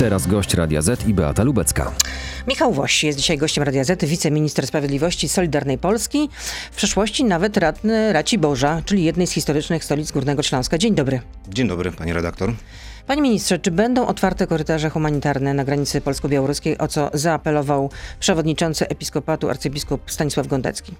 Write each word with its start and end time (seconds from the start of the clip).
Teraz 0.00 0.26
gość 0.26 0.54
Radia 0.54 0.82
Z 0.82 1.08
i 1.08 1.14
Beata 1.14 1.42
Lubecka. 1.42 1.92
Michał 2.48 2.72
Woś 2.72 3.04
jest 3.04 3.18
dzisiaj 3.18 3.38
gościem 3.38 3.64
Radia 3.64 3.84
Z, 3.84 4.04
wiceminister 4.04 4.66
sprawiedliwości 4.66 5.28
Solidarnej 5.28 5.78
Polski, 5.78 6.28
w 6.72 6.76
przeszłości 6.76 7.24
nawet 7.24 7.56
radny 7.56 8.12
Raci 8.12 8.38
Boża, 8.38 8.82
czyli 8.84 9.04
jednej 9.04 9.26
z 9.26 9.30
historycznych 9.30 9.84
stolic 9.84 10.12
Górnego 10.12 10.42
Śląska. 10.42 10.78
Dzień 10.78 10.94
dobry. 10.94 11.20
Dzień 11.48 11.68
dobry, 11.68 11.92
pani 11.92 12.12
redaktor. 12.12 12.52
Panie 13.06 13.22
ministrze, 13.22 13.58
czy 13.58 13.70
będą 13.70 14.06
otwarte 14.06 14.46
korytarze 14.46 14.90
humanitarne 14.90 15.54
na 15.54 15.64
granicy 15.64 16.00
polsko-białoruskiej, 16.00 16.78
o 16.78 16.88
co 16.88 17.10
zaapelował 17.14 17.90
przewodniczący 18.20 18.88
episkopatu 18.88 19.50
arcybiskup 19.50 20.10
Stanisław 20.10 20.46
Gondecki? 20.46 20.94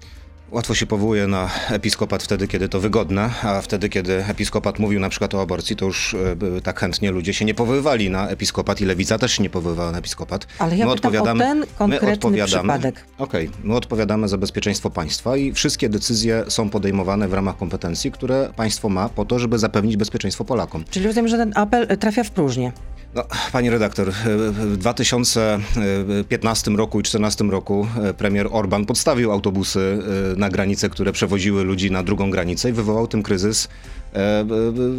Łatwo 0.51 0.75
się 0.75 0.85
powołuje 0.85 1.27
na 1.27 1.49
episkopat 1.69 2.23
wtedy, 2.23 2.47
kiedy 2.47 2.69
to 2.69 2.79
wygodne, 2.79 3.29
a 3.43 3.61
wtedy, 3.61 3.89
kiedy 3.89 4.25
episkopat 4.25 4.79
mówił 4.79 4.99
na 4.99 5.09
przykład 5.09 5.35
o 5.35 5.41
aborcji, 5.41 5.75
to 5.75 5.85
już 5.85 6.13
e, 6.57 6.61
tak 6.61 6.79
chętnie 6.79 7.11
ludzie 7.11 7.33
się 7.33 7.45
nie 7.45 7.53
powoływali 7.53 8.09
na 8.09 8.27
episkopat 8.29 8.81
i 8.81 8.85
lewica 8.85 9.17
też 9.17 9.31
się 9.31 9.43
nie 9.43 9.49
powoływała 9.49 9.91
na 9.91 9.97
episkopat. 9.97 10.47
Ale 10.59 10.77
ja 10.77 10.85
my 10.85 10.91
odpowiadamy, 10.91 11.43
o 11.43 11.47
ten 11.47 11.65
konkretny 11.77 12.07
my 12.07 12.13
odpowiadamy, 12.13 12.73
przypadek. 12.73 13.05
Okej, 13.17 13.49
my 13.63 13.75
odpowiadamy 13.75 14.27
za 14.27 14.37
bezpieczeństwo 14.37 14.89
państwa 14.89 15.37
i 15.37 15.53
wszystkie 15.53 15.89
decyzje 15.89 16.43
są 16.47 16.69
podejmowane 16.69 17.27
w 17.27 17.33
ramach 17.33 17.57
kompetencji, 17.57 18.11
które 18.11 18.53
państwo 18.55 18.89
ma 18.89 19.09
po 19.09 19.25
to, 19.25 19.39
żeby 19.39 19.59
zapewnić 19.59 19.97
bezpieczeństwo 19.97 20.45
Polakom. 20.45 20.83
Czyli 20.89 21.07
rozumiem, 21.07 21.27
że 21.27 21.37
ten 21.37 21.51
apel 21.55 21.97
trafia 21.97 22.23
w 22.23 22.31
próżnię. 22.31 22.71
No, 23.15 23.23
pani 23.51 23.69
redaktor, 23.69 24.09
e, 24.09 24.13
w 24.51 24.77
2015 24.77 26.71
roku 26.71 26.99
i 26.99 27.03
2014 27.03 27.43
roku 27.43 27.87
e, 28.03 28.13
premier 28.13 28.47
Orban 28.51 28.85
podstawił 28.85 29.31
autobusy 29.31 29.99
e, 30.33 30.39
na 30.39 30.49
granice, 30.49 30.89
które 30.89 31.11
przewoziły 31.11 31.63
ludzi 31.63 31.91
na 31.91 32.03
drugą 32.03 32.31
granicę 32.31 32.69
i 32.69 32.73
wywołał 32.73 33.07
tym 33.07 33.23
kryzys 33.23 33.67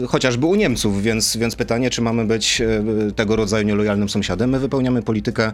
chociażby 0.09 0.47
u 0.47 0.55
Niemców, 0.55 1.03
więc, 1.03 1.37
więc 1.37 1.57
pytanie, 1.57 1.91
czy 1.91 2.03
mamy 2.03 2.25
być 2.25 2.63
tego 3.17 3.37
rodzaju 3.37 3.67
nielojalnym 3.67 4.09
sąsiadem. 4.09 4.51
My 4.51 4.59
wypełniamy 4.59 5.03
politykę 5.03 5.53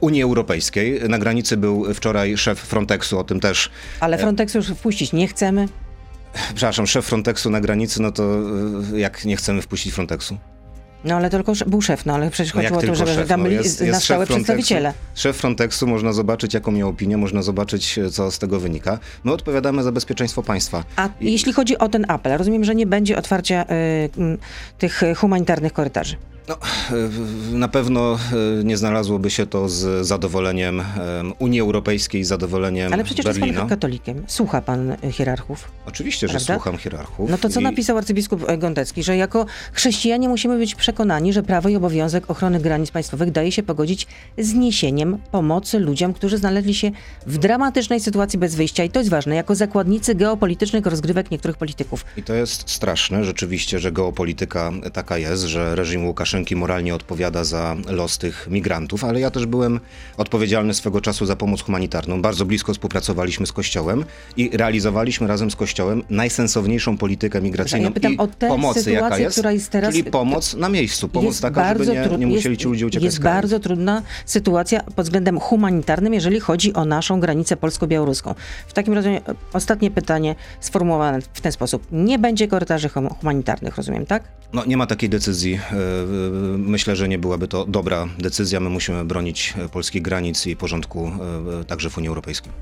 Unii 0.00 0.22
Europejskiej. 0.22 1.00
Na 1.08 1.18
granicy 1.18 1.56
był 1.56 1.94
wczoraj 1.94 2.36
szef 2.36 2.58
Frontexu, 2.58 3.18
o 3.18 3.24
tym 3.24 3.40
też 3.40 3.70
Ale 4.00 4.18
Frontexu 4.18 4.58
już 4.58 4.66
wpuścić 4.66 5.12
nie 5.12 5.28
chcemy. 5.28 5.68
Przepraszam, 6.54 6.86
szef 6.86 7.06
Frontexu 7.06 7.50
na 7.50 7.60
granicy, 7.60 8.02
no 8.02 8.12
to 8.12 8.40
jak 8.96 9.24
nie 9.24 9.36
chcemy 9.36 9.62
wpuścić 9.62 9.94
Frontexu? 9.94 10.38
No 11.04 11.14
ale 11.16 11.30
tylko 11.30 11.52
był 11.66 11.82
szef, 11.82 12.06
no 12.06 12.14
ale 12.14 12.30
przecież 12.30 12.54
No 12.54 12.60
chodziło 12.62 12.78
o 12.78 12.82
to, 12.82 12.94
żeby 12.94 13.14
szef, 13.14 13.28
tam 13.28 13.40
no, 13.40 13.44
byli 13.44 13.56
jest- 13.56 13.80
na 13.80 14.00
stałe 14.00 14.00
Frontexu. 14.26 14.34
przedstawiciele. 14.34 14.92
Szef 15.14 15.36
Frontexu, 15.36 15.86
można 15.86 16.12
zobaczyć 16.12 16.54
jaką 16.54 16.72
miał 16.72 16.88
opinię, 16.88 17.16
można 17.16 17.42
zobaczyć 17.42 17.98
e, 17.98 18.10
co 18.10 18.30
z 18.30 18.38
tego 18.38 18.60
wynika. 18.60 18.98
My 19.24 19.32
odpowiadamy 19.32 19.82
za 19.82 19.92
bezpieczeństwo 19.92 20.42
państwa. 20.42 20.84
A 20.96 21.08
I- 21.20 21.32
jeśli 21.32 21.52
chodzi 21.52 21.78
o 21.78 21.88
ten 21.88 22.04
apel, 22.08 22.38
rozumiem, 22.38 22.64
że 22.64 22.74
nie 22.74 22.86
będzie 22.86 23.18
otwarcia 23.18 23.62
y, 23.64 23.66
mm, 24.18 24.38
tych 24.78 25.02
y, 25.02 25.14
humanitarnych 25.14 25.72
korytarzy. 25.72 26.16
No, 26.48 26.54
e, 26.54 27.54
na 27.56 27.68
pewno 27.68 28.14
e, 28.60 28.64
nie 28.64 28.76
znalazłoby 28.76 29.30
się 29.30 29.46
to 29.46 29.68
z 29.68 30.06
zadowoleniem 30.06 30.80
e, 30.80 30.84
Unii 31.38 31.60
Europejskiej, 31.60 32.24
zadowoleniem 32.24 32.92
Ale 32.92 33.04
przecież 33.04 33.24
jest 33.26 33.38
Berlina. 33.38 33.60
pan 33.60 33.68
katolikiem. 33.68 34.22
Słucha 34.26 34.62
pan 34.62 34.90
y, 34.90 35.12
hierarchów. 35.12 35.70
Oczywiście, 35.86 36.28
że 36.28 36.34
Prawda? 36.34 36.54
słucham 36.54 36.76
hierarchów. 36.78 37.30
No 37.30 37.38
to 37.38 37.48
co 37.48 37.60
i- 37.60 37.62
napisał 37.62 37.98
arcybiskup 37.98 38.44
e, 38.48 38.58
Gondecki, 38.58 39.02
że 39.02 39.16
jako 39.16 39.46
chrześcijanie 39.72 40.28
musimy 40.28 40.58
być 40.58 40.74
przekonani, 40.74 41.32
że 41.32 41.42
prawo 41.42 41.68
i 41.68 41.76
obowiązek 41.76 42.30
ochrony 42.30 42.60
granic 42.60 42.90
państwowych 42.90 43.30
daje 43.30 43.52
się 43.52 43.62
pogodzić 43.62 44.06
z 44.38 44.54
niesieniem 44.54 45.18
pomocy 45.30 45.78
ludziom, 45.78 46.12
którzy 46.14 46.38
znaleźli 46.38 46.74
się 46.74 46.90
w 47.26 47.38
dramatycznej 47.38 48.00
sytuacji 48.00 48.38
bez 48.38 48.54
wyjścia. 48.54 48.84
I 48.84 48.90
to 48.90 48.98
jest 49.00 49.10
ważne, 49.10 49.34
jako 49.36 49.54
zakładnicy 49.54 50.14
geopolitycznych 50.14 50.86
rozgrywek 50.86 51.30
niektórych 51.30 51.56
polityków. 51.56 52.04
I 52.16 52.22
to 52.22 52.34
jest 52.34 52.70
straszne 52.70 53.24
rzeczywiście, 53.24 53.78
że 53.78 53.92
geopolityka 53.92 54.72
taka 54.92 55.18
jest, 55.18 55.42
że 55.42 55.74
reżim 55.76 56.06
Łukaszenki 56.06 56.31
moralnie 56.56 56.94
odpowiada 56.94 57.44
za 57.44 57.76
los 57.86 58.18
tych 58.18 58.48
migrantów, 58.50 59.04
ale 59.04 59.20
ja 59.20 59.30
też 59.30 59.46
byłem 59.46 59.80
odpowiedzialny 60.16 60.74
swego 60.74 61.00
czasu 61.00 61.26
za 61.26 61.36
pomoc 61.36 61.62
humanitarną. 61.62 62.22
Bardzo 62.22 62.44
blisko 62.44 62.72
współpracowaliśmy 62.72 63.46
z 63.46 63.52
Kościołem 63.52 64.04
i 64.36 64.50
realizowaliśmy 64.56 65.26
razem 65.26 65.50
z 65.50 65.56
Kościołem 65.56 66.02
najsensowniejszą 66.10 66.98
politykę 66.98 67.40
migracyjną 67.40 67.84
Ja 67.84 67.90
pytam 67.90 68.12
i 68.12 68.18
o 68.18 68.26
tę 68.26 68.48
pomocy, 68.48 68.80
sytuację, 68.82 68.92
jaka 69.02 69.18
jest, 69.18 69.34
która 69.34 69.52
jest 69.52 69.70
teraz- 69.70 69.90
czyli 69.94 70.04
pomoc 70.04 70.54
na 70.54 70.68
miejscu, 70.68 71.08
pomoc 71.08 71.40
taka, 71.40 71.68
żeby 71.78 71.86
nie, 71.86 72.18
nie 72.18 72.26
musieli 72.26 72.56
ci 72.56 72.68
ludzie 72.68 72.86
uciekać 72.86 73.04
Jest 73.04 73.20
bardzo 73.22 73.60
trudna 73.60 74.02
sytuacja 74.26 74.82
pod 74.82 75.06
względem 75.06 75.40
humanitarnym, 75.40 76.14
jeżeli 76.14 76.40
chodzi 76.40 76.72
o 76.72 76.84
naszą 76.84 77.20
granicę 77.20 77.56
polsko-białoruską. 77.56 78.34
W 78.66 78.72
takim 78.72 78.94
razie 78.94 79.10
e, 79.10 79.20
ostatnie 79.52 79.90
pytanie 79.90 80.34
sformułowane 80.60 81.20
w 81.32 81.40
ten 81.40 81.52
sposób. 81.52 81.86
Nie 81.92 82.18
będzie 82.18 82.48
korytarzy 82.48 82.88
hum- 82.88 83.08
humanitarnych, 83.08 83.76
rozumiem, 83.76 84.06
tak? 84.06 84.22
No, 84.52 84.64
nie 84.64 84.76
ma 84.76 84.86
takiej 84.86 85.08
decyzji. 85.08 85.60
Myślę, 86.58 86.96
że 86.96 87.08
nie 87.08 87.18
byłaby 87.18 87.48
to 87.48 87.66
dobra 87.66 88.08
decyzja. 88.18 88.60
My 88.60 88.70
musimy 88.70 89.04
bronić 89.04 89.54
e, 89.58 89.68
polskich 89.68 90.02
granic 90.02 90.46
i 90.46 90.56
porządku 90.56 91.06
e, 91.06 91.60
e, 91.60 91.64
także 91.64 91.90
w 91.90 91.98
Unii 91.98 92.08
Europejskiej. 92.08 92.52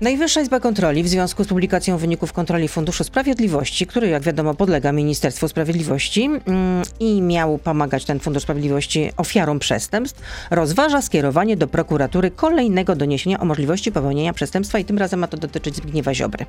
Najwyższa 0.00 0.40
Izba 0.40 0.60
Kontroli 0.60 1.02
w 1.02 1.08
związku 1.08 1.44
z 1.44 1.46
publikacją 1.46 1.98
wyników 1.98 2.32
kontroli 2.32 2.68
Funduszu 2.68 3.04
Sprawiedliwości, 3.04 3.86
który 3.86 4.08
jak 4.08 4.22
wiadomo 4.22 4.54
podlega 4.54 4.92
Ministerstwu 4.92 5.48
Sprawiedliwości 5.48 6.24
mm, 6.24 6.82
i 7.00 7.22
miał 7.22 7.58
pomagać 7.58 8.04
ten 8.04 8.20
Fundusz 8.20 8.42
Sprawiedliwości 8.42 9.10
ofiarom 9.16 9.58
przestępstw, 9.58 10.22
rozważa 10.50 11.02
skierowanie 11.02 11.56
do 11.56 11.66
prokuratury 11.66 12.30
kolejnego 12.30 12.96
doniesienia 12.96 13.40
o 13.40 13.44
możliwości 13.44 13.92
popełnienia 13.92 14.32
przestępstwa 14.32 14.78
i 14.78 14.84
tym 14.84 14.98
razem 14.98 15.20
ma 15.20 15.26
to 15.28 15.36
dotyczyć 15.36 15.76
Zbigniewa 15.76 16.14
Ziobry, 16.14 16.46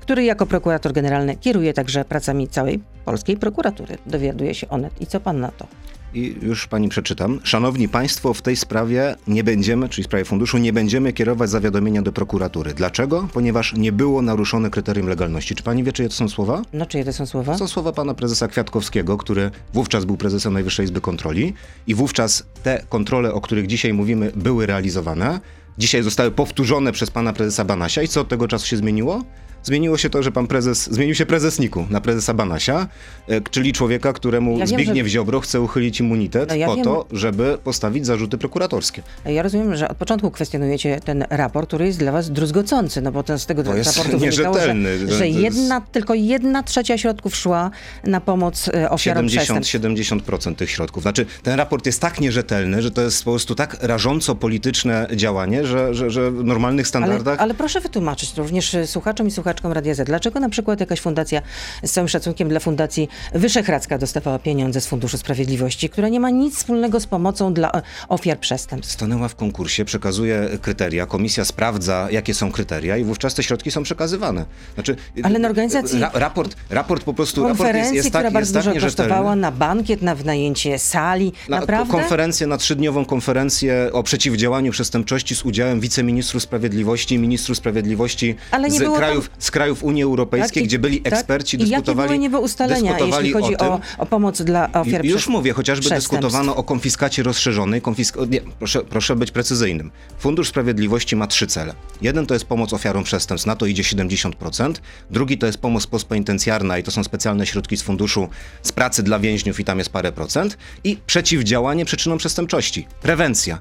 który 0.00 0.24
jako 0.24 0.46
prokurator 0.46 0.92
generalny 0.92 1.36
kieruje 1.36 1.72
także 1.72 2.04
pracami 2.04 2.48
całej 2.48 2.80
polskiej 3.04 3.36
prokuratury. 3.36 3.98
Dowiaduje 4.06 4.54
się 4.54 4.68
Onet. 4.68 5.00
I 5.00 5.06
co 5.06 5.20
pan 5.20 5.40
na 5.40 5.48
to? 5.48 5.66
I 6.14 6.36
już 6.42 6.66
pani 6.66 6.88
przeczytam. 6.88 7.40
Szanowni 7.44 7.88
Państwo, 7.88 8.34
w 8.34 8.42
tej 8.42 8.56
sprawie 8.56 9.16
nie 9.26 9.44
będziemy, 9.44 9.88
czyli 9.88 10.02
w 10.02 10.06
sprawie 10.06 10.24
funduszu, 10.24 10.58
nie 10.58 10.72
będziemy 10.72 11.12
kierować 11.12 11.50
zawiadomienia 11.50 12.02
do 12.02 12.12
prokuratury. 12.12 12.74
Dlaczego? 12.74 13.28
Ponieważ 13.32 13.74
nie 13.74 13.92
było 13.92 14.22
naruszone 14.22 14.70
kryterium 14.70 15.08
legalności. 15.08 15.54
Czy 15.54 15.62
pani 15.62 15.84
wie, 15.84 15.92
czyje 15.92 16.08
to 16.08 16.14
są 16.14 16.28
słowa? 16.28 16.62
No 16.72 16.86
czyje 16.86 17.04
to 17.04 17.12
są 17.12 17.26
słowa? 17.26 17.58
Są 17.58 17.68
słowa 17.68 17.92
pana 17.92 18.14
prezesa 18.14 18.48
Kwiatkowskiego, 18.48 19.16
który 19.16 19.50
wówczas 19.74 20.04
był 20.04 20.16
prezesem 20.16 20.52
Najwyższej 20.52 20.84
Izby 20.84 21.00
Kontroli 21.00 21.54
i 21.86 21.94
wówczas 21.94 22.46
te 22.62 22.84
kontrole, 22.88 23.32
o 23.32 23.40
których 23.40 23.66
dzisiaj 23.66 23.92
mówimy, 23.92 24.32
były 24.36 24.66
realizowane. 24.66 25.40
Dzisiaj 25.78 26.02
zostały 26.02 26.30
powtórzone 26.30 26.92
przez 26.92 27.10
pana 27.10 27.32
prezesa 27.32 27.64
Banasia 27.64 28.02
i 28.02 28.08
co 28.08 28.20
od 28.20 28.28
tego 28.28 28.48
czasu 28.48 28.66
się 28.66 28.76
zmieniło? 28.76 29.22
Zmieniło 29.64 29.98
się 29.98 30.10
to, 30.10 30.22
że 30.22 30.32
pan 30.32 30.46
prezes, 30.46 30.90
zmienił 30.92 31.14
się 31.14 31.26
prezes 31.26 31.58
NIK-u 31.58 31.86
na 31.90 32.00
prezesa 32.00 32.34
Banasia, 32.34 32.86
e, 33.28 33.40
czyli 33.40 33.72
człowieka, 33.72 34.12
któremu 34.12 34.50
Ja 34.58 34.66
wiem, 34.66 34.68
Zbigniew 34.68 35.06
że- 35.06 35.10
Ziobro 35.12 35.40
chce 35.40 35.60
uchylić 35.60 36.00
immunitet 36.00 36.48
No 36.48 36.54
ja 36.54 36.66
po 36.66 36.74
wiem. 36.76 36.84
to, 36.84 37.06
żeby 37.12 37.58
postawić 37.64 38.06
zarzuty 38.06 38.38
prokuratorskie. 38.38 39.02
Ja 39.24 39.42
rozumiem, 39.42 39.76
że 39.76 39.88
od 39.88 39.96
początku 39.96 40.30
kwestionujecie 40.30 41.00
ten 41.04 41.24
raport, 41.30 41.66
który 41.68 41.86
jest 41.86 41.98
dla 41.98 42.12
was 42.12 42.30
druzgocący, 42.30 43.00
no 43.02 43.12
bo 43.12 43.22
ten, 43.22 43.38
z 43.38 43.46
tego 43.46 43.62
Bo 43.62 43.74
jest 43.74 43.96
raportu 43.96 44.18
wynikało, 44.18 44.54
że. 44.60 44.66
To- 44.74 45.12
że 45.12 45.18
to 45.18 45.24
jest- 45.24 45.38
jedna, 45.38 45.80
tylko 45.80 46.14
jedna 46.14 46.62
trzecia 46.62 46.98
środków 46.98 47.36
szła 47.36 47.70
na 48.04 48.20
pomoc 48.20 48.68
e, 48.68 48.90
ofiarom 48.90 49.28
70, 49.28 49.30
przestępstw. 49.64 49.72
70% 49.72 50.54
tych 50.58 50.70
środków. 50.70 51.02
Znaczy, 51.02 51.26
ten 51.42 51.54
raport 51.54 51.86
jest 51.86 52.00
tak 52.00 52.20
nierzetelny, 52.20 52.82
że 52.82 52.90
to 52.90 53.02
jest 53.02 53.24
po 53.24 53.30
prostu 53.30 53.54
tak 53.54 53.76
rażąco 53.80 54.34
polityczne 54.34 55.08
działanie, 55.16 55.66
że, 55.66 55.94
że, 55.94 56.10
że 56.10 56.30
w 56.30 56.44
normalnych 56.44 56.84
Ale, 56.84 56.88
standardach 56.88 57.40
ale 57.40 57.54
proszę 57.54 57.80
wytłumaczyć 57.80 58.36
również 58.36 58.74
e, 58.74 58.86
słuchaczom 58.86 59.26
i 59.28 59.30
słuchaczkom 59.52 59.72
Radia 59.72 59.94
Z, 59.94 60.06
dlaczego 60.06 60.40
na 60.40 60.48
przykład 60.48 60.80
jakaś 60.80 61.00
fundacja, 61.00 61.42
z 61.82 61.92
całym 61.92 62.08
szacunkiem 62.08 62.48
dla 62.48 62.60
Fundacji 62.60 63.08
Wyszehradzka 63.34 63.98
dostawała 63.98 64.38
pieniądze 64.38 64.80
z 64.80 64.86
Funduszu 64.86 65.18
Sprawiedliwości, 65.18 65.88
która 65.88 66.08
nie 66.08 66.20
ma 66.20 66.30
nic 66.30 66.56
wspólnego 66.56 67.00
z 67.00 67.06
pomocą 67.06 67.54
dla 67.54 67.72
e, 67.72 67.82
ofiar 68.08 68.38
przestępstw. 68.38 68.94
stanęła 68.94 69.28
w 69.28 69.34
konkursie, 69.36 69.84
przekazuje 69.84 70.48
kryteria, 70.62 71.06
komisja 71.06 71.44
sprawdza, 71.44 72.08
jakie 72.10 72.34
są 72.34 72.52
kryteria 72.52 72.96
i 72.96 73.04
wówczas 73.04 73.34
te 73.34 73.42
środki 73.42 73.70
są 73.70 73.82
przekazywane. 73.82 74.44
Znaczy, 74.74 74.96
Ale 75.22 75.38
na 75.38 75.48
organizacji- 75.48 76.00
Ra, 76.00 76.10
raport, 76.14 76.56
raport 76.70 77.04
po 77.04 77.14
prostu 77.14 77.40
raport 77.42 77.58
jest, 77.58 77.62
Konferencji, 77.62 77.96
jest 77.96 78.08
która 78.08 78.22
tak, 78.22 78.32
bardzo 78.32 78.62
tak 78.62 78.74
dużo 78.74 78.86
kosztowała, 78.86 79.36
na 79.36 79.50
bankiet, 79.52 80.02
na 80.02 80.14
wynajęcie 80.14 80.78
sali, 80.78 81.32
Na 81.48 81.60
naprawdę? 81.60 81.92
konferencję, 81.92 82.46
na 82.46 82.56
trzydniową 82.56 83.04
konferencję 83.04 83.90
o 83.92 84.02
przeciwdziałaniu 84.02 84.72
przestępczości 84.72 85.36
z 85.36 85.44
udziałem 85.44 85.80
wiceministrów 85.80 86.42
sprawiedliwości 86.42 87.14
i 87.14 87.18
ministrów 87.18 87.58
sprawiedliwości 87.58 88.36
z, 88.68 88.96
krajów, 88.96 89.30
z 89.42 89.50
krajów 89.50 89.84
Unii 89.84 90.02
Europejskiej, 90.02 90.48
Tak, 90.54 90.64
i- 90.64 90.66
gdzie 90.66 90.78
byli 90.78 91.00
tak? 91.00 91.12
eksperci, 91.12 91.56
I 91.56 91.60
jakie 91.60 91.70
dyskutowali, 91.70 92.08
były 92.08 92.18
niby 92.18 92.38
ustalenia, 92.38 92.80
dyskutowali 92.92 93.26
jeśli 93.28 93.42
chodzi 93.42 93.54
o, 93.56 93.58
tym, 93.58 93.68
o, 93.68 93.80
o 93.98 94.06
pomoc 94.06 94.42
dla 94.42 94.72
ofiar 94.72 95.02
Ju- 95.02 95.10
Już 95.10 95.28
mówię, 95.28 95.52
chociażby 95.52 95.88
dyskutowano 95.90 96.56
o 96.56 96.62
konfiskacie 96.62 97.22
rozszerzonej. 97.22 97.82
Konfisk- 97.82 98.30
nie, 98.30 98.40
proszę, 98.58 98.80
proszę 98.84 99.16
być 99.16 99.30
precyzyjnym. 99.30 99.90
Fundusz 100.18 100.48
Sprawiedliwości 100.48 101.16
ma 101.16 101.26
trzy 101.26 101.46
cele. 101.46 101.74
Jeden 102.02 102.26
to 102.26 102.34
jest 102.34 102.44
pomoc 102.46 102.72
ofiarom 102.72 103.04
przestępstw, 103.04 103.46
na 103.46 103.56
to 103.56 103.66
idzie 103.66 103.82
70%. 103.82 104.72
Drugi 105.10 105.38
to 105.38 105.46
jest 105.46 105.58
pomoc 105.58 105.86
postpenitencjarna 105.86 106.78
i 106.78 106.82
to 106.82 106.90
są 106.90 107.04
specjalne 107.04 107.46
środki 107.46 107.76
z 107.76 107.82
funduszu 107.82 108.28
z 108.62 108.72
pracy 108.72 109.02
dla 109.02 109.18
więźniów 109.18 109.60
i 109.60 109.64
tam 109.64 109.78
jest 109.78 109.90
parę 109.90 110.12
procent. 110.12 110.58
I 110.84 110.98
przeciwdziałanie 111.06 111.84
przyczynom 111.84 112.18
przestępczości. 112.18 112.86
Prewencja. 113.02 113.58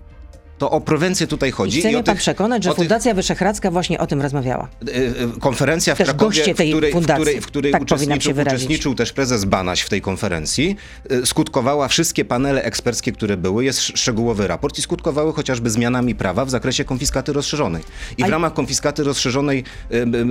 To 0.61 0.71
o 0.71 0.81
prewencję 0.81 1.27
tutaj 1.27 1.51
chodzi. 1.51 1.77
I 1.77 1.79
chce 1.81 1.89
mnie 1.89 2.03
pan 2.03 2.15
tych- 2.15 2.21
przekonać, 2.21 2.63
że 2.63 2.69
o 2.69 2.73
tych- 2.73 2.77
Fundacja 2.79 3.13
Wyszehradzka 3.13 3.71
właśnie 3.71 3.99
o 3.99 4.07
tym 4.07 4.21
rozmawiała. 4.21 4.67
Y, 4.87 4.91
y, 5.37 5.39
konferencja 5.39 5.95
w 5.95 5.97
Też 5.97 6.07
Krakowie, 6.07 6.43
tej 6.43 6.53
w 6.53 6.69
której, 6.71 6.91
w 6.91 6.93
fundacji. 6.93 7.21
której, 7.23 7.41
w 7.41 7.47
której 7.47 7.71
Tak 7.71 7.81
uczestniczył, 7.81 8.33
uczestniczył 8.41 8.95
też 8.95 9.13
prezes 9.13 9.45
Banaś 9.45 9.81
w 9.81 9.89
tej 9.89 10.01
konferencji, 10.01 10.75
y, 11.11 11.25
skutkowała 11.25 11.87
wszystkie 11.87 12.25
panele 12.25 12.63
eksperckie, 12.63 13.11
które 13.11 13.37
były, 13.37 13.65
jest 13.65 13.79
sz- 13.79 13.99
szczegółowy 13.99 14.47
raport 14.47 14.77
i 14.79 14.81
skutkowały 14.81 15.33
chociażby 15.33 15.69
zmianami 15.69 16.15
prawa 16.15 16.45
w 16.45 16.49
zakresie 16.49 16.83
konfiskaty 16.85 17.33
rozszerzonej. 17.33 17.83
I 18.17 18.21
w 18.23 18.25
A- 18.25 18.29
ramach 18.29 18.53
konfiskaty 18.53 19.03
rozszerzonej 19.03 19.63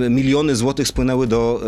miliony 0.09 0.55
złotych 0.55 0.87
spłynęły 0.87 1.27
do 1.27 1.61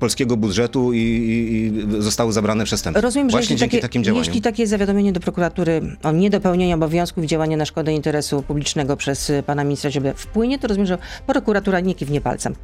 polskiego 0.00 0.36
budżetu 0.36 0.92
i, 0.92 0.98
i, 0.98 2.02
zostały 2.02 2.32
zabrane 2.32 2.64
przestępstwa. 2.64 3.00
Rozumiem, 3.00 3.30
że 3.30 3.32
Właśnie 3.32 3.42
jeśli 3.54 3.56
dzięki 3.56 3.76
takie, 3.76 3.82
takim 3.82 4.04
działaniom. 4.04 4.24
jeśli 4.24 4.42
takie 4.42 4.66
zawiadomienie 4.66 5.12
do 5.12 5.20
prokuratury 5.20 5.80
o 6.02 6.12
niedopełnieniu 6.12 6.74
obowiązków 6.76 7.24
działania 7.24 7.56
na 7.56 7.64
szkodę 7.64 7.92
interesu 7.92 8.09
publicznego 8.46 8.96
przez 8.96 9.32
pana 9.46 9.64
ministra 9.64 9.90
Ziobrę 9.90 10.14
wpłynie, 10.14 10.58
to 10.58 10.68
rozumiem, 10.68 10.86
że 10.86 10.98
prokuratura 11.26 11.80
nie 11.80 11.94
kiwnie 11.94 12.20
palcem. 12.20 12.54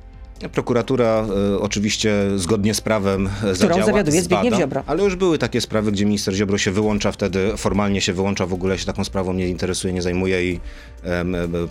Prokuratura 0.53 1.27
e, 1.55 1.59
oczywiście 1.61 2.15
zgodnie 2.37 2.75
z 2.75 2.81
prawem 2.81 3.29
e, 3.45 3.55
zadziała, 3.55 3.87
zawiaduje 3.87 4.23
zbada, 4.23 4.43
Zbigniew 4.43 4.61
Ziobro. 4.61 4.83
Ale 4.87 5.03
już 5.03 5.17
były 5.17 5.39
takie 5.39 5.61
sprawy, 5.61 5.93
gdzie 5.93 6.05
minister 6.05 6.35
Ziobro 6.35 6.59
się 6.59 6.71
wyłącza 6.71 7.13
wtedy, 7.13 7.57
formalnie 7.57 8.01
się 8.01 8.13
wyłącza, 8.13 8.47
w 8.47 8.53
ogóle 8.53 8.79
się 8.79 8.87
taką 8.87 9.05
sprawą 9.05 9.33
nie 9.33 9.49
interesuje, 9.49 9.93
nie 9.93 10.03
zajmuje 10.03 10.53
i 10.53 10.61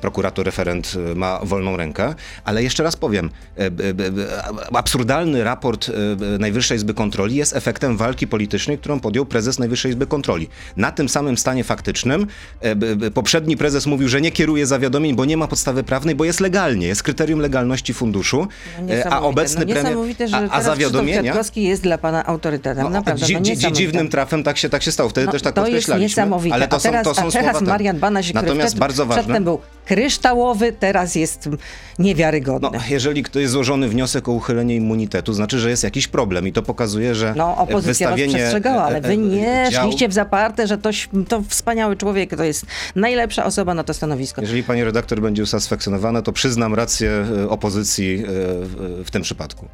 prokurator, 0.02 0.46
referent 0.46 0.94
e, 1.12 1.16
ma 1.16 1.40
wolną 1.44 1.78
rękę. 1.78 2.16
Ale 2.44 2.64
jeszcze 2.64 2.84
raz 2.84 2.96
powiem, 2.96 3.30
absurdalny 4.74 5.44
raport 5.44 5.92
Najwyższej 6.40 6.78
Izby 6.78 6.94
Kontroli 6.94 7.36
jest 7.36 7.56
efektem 7.56 7.98
walki 7.98 8.28
politycznej, 8.28 8.78
którą 8.78 9.00
podjął 9.00 9.26
prezes 9.26 9.60
Najwyższej 9.60 9.92
Izby 9.92 10.08
Kontroli. 10.08 10.50
Na 10.78 10.92
tym 10.92 11.10
samym 11.10 11.38
stanie 11.38 11.64
faktycznym 11.64 12.28
poprzedni 13.14 13.58
prezes 13.58 13.86
mówił, 13.86 14.10
że 14.10 14.22
nie 14.22 14.32
kieruje 14.32 14.66
zawiadomień, 14.66 15.16
bo 15.16 15.26
nie 15.26 15.38
ma 15.38 15.48
podstawy 15.48 15.84
prawnej, 15.84 16.16
bo 16.16 16.26
jest 16.26 16.40
legalnie, 16.40 16.88
jest 16.88 17.04
kryterium 17.04 17.40
legalności 17.40 17.94
funduszu. 17.94 18.48
No 18.88 18.94
E, 18.94 19.10
A 19.10 19.22
obecny 19.22 19.66
no, 19.66 19.74
premier. 19.74 20.30
że 20.30 20.38
A, 20.38 20.52
a 20.52 20.62
zawiadomienia. 20.62 21.22
Kwiatkowski 21.22 21.64
jest 21.64 21.84
dla 21.84 21.98
pana 21.98 22.26
autorytetem. 22.26 22.84
No, 22.84 22.90
Naprawdę, 22.90 23.26
dzi, 23.26 23.34
no 23.34 23.40
dzi, 23.42 23.52
niesamowite. 23.52 23.78
dziwnym 23.82 24.10
trafem 24.10 24.44
tak 24.44 24.58
się, 24.58 24.70
tak 24.70 24.84
się 24.84 24.92
stało. 24.92 25.10
Wtedy 25.10 25.26
No, 25.26 25.32
też 25.32 25.42
tak 25.42 25.54
to 25.56 25.62
jest 25.62 25.72
podkreślaliśmy. 25.72 26.04
niesamowite. 26.22 26.56
Ale 26.56 26.68
to 26.68 26.76
a 26.76 26.80
są, 26.80 26.90
teraz, 26.90 27.04
to 27.04 27.16
są 27.16 27.28
a 27.28 27.32
teraz 27.32 27.58
słowa. 27.58 27.72
Marian 27.72 28.00
Banaś, 28.00 28.30
który 28.30 28.42
Natomiast 28.42 28.70
wtedy, 28.70 28.80
bardzo 28.80 29.06
ważne. 29.06 29.24
przedtem 29.24 29.44
był 29.44 29.60
kryształowy, 29.86 30.74
teraz 30.80 31.16
jest 31.16 31.50
niewiarygodny. 32.00 32.70
No, 32.74 32.80
jeżeli 32.90 33.24
ktoś 33.24 33.42
jest 33.42 33.54
złożony 33.54 33.90
wniosek 33.90 34.30
o 34.30 34.32
uchylenie 34.32 34.76
immunitetu, 34.76 35.34
znaczy, 35.34 35.60
że 35.60 35.70
jest 35.70 35.84
jakiś 35.84 36.08
problem 36.08 36.48
i 36.48 36.52
to 36.54 36.64
pokazuje, 36.64 37.16
że 37.16 37.34
No, 37.38 37.58
opozycja 37.58 37.78
was 37.82 37.86
wystawienie 38.20 38.34
przestrzegała, 38.36 38.84
ale 38.84 39.02
wy 39.02 39.08
e, 39.08 39.12
e, 39.12 39.18
nie 39.18 39.68
dział- 39.72 39.84
szliście 39.84 40.10
w 40.10 40.14
zaparte, 40.14 40.68
że 40.68 40.78
to, 40.78 40.90
to 41.28 41.44
wspaniały 41.50 41.96
człowiek, 41.96 42.36
to 42.36 42.44
jest 42.44 42.66
najlepsza 42.96 43.46
osoba 43.46 43.74
na 43.74 43.84
to 43.84 43.94
stanowisko. 43.94 44.42
Jeżeli 44.42 44.64
pani 44.64 44.84
redaktor 44.84 45.22
będzie 45.22 45.44
usatysfakcjonowana, 45.44 46.22
to 46.22 46.32
przyznam 46.32 46.74
rację 46.74 47.12
e, 47.44 47.50
opozycji 47.50 48.16
e, 48.16 48.28
w, 48.28 49.04
w 49.06 49.12
tym 49.12 49.22
przypadku. 49.22 49.66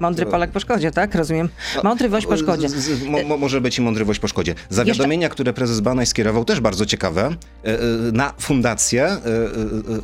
Mądry 0.00 0.26
Polak 0.26 0.50
po 0.50 0.60
szkodzie, 0.60 0.90
tak? 0.90 1.14
Rozumiem. 1.14 1.48
Mądrość 1.84 2.26
po 2.26 2.36
szkodzie. 2.36 2.68
Z, 2.68 2.74
z, 2.74 3.02
mo, 3.02 3.22
mo, 3.22 3.36
może 3.36 3.60
być 3.60 3.78
i 3.78 3.82
mądrość 3.82 4.20
po 4.20 4.28
szkodzie. 4.28 4.54
Zawiadomienia, 4.70 5.28
które 5.28 5.52
prezes 5.52 5.80
Banaś 5.80 6.08
skierował, 6.08 6.44
też 6.44 6.60
bardzo 6.60 6.86
ciekawe, 6.86 7.30
e, 7.64 7.68
e, 7.68 7.78
na 8.12 8.32
fundację, 8.38 9.04
e, 9.04 9.16
e, 9.55 9.55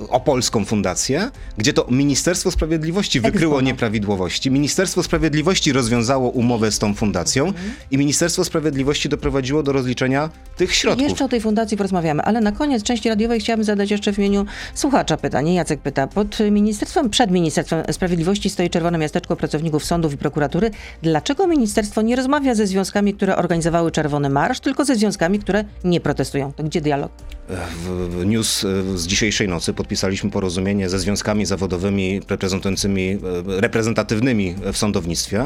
opolską 0.08 0.64
fundację, 0.64 1.30
gdzie 1.58 1.72
to 1.72 1.86
Ministerstwo 1.90 2.50
Sprawiedliwości 2.50 3.20
wykryło 3.20 3.54
Expo. 3.54 3.66
nieprawidłowości. 3.66 4.50
Ministerstwo 4.50 5.02
Sprawiedliwości 5.02 5.72
rozwiązało 5.72 6.30
umowę 6.30 6.72
z 6.72 6.78
tą 6.78 6.94
fundacją 6.94 7.46
Mhm. 7.46 7.72
i 7.90 7.98
Ministerstwo 7.98 8.44
Sprawiedliwości 8.44 9.08
doprowadziło 9.08 9.62
do 9.62 9.72
rozliczenia 9.72 10.30
tych 10.56 10.74
środków. 10.74 11.08
Jeszcze 11.08 11.24
o 11.24 11.28
tej 11.28 11.40
fundacji 11.40 11.76
porozmawiamy, 11.76 12.22
ale 12.22 12.40
na 12.40 12.52
koniec 12.52 12.82
części 12.82 13.08
radiowej 13.08 13.40
chciałabym 13.40 13.64
zadać 13.64 13.90
jeszcze 13.90 14.12
w 14.12 14.18
imieniu 14.18 14.46
słuchacza 14.74 15.16
pytanie. 15.16 15.54
Jacek 15.54 15.80
pyta, 15.80 16.06
pod 16.06 16.38
ministerstwem, 16.50 17.10
przed 17.10 17.30
Ministerstwem 17.30 17.84
Sprawiedliwości 17.92 18.50
stoi 18.50 18.70
czerwone 18.70 18.98
miasteczko 18.98 19.36
pracowników 19.36 19.84
sądów 19.84 20.12
i 20.12 20.16
prokuratury. 20.16 20.70
Dlaczego 21.02 21.46
ministerstwo 21.46 22.02
nie 22.02 22.16
rozmawia 22.16 22.54
ze 22.54 22.66
związkami, 22.66 23.14
które 23.14 23.36
organizowały 23.36 23.90
Czerwony 23.90 24.30
Marsz, 24.30 24.60
tylko 24.60 24.84
ze 24.84 24.96
związkami, 24.96 25.38
które 25.38 25.64
nie 25.84 26.00
protestują? 26.00 26.52
To 26.52 26.62
gdzie 26.64 26.80
dialog? 26.80 27.12
W 27.48 28.26
news 28.26 28.64
e, 28.64 28.98
z 28.98 29.06
dzisiejszej 29.06 29.48
nocy 29.48 29.72
podpisaliśmy 29.74 30.30
porozumienie 30.30 30.88
ze 30.88 30.98
związkami 30.98 31.46
zawodowymi 31.46 32.20
reprezentującymi, 32.28 33.10
e, 33.10 33.60
reprezentatywnymi 33.60 34.54
w 34.72 34.76
sądownictwie, 34.76 35.40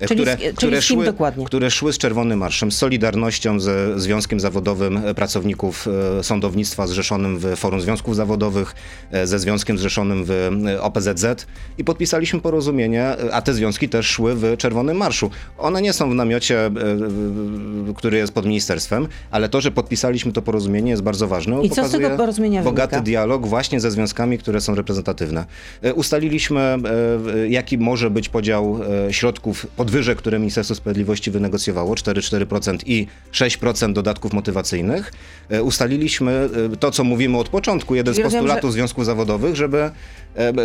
e, 0.00 0.08
Czyli 0.08 0.20
które, 0.20 0.36
z- 0.52 0.56
które, 0.56 0.82
szły, 0.82 1.04
dokładnie? 1.04 1.44
które 1.46 1.70
szły 1.70 1.92
z 1.92 1.98
Czerwonym 1.98 2.38
Marszem, 2.38 2.72
z 2.72 2.76
Solidarnością, 2.76 3.60
ze 3.60 4.00
Związkiem 4.00 4.40
Zawodowym 4.40 5.00
Pracowników 5.16 5.86
Sądownictwa 6.22 6.86
zrzeszonym 6.86 7.38
w 7.38 7.56
Forum 7.56 7.80
Związków 7.80 8.16
Zawodowych, 8.16 8.74
ze 9.24 9.38
Związkiem 9.38 9.78
zrzeszonym 9.78 10.24
w 10.26 10.50
OPZZ 10.80 11.46
i 11.78 11.84
podpisaliśmy 11.84 12.40
porozumienie, 12.40 13.06
a 13.32 13.42
te 13.42 13.54
związki 13.54 13.88
też 13.88 14.06
szły 14.06 14.34
w 14.34 14.56
Czerwonym 14.58 14.96
Marszu. 14.96 15.30
One 15.58 15.82
nie 15.82 15.92
są 15.92 16.10
w 16.10 16.14
namiocie, 16.14 16.70
który 17.96 18.16
jest 18.18 18.32
pod 18.32 18.46
ministerstwem, 18.46 19.08
ale 19.30 19.48
to, 19.48 19.60
że 19.60 19.70
podpisaliśmy 19.70 20.32
to 20.32 20.42
porozumienie 20.42 20.90
jest 20.90 21.02
bardzo 21.02 21.28
ważne. 21.28 21.37
I 21.62 21.70
co 21.70 21.88
z 21.88 21.90
tego 21.90 22.10
porozumienia 22.10 22.62
Bogaty 22.62 22.90
wynika? 22.90 23.04
dialog 23.04 23.46
właśnie 23.46 23.80
ze 23.80 23.90
związkami, 23.90 24.38
które 24.38 24.60
są 24.60 24.74
reprezentatywne. 24.74 25.44
E, 25.82 25.94
Ustaliliśmy, 25.94 26.60
e, 26.60 26.78
jaki 27.48 27.78
może 27.78 28.10
być 28.10 28.28
podział 28.28 28.80
e, 29.08 29.12
środków 29.12 29.66
podwyżek, 29.76 30.18
które 30.18 30.38
Ministerstwo 30.38 30.74
Sprawiedliwości 30.74 31.30
wynegocjowało, 31.30 31.94
4,4% 31.94 32.78
i 32.86 33.06
6% 33.32 33.92
dodatków 33.92 34.32
motywacyjnych. 34.32 35.12
Ustaliliśmy 35.62 36.48
to, 36.80 36.90
co 36.90 37.04
mówimy 37.04 37.38
od 37.38 37.48
początku, 37.48 37.94
jeden 37.94 38.14
z 38.14 38.16
Czyli 38.16 38.24
rozumiem, 38.24 38.44
postulatów 38.44 38.72
związków 38.72 39.04
zawodowych, 39.04 39.56
żeby 39.56 39.90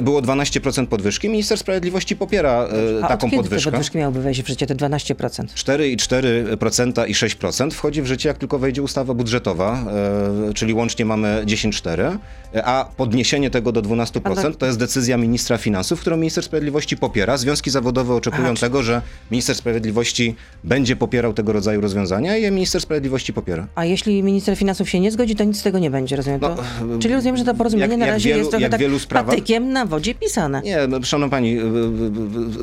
było 0.02 0.22
12% 0.22 0.88
podwyżki. 0.88 1.30
Minister 1.30 1.58
Sprawiedliwości 1.58 2.16
popiera 2.16 2.68
A 3.02 3.08
taką 3.08 3.28
od 3.28 3.34
podwyżkę. 3.34 3.72
te 3.72 3.72
podwyżki 3.72 3.98
miałyby 3.98 4.22
wejść 4.22 4.44
w 4.44 4.48
życie, 4.48 4.68
te 4.68 4.76
12%? 4.76 5.44
4,4% 5.46 7.08
i 7.08 7.14
6% 7.14 7.72
wchodzi 7.72 8.02
w 8.02 8.06
życie, 8.06 8.30
jak 8.30 8.38
tylko 8.38 8.60
wejdzie 8.60 8.82
ustawa 8.82 9.14
budżetowa, 9.14 9.86
e, 10.50 10.54
czyli 10.64 10.74
łącznie 10.74 11.06
mamy 11.06 11.44
10,4%, 11.46 12.18
e, 12.56 12.66
a 12.66 12.86
podniesienie 12.98 13.50
tego 13.50 13.72
do 13.72 13.82
12% 13.82 14.46
Ale- 14.46 14.54
to 14.56 14.66
jest 14.66 14.80
decyzja 14.80 15.18
ministra 15.18 15.58
finansów, 15.58 16.00
którą 16.02 16.18
minister 16.18 16.44
sprawiedliwości 16.44 16.98
popiera. 16.98 17.38
Związki 17.38 17.70
zawodowe 17.70 18.14
oczekują 18.16 18.44
Aha, 18.48 18.56
tego, 18.60 18.84
że 18.84 19.02
minister 19.32 19.56
sprawiedliwości 19.56 20.36
będzie 20.64 20.96
popierał 20.96 21.34
tego 21.34 21.54
rodzaju 21.54 21.82
rozwiązania 21.82 22.38
i 22.38 22.42
je 22.42 22.52
minister 22.52 22.82
sprawiedliwości 22.82 23.34
popiera. 23.34 23.68
A 23.76 23.86
jeśli 23.86 24.24
minister 24.24 24.58
finansów 24.58 24.90
się 24.90 25.00
nie 25.00 25.12
zgodzi, 25.12 25.36
to 25.36 25.44
nic 25.44 25.60
z 25.60 25.64
tego 25.64 25.80
nie 25.80 25.92
będzie, 25.92 26.16
rozumiem? 26.16 26.40
No, 26.42 26.56
to, 26.56 26.64
czyli 27.00 27.14
rozumiem, 27.14 27.38
że 27.38 27.44
to 27.46 27.54
porozumienie 27.54 27.92
jak- 27.92 28.00
na 28.00 28.06
razie 28.06 28.30
wielu- 28.30 28.40
jest 28.40 28.52
trochę 28.52 28.70
tak 28.70 28.80
wielu 28.80 28.98
sprawach- 29.00 29.26
patykiem 29.26 29.70
na 29.74 29.86
wodzie 29.86 30.16
pisane. 30.16 30.62
Nie, 30.62 30.78
no, 30.88 31.04
szanowna 31.04 31.32
pani, 31.38 31.58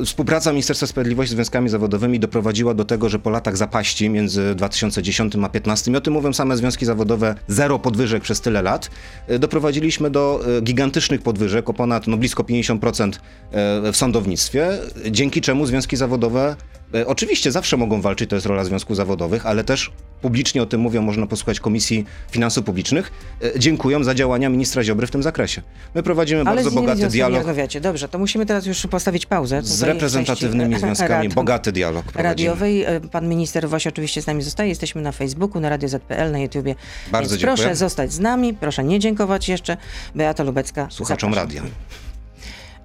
współpraca 0.05 0.51
Ministerstwa 0.51 0.87
Sprawiedliwości 0.87 1.31
z 1.31 1.35
związkami 1.35 1.69
zawodowymi 1.69 2.19
doprowadziła 2.19 2.73
do 2.73 2.85
tego, 2.85 3.09
że 3.09 3.19
po 3.19 3.29
latach 3.29 3.57
zapaści 3.57 4.09
między 4.09 4.55
2010 4.55 5.35
a 5.35 5.37
2015, 5.37 5.91
i 5.91 5.95
o 5.95 6.01
tym 6.01 6.13
mówią 6.13 6.33
same 6.33 6.57
związki 6.57 6.85
zawodowe, 6.85 7.35
zero 7.47 7.79
podwyżek 7.91 8.23
przez 8.23 8.41
tyle 8.41 8.61
lat, 8.61 8.89
y, 9.29 9.39
doprowadziliśmy 9.39 10.09
do 10.09 10.41
y, 10.57 10.61
gigantycznych 10.61 11.21
podwyżek 11.21 11.69
o 11.69 11.73
ponad 11.73 12.07
no, 12.07 12.17
blisko 12.17 12.43
50% 12.43 13.09
y, 13.09 13.91
w 13.91 13.97
sądownictwie, 13.97 14.69
dzięki 15.11 15.41
czemu 15.41 15.65
związki 15.65 15.97
zawodowe 15.97 16.55
oczywiście 17.05 17.51
zawsze 17.51 17.77
mogą 17.77 18.01
walczyć, 18.01 18.29
to 18.29 18.35
jest 18.35 18.45
rola 18.47 18.63
związków 18.63 18.95
zawodowych, 18.95 19.45
ale 19.45 19.63
też 19.63 19.91
publicznie 20.21 20.61
o 20.63 20.65
tym 20.65 20.81
mówią, 20.81 21.01
można 21.01 21.27
posłuchać 21.27 21.59
Komisji 21.59 22.05
Finansów 22.31 22.63
Publicznych, 22.65 23.11
y, 23.43 23.59
dziękują 23.59 24.03
za 24.03 24.13
działania 24.15 24.49
ministra 24.49 24.83
Ziobry 24.83 25.07
w 25.07 25.11
tym 25.11 25.23
zakresie. 25.23 25.61
My 25.95 26.03
prowadzimy 26.03 26.41
Ale 26.41 26.55
bardzo 26.55 26.71
bogaty 26.71 27.07
dialog. 27.07 27.37
rozmawiacie. 27.37 27.81
Dobrze, 27.81 28.07
to 28.07 28.19
musimy 28.19 28.45
teraz 28.45 28.65
już 28.65 28.87
postawić 28.87 29.25
pauzę. 29.25 29.61
Z 29.63 29.83
reprezentatywnymi 29.83 30.79
związkami 30.79 31.27
rad 31.27 31.33
bogaty 31.35 31.71
dialog 31.71 32.03
prowadzimy. 32.05 32.23
radiowej. 32.29 32.83
E, 32.83 32.99
Pan 33.01 33.27
minister 33.29 33.69
właśnie 33.69 33.89
oczywiście 33.89 34.21
z 34.21 34.27
nami 34.27 34.41
zostaje. 34.41 34.69
Jesteśmy 34.69 35.01
na 35.01 35.11
Facebooku, 35.11 35.61
na 35.61 35.69
Radio 35.69 35.89
ZPL, 35.89 36.31
na 36.31 36.39
YouTubie. 36.39 36.75
Bardzo 37.11 37.29
Więc 37.29 37.41
dziękuję. 37.41 37.57
proszę 37.57 37.75
zostać 37.75 38.13
z 38.13 38.19
nami, 38.19 38.53
proszę 38.53 38.83
nie 38.83 38.99
dziękować 38.99 39.49
jeszcze. 39.49 39.77
Beata 40.15 40.43
Lubecka. 40.43 40.87
Słuchaczom 40.89 41.33
zapraszam. 41.33 41.49
radia. 41.63 41.71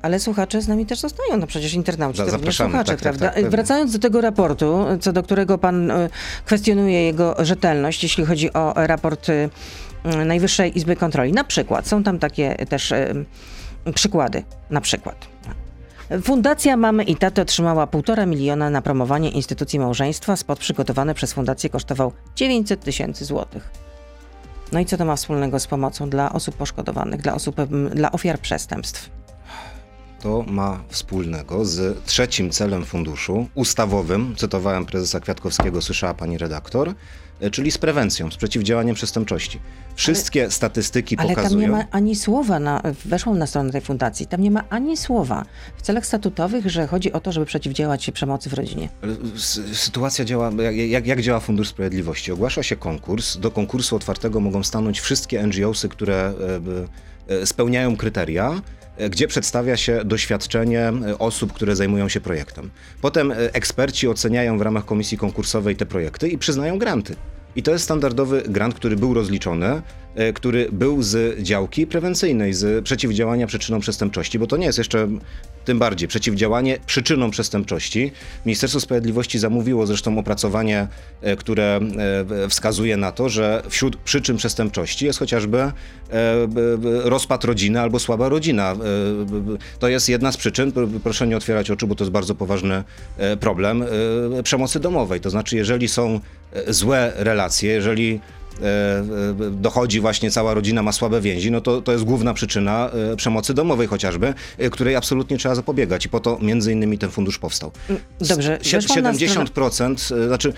Ale 0.03 0.21
słuchacze 0.21 0.62
z 0.62 0.69
nami 0.69 0.87
też 0.87 1.00
zostają, 1.00 1.37
no 1.37 1.47
przecież 1.47 1.75
internauci 1.75 2.19
to 2.19 2.31
również 2.31 2.57
słuchacze, 2.57 2.79
tak, 2.79 2.87
tak, 2.87 2.99
prawda? 2.99 3.26
tak, 3.26 3.35
pewnie. 3.35 3.50
Wracając 3.50 3.93
do 3.93 3.99
tego 3.99 4.21
raportu, 4.21 4.87
co 5.00 5.12
do 5.12 5.23
którego 5.23 5.59
pan 5.59 5.91
e, 5.91 6.09
kwestionuje 6.45 7.03
jego 7.03 7.37
rzetelność, 7.38 8.03
jeśli 8.03 8.25
chodzi 8.25 8.53
o 8.53 8.73
raport 8.76 9.29
e, 9.29 9.49
Najwyższej 10.25 10.79
Izby 10.79 10.97
Kontroli. 10.97 11.33
Na 11.33 11.45
przykład, 11.45 11.88
są 11.88 12.03
tam 12.03 12.19
takie 12.19 12.55
też 12.55 12.93
e, 12.93 13.15
przykłady, 13.95 14.43
na 14.71 14.81
przykład. 14.81 15.26
Fundacja 16.23 16.76
Mamy 16.76 17.05
i 17.05 17.17
Taty 17.17 17.43
otrzymała 17.43 17.87
1,5 17.87 18.26
miliona 18.26 18.71
na 18.71 18.83
promowanie 18.83 19.31
instytucji 19.31 19.79
małżeństwa. 19.79 20.37
Spot 20.37 20.59
przygotowany 20.59 21.15
przez 21.15 21.33
fundację 21.33 21.71
kosztował 21.71 22.12
900 22.37 22.81
tysięcy 22.81 23.25
złotych. 23.25 23.71
No 24.73 24.81
i 24.81 24.87
co 24.87 24.97
to 24.97 25.05
ma 25.05 25.17
wspólnego 25.17 25.61
z 25.61 25.67
pomocą 25.67 26.11
dla 26.11 26.33
osób 26.33 26.57
poszkodowanych, 26.57 27.21
dla 27.21 27.35
osób, 27.35 27.57
dla 27.95 28.12
ofiar 28.12 28.38
przestępstw? 28.38 29.11
To 30.26 30.45
ma 30.49 30.83
wspólnego 30.88 31.64
z 31.64 32.04
trzecim 32.04 32.50
celem 32.50 32.85
funduszu, 32.85 33.49
ustawowym, 33.54 34.35
cytowałem 34.37 34.87
prezesa 34.87 35.21
Kwiatkowskiego, 35.21 35.83
słyszała 35.83 36.14
pani 36.14 36.38
redaktor, 36.38 36.95
e, 37.40 37.50
czyli 37.50 37.71
z 37.71 37.78
prewencją, 37.78 38.30
z 38.30 38.37
przeciwdziałaniem 38.37 38.95
przestępczości. 38.95 39.61
Wszystkie 39.95 40.50
statystyki 40.50 41.16
Ale 41.18 41.28
pokazują... 41.28 41.50
tam 41.50 41.61
nie 41.61 41.68
ma 41.68 41.85
ani 41.90 42.16
słowa, 42.16 42.59
na, 42.59 42.83
weszłam 43.04 43.38
na 43.38 43.47
stronę 43.47 43.73
tej 43.73 43.80
fundacji, 43.80 44.26
tam 44.26 44.40
nie 44.40 44.50
ma 44.50 44.64
ani 44.71 44.97
słowa 44.97 45.45
w 45.76 45.83
celach 45.83 46.06
statutowych, 46.06 46.71
że 46.71 46.87
chodzi 46.87 47.12
o 47.12 47.21
to, 47.21 47.33
żeby 47.33 47.47
przeciwdziałać 47.47 48.11
przemocy 48.11 48.50
w 48.50 48.54
rodzinie. 48.54 48.88
Ale 49.02 49.16
Sytuacja 49.73 50.25
działa, 50.25 50.50
jak, 50.88 51.06
jak, 51.06 51.21
działa 51.21 51.40
Fundusz 51.40 51.68
Sprawiedliwości? 51.68 52.33
Ogłasza 52.33 52.62
się 52.62 52.76
konkurs, 52.76 53.37
do 53.37 53.50
konkursu 53.50 53.97
otwartego 53.97 54.40
mogą 54.40 54.62
stanąć 54.62 55.00
wszystkie 55.00 55.47
NGOsy, 55.47 55.88
które 55.88 56.35
e, 57.28 57.35
e, 57.42 57.47
spełniają 57.47 57.97
kryteria, 57.97 58.62
gdzie 59.11 59.29
przedstawia 59.29 59.76
się 59.76 60.05
doświadczenie 60.05 60.81
e, 60.81 61.19
osób, 61.19 61.53
które 61.53 61.76
zajmują 61.76 62.09
się 62.09 62.21
projektem. 62.21 62.71
Potem 63.00 63.33
e, 63.33 63.37
eksperci 63.55 64.09
oceniają 64.09 64.59
w 64.59 64.62
ramach 64.62 64.85
komisji 64.85 65.19
konkursowej 65.19 65.76
te 65.76 65.87
projekty 65.87 66.29
i 66.29 66.38
przyznają 66.38 66.79
granty. 66.79 67.17
I 67.57 67.62
to 67.62 67.71
jest 67.71 67.85
standardowy 67.85 68.43
grant, 68.49 68.75
który 68.75 68.97
był 68.97 69.15
rozliczony, 69.15 69.83
e, 70.15 70.33
który 70.33 70.69
był 70.73 71.03
z 71.03 71.43
działki 71.43 71.87
prewencyjnej, 71.87 72.55
z 72.55 72.85
przeciwdziałania 72.85 73.47
przyczynom 73.47 73.81
przestępczości, 73.81 74.38
bo 74.38 74.47
to 74.47 74.57
nie 74.57 74.67
jest 74.67 74.79
jeszcze 74.79 75.09
tym 75.66 75.78
bardziej 75.78 76.08
przeciwdziałanie 76.08 76.78
przyczynom 76.87 77.30
przestępczości. 77.30 78.12
Ministerstwo 78.46 78.80
Sprawiedliwości 78.80 79.38
zamówiło 79.38 79.87
zresztą 79.87 80.18
opracowanie, 80.18 80.88
e, 81.20 81.37
które 81.37 81.80
e, 82.44 82.49
wskazuje 82.49 82.96
na 82.96 83.12
to, 83.12 83.28
że 83.28 83.62
wśród 83.68 83.96
przyczyn 83.96 84.37
przestępczości 84.37 85.06
jest 85.06 85.18
chociażby 85.18 85.58
e, 85.58 85.73
rozpad 87.02 87.44
rodziny 87.44 87.80
albo 87.80 87.99
słaba 87.99 88.28
rodzina. 88.28 88.76
To 89.78 89.88
jest 89.88 90.08
jedna 90.08 90.32
z 90.32 90.37
przyczyn, 90.37 90.73
pr- 90.73 91.00
proszę 91.00 91.26
nie 91.26 91.37
otwierać 91.37 91.70
oczu, 91.70 91.87
bo 91.87 91.94
to 91.94 92.04
jest 92.04 92.12
bardzo 92.12 92.35
poważny 92.35 92.85
problem, 93.40 93.85
przemocy 94.42 94.80
domowej. 94.80 95.20
To 95.20 95.30
znaczy, 95.30 95.56
jeżeli 95.56 95.88
są 95.88 96.20
złe 96.68 97.12
relacje, 97.16 97.73
jeżeli 97.73 98.20
dochodzi 99.50 100.00
właśnie 100.00 100.30
cała 100.30 100.54
rodzina 100.54 100.82
ma 100.82 100.92
słabe 100.92 101.20
więzi, 101.20 101.50
no 101.50 101.60
to, 101.60 101.82
to 101.82 101.92
jest 101.92 102.04
główna 102.04 102.34
przyczyna 102.34 102.90
e, 103.12 103.16
przemocy 103.16 103.54
domowej 103.54 103.86
chociażby, 103.86 104.34
e, 104.58 104.70
której 104.70 104.96
absolutnie 104.96 105.38
trzeba 105.38 105.54
zapobiegać 105.54 106.06
i 106.06 106.08
po 106.08 106.20
to 106.20 106.38
między 106.42 106.72
innymi 106.72 106.98
ten 106.98 107.10
fundusz 107.10 107.38
powstał. 107.38 107.72
Dobrze, 108.20 108.58
Sie- 108.62 108.76
weszłam 108.76 109.02
na 109.02 109.12
70%, 109.12 110.14
e, 110.16 110.28
znaczy 110.28 110.52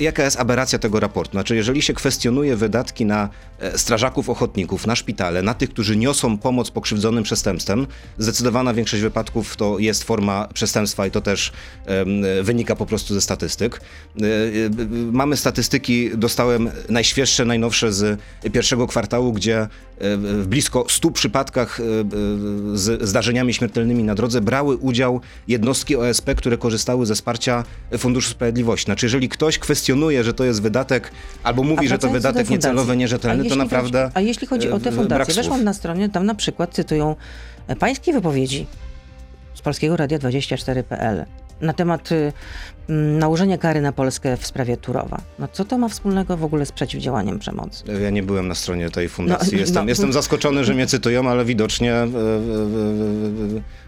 jaka 0.00 0.24
jest 0.24 0.40
aberracja 0.40 0.78
tego 0.78 1.00
raportu? 1.00 1.32
Znaczy 1.32 1.56
jeżeli 1.56 1.82
się 1.82 1.94
kwestionuje 1.94 2.56
wydatki 2.56 3.04
na 3.06 3.28
e, 3.58 3.78
strażaków 3.78 4.30
ochotników, 4.30 4.86
na 4.86 4.96
szpitale, 4.96 5.42
na 5.42 5.54
tych, 5.54 5.70
którzy 5.70 5.96
niosą 5.96 6.38
pomoc 6.38 6.70
pokrzywdzonym 6.70 7.24
przestępstwem, 7.24 7.86
zdecydowana 8.18 8.74
większość 8.74 9.02
wypadków 9.02 9.56
to 9.56 9.78
jest 9.78 10.04
forma 10.04 10.48
przestępstwa 10.54 11.06
i 11.06 11.10
to 11.10 11.20
też 11.20 11.52
wynika 12.42 12.76
po 12.76 12.86
prostu 12.86 13.14
ze 13.14 13.20
statystyk. 13.20 13.80
E, 14.22 14.24
e, 14.24 14.28
Mamy 15.12 15.36
statystyki, 15.36 16.10
dostałem 16.16 16.70
najświeższe, 16.98 17.44
najnowsze 17.44 17.92
z 17.92 18.20
pierwszego 18.52 18.86
kwartału, 18.86 19.32
gdzie 19.32 19.60
e, 19.60 19.68
w 20.16 20.46
blisko 20.46 20.86
100 20.88 21.10
przypadkach 21.10 21.80
e, 21.80 21.82
e, 21.82 21.86
z 22.74 23.08
zdarzeniami 23.08 23.54
śmiertelnymi 23.54 24.04
na 24.04 24.14
drodze 24.14 24.40
brały 24.40 24.76
udział 24.76 25.20
jednostki 25.48 25.96
OSP, 25.96 26.34
które 26.34 26.58
korzystały 26.58 27.06
ze 27.06 27.14
wsparcia 27.14 27.64
Funduszu 27.98 28.30
Sprawiedliwości. 28.30 28.84
Znaczy, 28.84 29.06
jeżeli 29.06 29.28
ktoś 29.28 29.58
kwestionuje, 29.58 30.24
że 30.24 30.34
to 30.34 30.44
jest 30.44 30.62
wydatek, 30.62 31.10
albo 31.42 31.62
mówi, 31.62 31.86
A 31.86 31.88
że 31.88 31.98
to 31.98 32.10
wydatek 32.10 32.50
niecelowy, 32.50 32.96
nierzetelny, 32.96 33.48
to 33.48 33.56
naprawdę. 33.56 34.02
Chodzi, 34.04 34.16
a 34.16 34.20
jeśli 34.20 34.46
chodzi 34.46 34.70
o 34.70 34.80
te 34.80 34.92
fundacje, 34.92 35.34
weszłam 35.34 35.64
na 35.64 35.72
stronie, 35.72 36.08
tam 36.08 36.26
na 36.26 36.34
przykład 36.34 36.74
cytują 36.74 37.16
pańskie 37.78 38.12
wypowiedzi 38.12 38.66
z 39.54 39.60
Polskiego 39.60 39.96
Radia 39.96 40.18
24.pl 40.18 41.24
na 41.60 41.72
temat 41.72 42.12
y, 42.12 42.32
m, 42.88 43.18
nałożenia 43.18 43.58
kary 43.58 43.80
na 43.80 43.92
Polskę 43.92 44.36
w 44.36 44.46
sprawie 44.46 44.76
Turowa. 44.76 45.20
No 45.38 45.48
co 45.52 45.64
to 45.64 45.78
ma 45.78 45.88
wspólnego 45.88 46.36
w 46.36 46.44
ogóle 46.44 46.66
z 46.66 46.72
przeciwdziałaniem 46.72 47.38
przemocy? 47.38 47.84
Ja 48.02 48.10
nie 48.10 48.22
byłem 48.22 48.48
na 48.48 48.54
stronie 48.54 48.90
tej 48.90 49.08
fundacji. 49.08 49.52
No, 49.52 49.60
jestem, 49.60 49.84
no. 49.84 49.88
jestem 49.88 50.12
zaskoczony, 50.12 50.64
że 50.64 50.74
mnie 50.74 50.86
cytują, 50.86 51.30
ale 51.30 51.44
widocznie 51.44 51.94
e, 51.94 51.96
e, 51.96 52.06
e, 52.06 52.08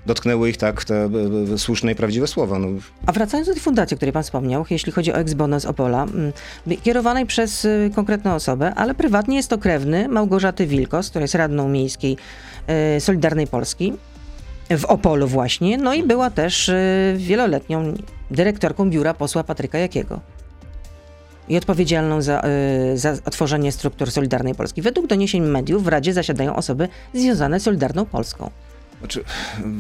dotknęły 0.07 0.51
ich 0.51 0.57
tak 0.57 0.85
te 0.85 1.09
e, 1.55 1.59
słuszne 1.59 1.93
i 1.93 1.95
prawdziwe 1.95 2.27
słowa. 2.27 2.59
No, 2.59 2.69
A 3.07 3.13
wracając 3.13 3.49
do 3.49 3.55
tej 3.55 3.63
fundacji, 3.63 3.95
o 3.95 3.97
której 3.97 4.13
pan 4.13 4.23
wspomniał, 4.23 4.65
jeśli 4.71 4.93
chodzi 4.93 5.13
o 5.13 5.17
ex-bono 5.17 5.61
z 5.61 5.65
Opola, 5.65 6.03
mm, 6.03 6.33
kierowanej 6.83 7.27
przez 7.27 7.65
y, 7.65 7.91
konkretną 7.95 8.35
osobę, 8.35 8.75
ale 8.75 8.95
prywatnie 8.95 9.37
jest 9.37 9.51
to 9.51 9.59
krewny 9.59 10.09
Małgorzaty 10.09 10.67
Wilkos, 10.67 11.11
która 11.11 11.23
jest 11.23 11.35
radną 11.35 11.69
miejskiej 11.69 12.17
Solidarnej 12.99 13.47
Polski 13.47 13.93
w 14.79 14.85
Opolu 14.85 15.29
właśnie, 15.29 15.79
no 15.79 15.95
i 15.95 16.03
była 16.03 16.31
też 16.31 16.69
y, 16.69 17.15
wieloletnią 17.17 17.95
dyrektorką 18.31 18.91
biura 18.91 19.15
posła 19.15 19.45
Patryka 19.45 19.79
Jakiego. 19.79 20.21
I 21.49 21.57
odpowiedzialną 21.57 22.23
za, 22.23 22.43
y, 22.95 22.99
za 22.99 23.13
otworzenie 23.25 23.73
struktur 23.73 24.11
Solidarnej 24.11 24.55
Polski. 24.55 24.83
Według 24.83 25.07
doniesień 25.07 25.43
mediów 25.43 25.85
w 25.85 25.89
Radzie 25.89 26.13
zasiadają 26.13 26.57
osoby 26.57 26.89
związane 27.15 27.61
z 27.61 27.63
Solidarną 27.63 28.05
Polską. 28.05 28.51
Znaczy, 29.01 29.25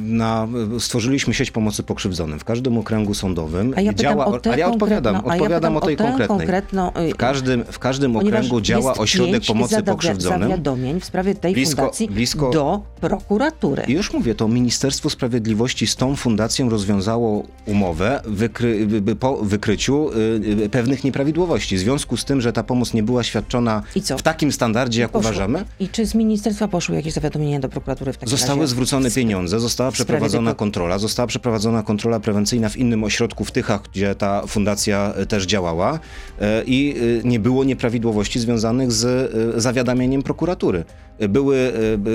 na, 0.03 0.49
stworzyliśmy 0.79 1.35
sieć 1.35 1.50
pomocy 1.50 1.83
pokrzywdzonym 1.83 2.39
w 2.39 2.45
każdym 2.45 2.79
okręgu 2.79 3.15
sądowym. 3.15 3.75
A 3.77 3.81
ja 3.81 3.95
działa, 3.95 4.27
o 4.27 4.41
a 4.53 4.57
ja 4.57 4.69
odpowiadam, 4.69 5.15
ja 5.15 5.25
odpowiadam 5.25 5.61
pytam 5.61 5.77
o 5.77 5.81
tej 5.81 5.97
tę 5.97 6.05
konkretnej. 6.05 6.39
konkretną, 6.39 6.93
y, 6.97 7.11
W 7.12 7.17
każdym, 7.17 7.65
w 7.65 7.79
każdym 7.79 8.17
okręgu 8.17 8.61
działa 8.61 8.95
ośrodek 8.95 9.43
pomocy 9.47 9.75
zadawia- 9.77 9.85
pokrzywdzonym. 9.93 10.43
zawiadomień 10.49 11.00
w 11.00 11.05
sprawie 11.05 11.35
tej 11.35 11.55
Blisko- 11.55 11.77
fundacji 11.77 12.09
blisko- 12.09 12.53
do 12.53 12.81
prokuratury. 13.00 13.83
I 13.89 13.93
już 13.93 14.12
mówię, 14.12 14.35
to 14.35 14.49
Ministerstwo 14.49 15.11
Sprawiedliwości 15.11 15.87
z 15.87 15.97
tą 15.97 16.17
fundacją 16.17 16.69
rozwiązało 16.71 17.43
umowę 17.67 18.21
wykry, 18.25 18.87
po 19.21 19.37
wykryciu 19.37 20.11
y, 20.11 20.62
y, 20.65 20.69
pewnych 20.69 21.05
nieprawidłowości. 21.05 21.77
W 21.77 21.81
związku 21.81 22.17
z 22.17 22.25
tym, 22.25 22.41
że 22.41 22.53
ta 22.53 22.62
pomoc 22.62 22.95
nie 22.95 23.03
była 23.03 23.23
świadczona 23.23 23.83
w 24.19 24.23
takim 24.23 24.53
standardzie, 24.53 25.00
jak 25.00 25.11
Poszło. 25.11 25.31
uważamy, 25.31 25.65
I 25.81 25.89
czy 25.89 26.07
z 26.07 26.15
ministerstwa 26.15 26.69
poszły 26.69 26.97
jakieś 26.97 27.12
zawiadomienia 27.12 27.61
do 27.61 27.69
prokuratury 27.69 28.12
w 28.12 28.17
takim 28.17 28.29
Zostały 28.31 28.61
razie? 28.61 28.71
zwrócone 28.71 29.10
pieniądze, 29.14 29.61
została 29.61 29.90
przeprowadzona 29.90 30.55
kontrola, 30.55 30.99
została 30.99 31.26
przeprowadzona 31.26 31.83
kontrola 31.83 32.21
prewencyjna 32.21 32.69
w 32.69 32.76
innym 32.76 33.05
ośrodku 33.05 33.45
w 33.45 33.50
Tychach, 33.52 33.83
gdzie 33.93 34.14
ta 34.14 34.47
fundacja 34.47 35.12
e, 35.17 35.26
też 35.26 35.47
działała 35.47 35.99
e, 36.40 36.62
i 36.67 36.95
e, 37.25 37.29
nie 37.29 37.40
było 37.40 37.64
nieprawidłowości 37.64 38.40
związanych 38.40 38.93
z 38.93 39.33
zawiadamianiem 39.62 40.23
prokuratury. 40.23 40.85
Były 41.29 41.73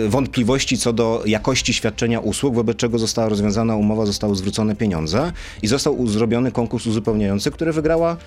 wątpliwości 0.08 0.78
co 0.78 0.94
do 0.94 1.24
jakości 1.26 1.74
świadczenia 1.74 2.20
usług, 2.20 2.56
wobec 2.56 2.78
czego 2.78 3.00
została 3.00 3.30
rozwiązana 3.30 3.76
umowa, 3.76 4.06
zostały 4.06 4.36
zwrócone 4.36 4.76
pieniądze 4.76 5.32
i 5.62 5.68
został 5.68 6.08
zrobiony 6.08 6.52
konkurs 6.52 6.88
uzupełniający, 6.88 7.52
który 7.52 7.74
wygrała 7.74 8.18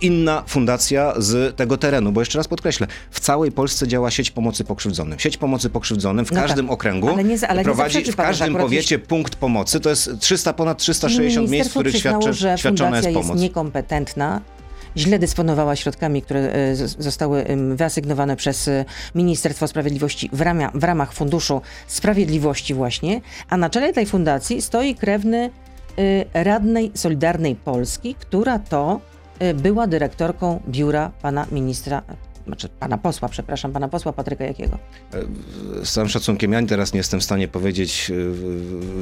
inna 0.00 0.42
fundacja 0.46 1.14
z 1.18 1.56
tego 1.56 1.76
terenu. 1.76 2.12
Bo 2.12 2.20
jeszcze 2.20 2.38
raz 2.38 2.48
podkreślę, 2.48 2.86
w 3.10 3.20
całej 3.20 3.52
Polsce 3.52 3.88
działa 3.88 4.10
sieć 4.10 4.30
pomocy 4.30 4.64
pokrzywdzonym. 4.64 5.18
Sieć 5.18 5.36
pomocy 5.36 5.70
pokrzywdzonym 5.70 6.26
w 6.26 6.30
No 6.32 6.36
tak, 6.36 6.46
każdym 6.46 6.70
okręgu 6.70 7.08
ale 7.08 7.24
nie 7.24 7.48
ale 7.48 7.62
prowadzi 7.62 7.99
w 8.08 8.16
każdym 8.16 8.54
powiecie 8.54 8.98
punkt 8.98 9.36
pomocy. 9.36 9.80
To 9.80 9.90
jest 9.90 10.10
300, 10.18 10.52
ponad 10.52 10.78
360 10.78 11.50
miejsc, 11.50 11.70
w 11.70 11.72
których 11.72 11.96
świadczy, 11.96 12.32
że 12.32 12.58
świadczona 12.58 12.90
fundacja 12.90 13.10
jest 13.10 13.18
jest 13.18 13.28
pomoc. 13.28 13.42
niekompetentna, 13.42 14.40
źle 14.96 15.18
dysponowała 15.18 15.76
środkami, 15.76 16.22
które 16.22 16.52
e, 16.52 16.76
zostały 16.76 17.46
wyasygnowane 17.74 18.36
przez 18.36 18.68
e, 18.68 18.84
Ministerstwo 19.14 19.68
Sprawiedliwości 19.68 20.30
w, 20.32 20.40
ramia, 20.40 20.70
w 20.74 20.84
ramach 20.84 21.12
Funduszu 21.12 21.60
Sprawiedliwości 21.86 22.74
właśnie, 22.74 23.20
a 23.48 23.56
na 23.56 23.70
czele 23.70 23.92
tej 23.92 24.06
fundacji 24.06 24.62
stoi 24.62 24.94
krewny 24.94 25.50
e, 26.34 26.44
radnej 26.44 26.90
Solidarnej 26.94 27.56
Polski, 27.56 28.14
która 28.14 28.58
to 28.58 29.00
była 29.54 29.86
dyrektorką 29.86 30.60
biura 30.68 31.10
pana 31.22 31.46
ministra, 31.52 32.02
znaczy 32.50 32.68
pana 32.80 32.98
posła, 32.98 33.28
przepraszam, 33.28 33.72
pana 33.72 33.88
posła 33.88 34.12
Patryka 34.12 34.44
Jakiego. 34.44 34.78
Z 35.84 35.92
całym 35.92 36.08
szacunkiem, 36.08 36.52
ja 36.52 36.66
teraz 36.66 36.92
nie 36.92 36.98
jestem 36.98 37.20
w 37.20 37.24
stanie 37.24 37.48
powiedzieć, 37.48 38.10
y, 38.10 38.30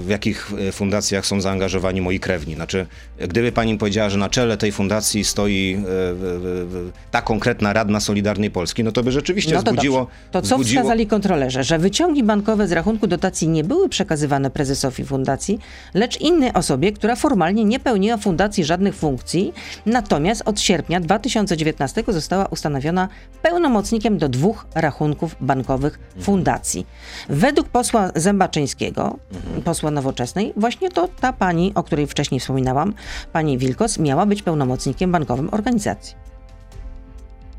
w 0.00 0.09
jakich 0.09 0.52
y, 0.69 0.73
fundacjach 0.73 1.26
są 1.26 1.40
zaangażowani 1.40 2.00
moi 2.00 2.21
krewni. 2.21 2.55
Znaczy, 2.55 2.87
gdyby 3.19 3.52
pani 3.52 3.78
powiedziała, 3.78 4.11
że 4.11 4.19
na 4.19 4.28
czele 4.28 4.57
tej 4.57 4.73
fundacji 4.73 5.25
stoi 5.25 5.76
y, 5.76 7.11
ta 7.11 7.23
konkretna 7.23 7.73
radna 7.73 8.00
Solidarnej 8.00 8.50
Polski, 8.50 8.85
no 8.85 8.93
to 8.93 9.02
by 9.02 9.12
rzeczywiście 9.12 9.55
No 9.55 9.62
to 9.62 9.71
wzbudziło... 9.71 9.99
dobrze. 9.99 10.14
To 10.31 10.43
co 10.43 10.55
wzbudziło... 10.55 10.83
wskazali 10.83 11.07
kontrolerzy? 11.07 11.62
Że 11.62 11.78
wyciągi 11.78 12.25
bankowe 12.25 12.69
z 12.69 12.73
rachunku 12.73 13.07
dotacji 13.07 13.49
nie 13.49 13.64
były 13.64 13.88
przekazywane 13.88 14.50
prezesowi 14.50 15.05
fundacji, 15.05 15.59
lecz 15.95 16.21
innej 16.21 16.52
osobie, 16.52 16.93
która 16.93 17.17
formalnie 17.17 17.64
nie 17.64 17.81
pełniła 17.81 18.17
fundacji 18.17 18.64
żadnych 18.64 18.95
funkcji, 18.95 19.52
natomiast 19.87 20.43
od 20.45 20.61
sierpnia 20.61 21.00
2019 21.00 22.05
została 22.09 22.47
ustanowiona 22.47 23.09
pełnomocnikiem 23.42 24.18
do 24.18 24.28
dwóch 24.28 24.66
rachunków 24.75 25.37
bankowych 25.40 25.99
fundacji. 26.21 26.87
Według 27.28 27.68
posła 27.68 28.11
Zębaczyńskiego, 28.14 29.18
posła 29.64 29.90
Nowoczesnej, 29.90 30.52
właśnie 30.57 30.90
to 30.90 31.09
ta 31.21 31.33
pani, 31.33 31.73
o 31.75 31.83
której 31.83 32.07
wcześniej 32.07 32.40
wspominałam, 32.40 32.95
pani 33.33 33.59
Wilkos, 33.59 33.99
miała 33.99 34.26
być 34.26 34.42
pełnomocnikiem 34.42 35.12
bankowym 35.12 35.49
organizacji. 35.52 36.14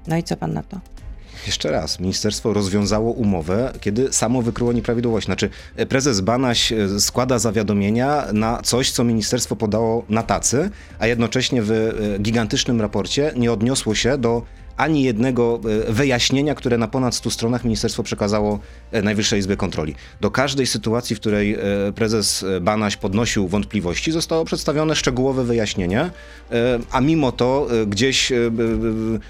No 0.07 0.17
i 0.17 0.23
co 0.23 0.37
pan 0.37 0.53
na 0.53 0.63
to? 0.63 0.79
Jeszcze 1.47 1.71
raz, 1.71 1.99
ministerstwo 1.99 2.53
rozwiązało 2.53 3.11
umowę, 3.11 3.73
kiedy 3.81 4.13
samo 4.13 4.41
wykryło 4.41 4.73
nieprawidłowość. 4.73 5.25
Znaczy, 5.25 5.49
prezes 5.89 6.21
Banaś 6.21 6.71
e, 6.71 6.99
składa 6.99 7.39
zawiadomienia 7.39 8.23
na 8.33 8.61
coś, 8.63 8.91
co 8.91 9.03
ministerstwo 9.03 9.55
podało 9.55 10.05
na 10.09 10.23
tacy, 10.23 10.69
a 10.99 11.07
jednocześnie 11.07 11.61
w 11.61 11.71
e, 11.71 12.19
gigantycznym 12.19 12.81
raporcie 12.81 13.31
nie 13.35 13.51
odniosło 13.51 13.95
się 13.95 14.17
do 14.17 14.41
ani 14.79 15.03
jednego 15.03 15.59
e, 15.89 15.93
wyjaśnienia, 15.93 16.55
które 16.55 16.77
na 16.77 16.87
ponad 16.87 17.15
100 17.15 17.29
stronach 17.29 17.63
ministerstwo 17.63 18.03
przekazało 18.03 18.59
e, 18.91 19.01
Najwyższej 19.01 19.39
Izbie 19.39 19.57
Kontroli. 19.57 19.95
Do 20.21 20.31
każdej 20.31 20.67
sytuacji, 20.67 21.15
w 21.15 21.19
której 21.19 21.53
e, 21.53 21.59
prezes 21.95 22.45
Banaś 22.61 22.97
podnosił 22.97 23.47
wątpliwości, 23.47 24.11
zostało 24.11 24.45
przedstawione 24.45 24.95
szczegółowe 24.95 25.43
wyjaśnienie, 25.43 26.09
a 26.91 27.01
mimo 27.01 27.31
to 27.31 27.67
gdzieś 27.87 28.31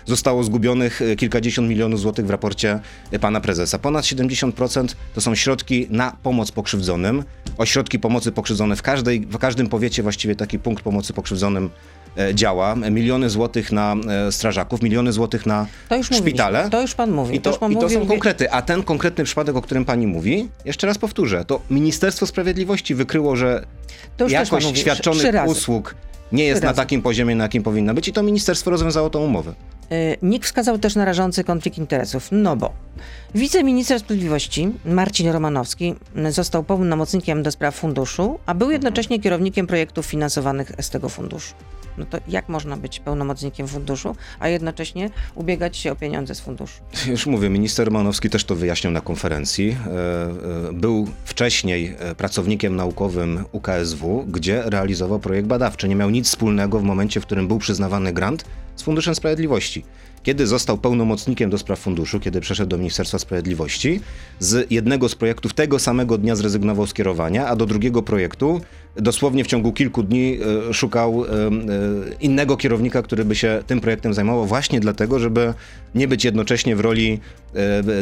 zostało 0.05 0.43
zgubionych 0.43 1.01
kilkadziesiąt 1.17 1.69
milionów 1.69 1.99
złotych 1.99 2.25
w 2.25 2.29
raporcie 2.29 2.79
pana 3.21 3.41
prezesa. 3.41 3.79
Ponad 3.79 4.05
70% 4.05 4.95
to 5.15 5.21
są 5.21 5.35
środki 5.35 5.87
na 5.89 6.17
pomoc 6.23 6.51
pokrzywdzonym. 6.51 7.23
Ośrodki 7.57 7.99
pomocy 7.99 8.31
pokrzywdzonym 8.31 8.77
w, 8.77 8.81
każdej, 8.81 9.21
w 9.21 9.37
każdym 9.37 9.69
powiecie 9.69 10.03
właściwie 10.03 10.35
taki 10.35 10.59
punkt 10.59 10.83
pomocy 10.83 11.13
pokrzywdzonym 11.13 11.69
działa. 12.33 12.75
Miliony 12.75 13.29
złotych 13.29 13.71
na 13.71 13.95
e, 14.27 14.31
strażaków, 14.31 14.81
miliony 14.81 15.11
złotych 15.11 15.45
na 15.45 15.67
To 15.89 15.95
już 15.95 16.05
szpitale. 16.07 16.51
mówiliśmy. 16.51 16.71
To 16.71 16.81
już 16.81 16.95
pan 16.95 17.11
mówił. 17.11 17.35
I 17.35 17.41
to, 17.41 17.57
pan 17.57 17.71
i 17.71 17.75
to 17.75 17.81
mówił, 17.81 17.99
są 17.99 18.07
konkrety. 18.07 18.51
A 18.51 18.61
ten 18.61 18.83
konkretny 18.83 19.23
przypadek, 19.23 19.55
o 19.55 19.61
którym 19.61 19.85
pani 19.85 20.07
mówi, 20.07 20.49
jeszcze 20.65 20.87
raz 20.87 20.97
powtórzę, 20.97 21.45
to 21.45 21.61
Ministerstwo 21.69 22.25
Sprawiedliwości 22.25 22.95
wykryło, 22.95 23.35
że 23.35 23.65
To 24.17 24.27
jakość 24.27 24.77
świadczonych 24.77 25.25
usług 25.47 25.95
nie 26.31 26.43
jest 26.43 26.63
na 26.63 26.73
takim 26.73 27.01
poziomie, 27.01 27.35
na 27.35 27.43
jakim 27.43 27.63
powinna 27.63 27.93
być 27.93 28.07
i 28.07 28.13
to 28.13 28.23
ministerstwo 28.23 28.71
rozwiązało 28.71 29.09
tą 29.09 29.19
umowę. 29.19 29.53
Y, 29.91 30.17
NIK 30.21 30.45
wskazał 30.45 30.77
też 30.77 30.95
na 30.95 31.05
rażący 31.05 31.43
konflikt 31.43 31.77
interesów, 31.77 32.27
no 32.31 32.55
bo 32.55 32.73
wiceminister 33.35 33.99
sprawiedliwości 33.99 34.69
Marcin 34.85 35.29
Romanowski 35.29 35.95
został 36.29 36.63
pełnomocnikiem 36.63 37.43
do 37.43 37.51
spraw 37.51 37.75
funduszu, 37.75 38.39
a 38.45 38.53
był 38.53 38.71
jednocześnie 38.71 39.19
kierownikiem 39.19 39.67
projektów 39.67 40.05
finansowanych 40.05 40.71
z 40.81 40.89
tego 40.89 41.09
funduszu. 41.09 41.53
No 41.99 42.05
to 42.05 42.17
jak 42.27 42.49
można 42.49 42.77
być 42.77 42.99
pełnomocnikiem 42.99 43.67
funduszu, 43.67 44.15
a 44.39 44.47
jednocześnie 44.47 45.09
ubiegać 45.35 45.77
się 45.77 45.91
o 45.91 45.95
pieniądze 45.95 46.35
z 46.35 46.39
funduszu? 46.39 46.81
Już 47.07 47.25
mówię, 47.25 47.49
minister 47.49 47.85
Romanowski 47.85 48.29
też 48.29 48.43
to 48.43 48.55
wyjaśniał 48.55 48.93
na 48.93 49.01
konferencji. 49.01 49.69
E, 49.69 50.69
e, 50.69 50.73
Był 50.73 51.07
wcześniej 51.25 51.95
e, 51.99 52.15
pracownikiem 52.15 52.75
naukowym 52.75 53.45
UKSW, 53.51 54.25
gdzie 54.27 54.63
realizował 54.65 55.19
projekt 55.19 55.47
badawczy. 55.47 55.89
Nie 55.89 55.95
miał 55.95 56.09
nic 56.09 56.27
wspólnego 56.27 56.79
w 56.79 56.83
momencie, 56.83 57.21
w 57.21 57.25
którym 57.25 57.47
był 57.47 57.59
przyznawany 57.59 58.13
grant 58.13 58.45
z 58.75 58.81
Funduszem 58.83 59.15
Sprawiedliwości. 59.15 59.83
Kiedy 60.23 60.47
został 60.47 60.77
pełnomocnikiem 60.77 61.49
do 61.49 61.57
spraw 61.57 61.79
funduszu, 61.79 62.19
kiedy 62.19 62.41
przeszedł 62.41 62.69
do 62.69 62.77
Ministerstwa 62.77 63.19
Sprawiedliwości, 63.19 64.01
z 64.39 64.71
jednego 64.71 65.09
z 65.09 65.15
projektów 65.15 65.53
tego 65.53 65.79
samego 65.79 66.17
dnia 66.17 66.35
zrezygnował 66.35 66.87
z 66.87 66.93
kierowania, 66.93 67.47
a 67.47 67.55
do 67.55 67.65
drugiego 67.65 68.03
projektu 68.03 68.61
dosłownie 68.95 69.43
w 69.43 69.47
ciągu 69.47 69.73
kilku 69.73 70.03
dni 70.03 70.37
e, 70.69 70.73
szukał 70.73 71.25
e, 71.25 71.27
e, 71.27 71.49
innego 72.21 72.57
kierownika, 72.57 73.01
który 73.01 73.25
by 73.25 73.35
się 73.35 73.63
tym 73.67 73.81
projektem 73.81 74.13
zajmował, 74.13 74.45
właśnie 74.45 74.79
dlatego, 74.79 75.19
żeby 75.19 75.53
nie 75.95 76.07
być 76.07 76.25
jednocześnie 76.25 76.75
w 76.75 76.79
roli 76.79 77.19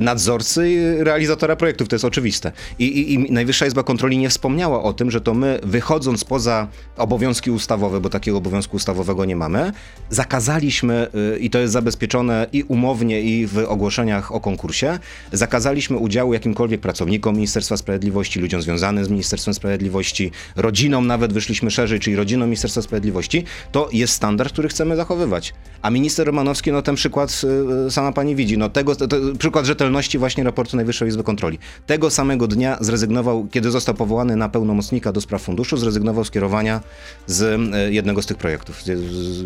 nadzorcy 0.02 0.72
i 0.72 1.04
realizatora 1.04 1.56
projektów. 1.56 1.88
To 1.88 1.96
jest 1.96 2.06
oczywiste. 2.06 2.52
I, 2.80 2.86
i, 2.86 3.14
I 3.14 3.32
Najwyższa 3.32 3.66
Izba 3.66 3.84
Kontroli 3.84 4.18
nie 4.18 4.30
wspomniała 4.30 4.84
o 4.84 4.94
tym, 4.94 5.12
że 5.12 5.22
to 5.22 5.34
my, 5.34 5.60
wychodząc 5.64 6.24
poza 6.24 6.68
obowiązki 6.98 7.52
ustawowe, 7.52 8.02
bo 8.02 8.10
takiego 8.10 8.38
obowiązku 8.38 8.76
ustawowego 8.76 9.26
nie 9.26 9.36
mamy, 9.36 9.72
zakazaliśmy, 10.10 11.08
i 11.40 11.50
to 11.50 11.60
jest 11.60 11.74
zabezpieczone 11.74 12.48
i 12.54 12.64
umownie, 12.64 13.22
i 13.22 13.48
w 13.48 13.58
ogłoszeniach 13.58 14.32
o 14.32 14.40
konkursie, 14.40 15.00
zakazaliśmy 15.32 15.98
udziału 15.98 16.34
jakimkolwiek 16.34 16.82
pracownikom 16.82 17.36
Ministerstwa 17.36 17.78
Sprawiedliwości, 17.78 18.40
ludziom 18.40 18.62
związanym 18.62 19.06
z 19.06 19.10
Ministerstwem 19.10 19.54
Sprawiedliwości, 19.54 20.32
rodzinom 20.56 20.77
nawet 21.08 21.34
wyszliśmy 21.34 21.72
szerzej, 21.72 22.00
czyli 22.00 22.16
rodzinom 22.16 22.48
Ministerstwa 22.48 22.82
Sprawiedliwości. 22.82 23.44
To 23.72 23.90
jest 23.94 24.14
standard, 24.14 24.54
który 24.54 24.68
chcemy 24.68 24.96
zachowywać. 24.96 25.54
A 25.82 25.90
minister 25.90 26.28
Romanowski, 26.28 26.72
no 26.72 26.82
ten 26.82 26.96
przykład 26.96 27.42
y, 27.44 27.86
y, 27.88 27.92
sama 27.92 28.12
pani 28.12 28.36
widzi, 28.36 28.58
no 28.58 28.70
tego, 28.70 28.96
to, 28.96 29.08
to 29.08 29.18
przykład 29.40 29.66
rzetelności 29.66 30.18
właśnie 30.18 30.44
raportu 30.44 30.76
Najwyższej 30.76 31.08
Izby 31.08 31.24
Kontroli. 31.24 31.60
Tego 31.86 32.10
samego 32.10 32.48
dnia 32.48 32.78
zrezygnował, 32.82 33.48
kiedy 33.52 33.72
został 33.72 33.96
powołany 33.96 34.36
na 34.36 34.50
pełnomocnika 34.50 35.12
do 35.12 35.22
spraw 35.22 35.42
funduszu, 35.42 35.78
zrezygnował 35.78 36.26
z 36.26 36.32
kierowania 36.32 36.82
z 37.28 37.42
y, 37.42 37.94
jednego 37.94 38.22
z 38.22 38.26
tych 38.26 38.38
projektów. 38.38 38.84
Z, 38.84 38.86
z, 38.86 39.46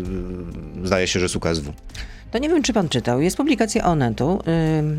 zdaje 0.84 1.06
się, 1.06 1.20
że 1.20 1.28
z 1.28 1.36
UKSW. 1.36 1.72
To 2.32 2.38
nie 2.38 2.48
wiem, 2.48 2.62
czy 2.62 2.72
pan 2.72 2.88
czytał. 2.88 3.20
Jest 3.20 3.36
publikacja 3.36 3.84
Onetu 3.84 4.42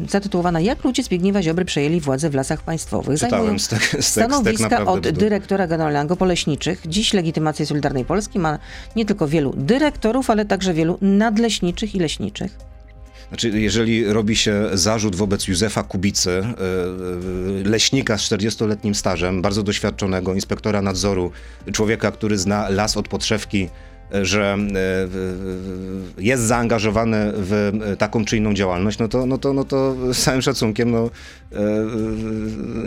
yy, 0.02 0.08
zatytułowana 0.10 0.60
Jak 0.60 0.84
ludzie 0.84 1.04
Zbigniewa 1.04 1.42
Ziobry 1.44 1.66
przejęli 1.66 2.00
władzę 2.00 2.30
w 2.30 2.36
lasach 2.36 2.62
państwowych. 2.62 3.20
Czytałem 3.20 3.60
z 3.60 3.68
tek- 3.68 4.02
z 4.02 4.06
Stanowiska 4.06 4.70
naprawdę 4.70 5.10
od 5.10 5.18
dyrektora 5.18 5.68
generalnego 5.68 6.16
poleśniczych. 6.16 6.82
Dziś 6.86 7.14
legitymację 7.14 7.66
Solidarnej 7.66 8.06
Polski 8.06 8.40
ma 8.40 8.60
nie 8.96 9.06
tylko 9.06 9.28
wielu 9.28 9.54
dyrektorów, 9.58 10.30
ale 10.30 10.46
także 10.46 10.74
wielu 10.74 10.98
nadleśniczych 11.02 11.96
i 11.96 12.00
leśniczych. 12.00 12.58
Znaczy, 13.30 13.50
jeżeli 13.50 14.06
robi 14.06 14.36
się 14.36 14.70
zarzut 14.74 15.16
wobec 15.16 15.48
Józefa 15.48 15.84
Kubicy, 15.84 16.32
e, 16.32 16.44
e, 16.44 17.70
leśnika 17.70 18.18
z 18.18 18.22
40-letnim 18.22 18.96
stażem, 18.96 19.42
bardzo 19.42 19.64
doświadczonego 19.64 20.34
inspektora 20.34 20.82
nadzoru, 20.82 21.32
człowieka, 21.72 22.12
który 22.12 22.38
zna 22.38 22.70
las 22.70 22.98
od 22.98 23.08
podszewki, 23.08 23.70
że 24.22 24.58
e, 26.18 26.22
jest 26.24 26.44
zaangażowany 26.44 27.32
w 27.36 27.72
e, 27.84 27.98
taką 27.98 28.26
czy 28.26 28.38
inną 28.38 28.54
działalność, 28.54 29.00
no 29.00 29.08
to, 29.08 29.26
no 29.26 29.38
to, 29.38 29.54
no 29.54 29.64
to 29.64 29.96
z 30.14 30.24
całym 30.24 30.42
szacunkiem 30.42 30.92
no, 30.92 31.10
e, 31.52 31.58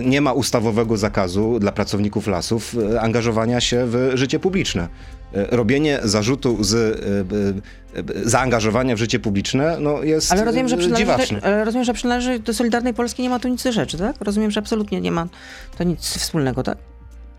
nie 0.03 0.21
ma 0.21 0.33
ustawowego 0.33 0.97
zakazu 0.97 1.59
dla 1.59 1.73
pracowników 1.73 2.27
lasów 2.27 2.77
angażowania 3.01 3.61
się 3.61 3.87
w 3.87 4.11
życie 4.15 4.39
publiczne. 4.39 4.89
Robienie 5.33 5.99
zarzutu 6.03 6.65
z 6.65 7.01
zaangażowania 8.25 8.97
w 8.97 8.99
życie 8.99 9.19
publiczne 9.19 9.77
no, 9.81 10.03
jest 10.03 10.33
Ale 10.33 10.45
rozumiem, 10.45 10.69
że 10.69 10.93
dziwaczne. 10.93 11.41
ale 11.43 11.65
rozumiem, 11.65 11.85
że 11.85 11.95
przynależy 11.95 12.39
do 12.39 12.55
Solidarnej 12.55 12.95
Polski, 12.95 13.23
nie 13.23 13.31
ma 13.31 13.39
tu 13.39 13.49
nic 13.49 13.62
do 13.65 13.73
rzeczy, 13.73 13.99
tak? 13.99 14.17
Rozumiem, 14.21 14.51
że 14.51 14.61
absolutnie 14.61 15.01
nie 15.01 15.12
ma 15.12 15.27
to 15.79 15.85
nic 15.85 16.01
wspólnego, 16.01 16.62
tak? 16.62 16.79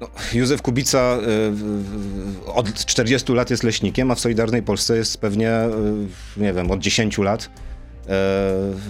No, 0.02 0.08
Józef 0.34 0.62
Kubica 0.62 1.18
w- 1.52 2.40
od 2.56 2.74
40 2.74 3.34
lat 3.34 3.50
jest 3.50 3.64
leśnikiem, 3.64 4.12
a 4.12 4.16
w 4.16 4.20
Solidarnej 4.20 4.64
Polsce 4.64 4.98
jest 4.98 5.18
pewnie, 5.18 5.50
e, 5.52 5.72
nie 6.38 6.54
wiem, 6.54 6.72
od 6.72 6.80
10 6.80 7.24
lat. 7.24 7.50
E, 8.10 8.14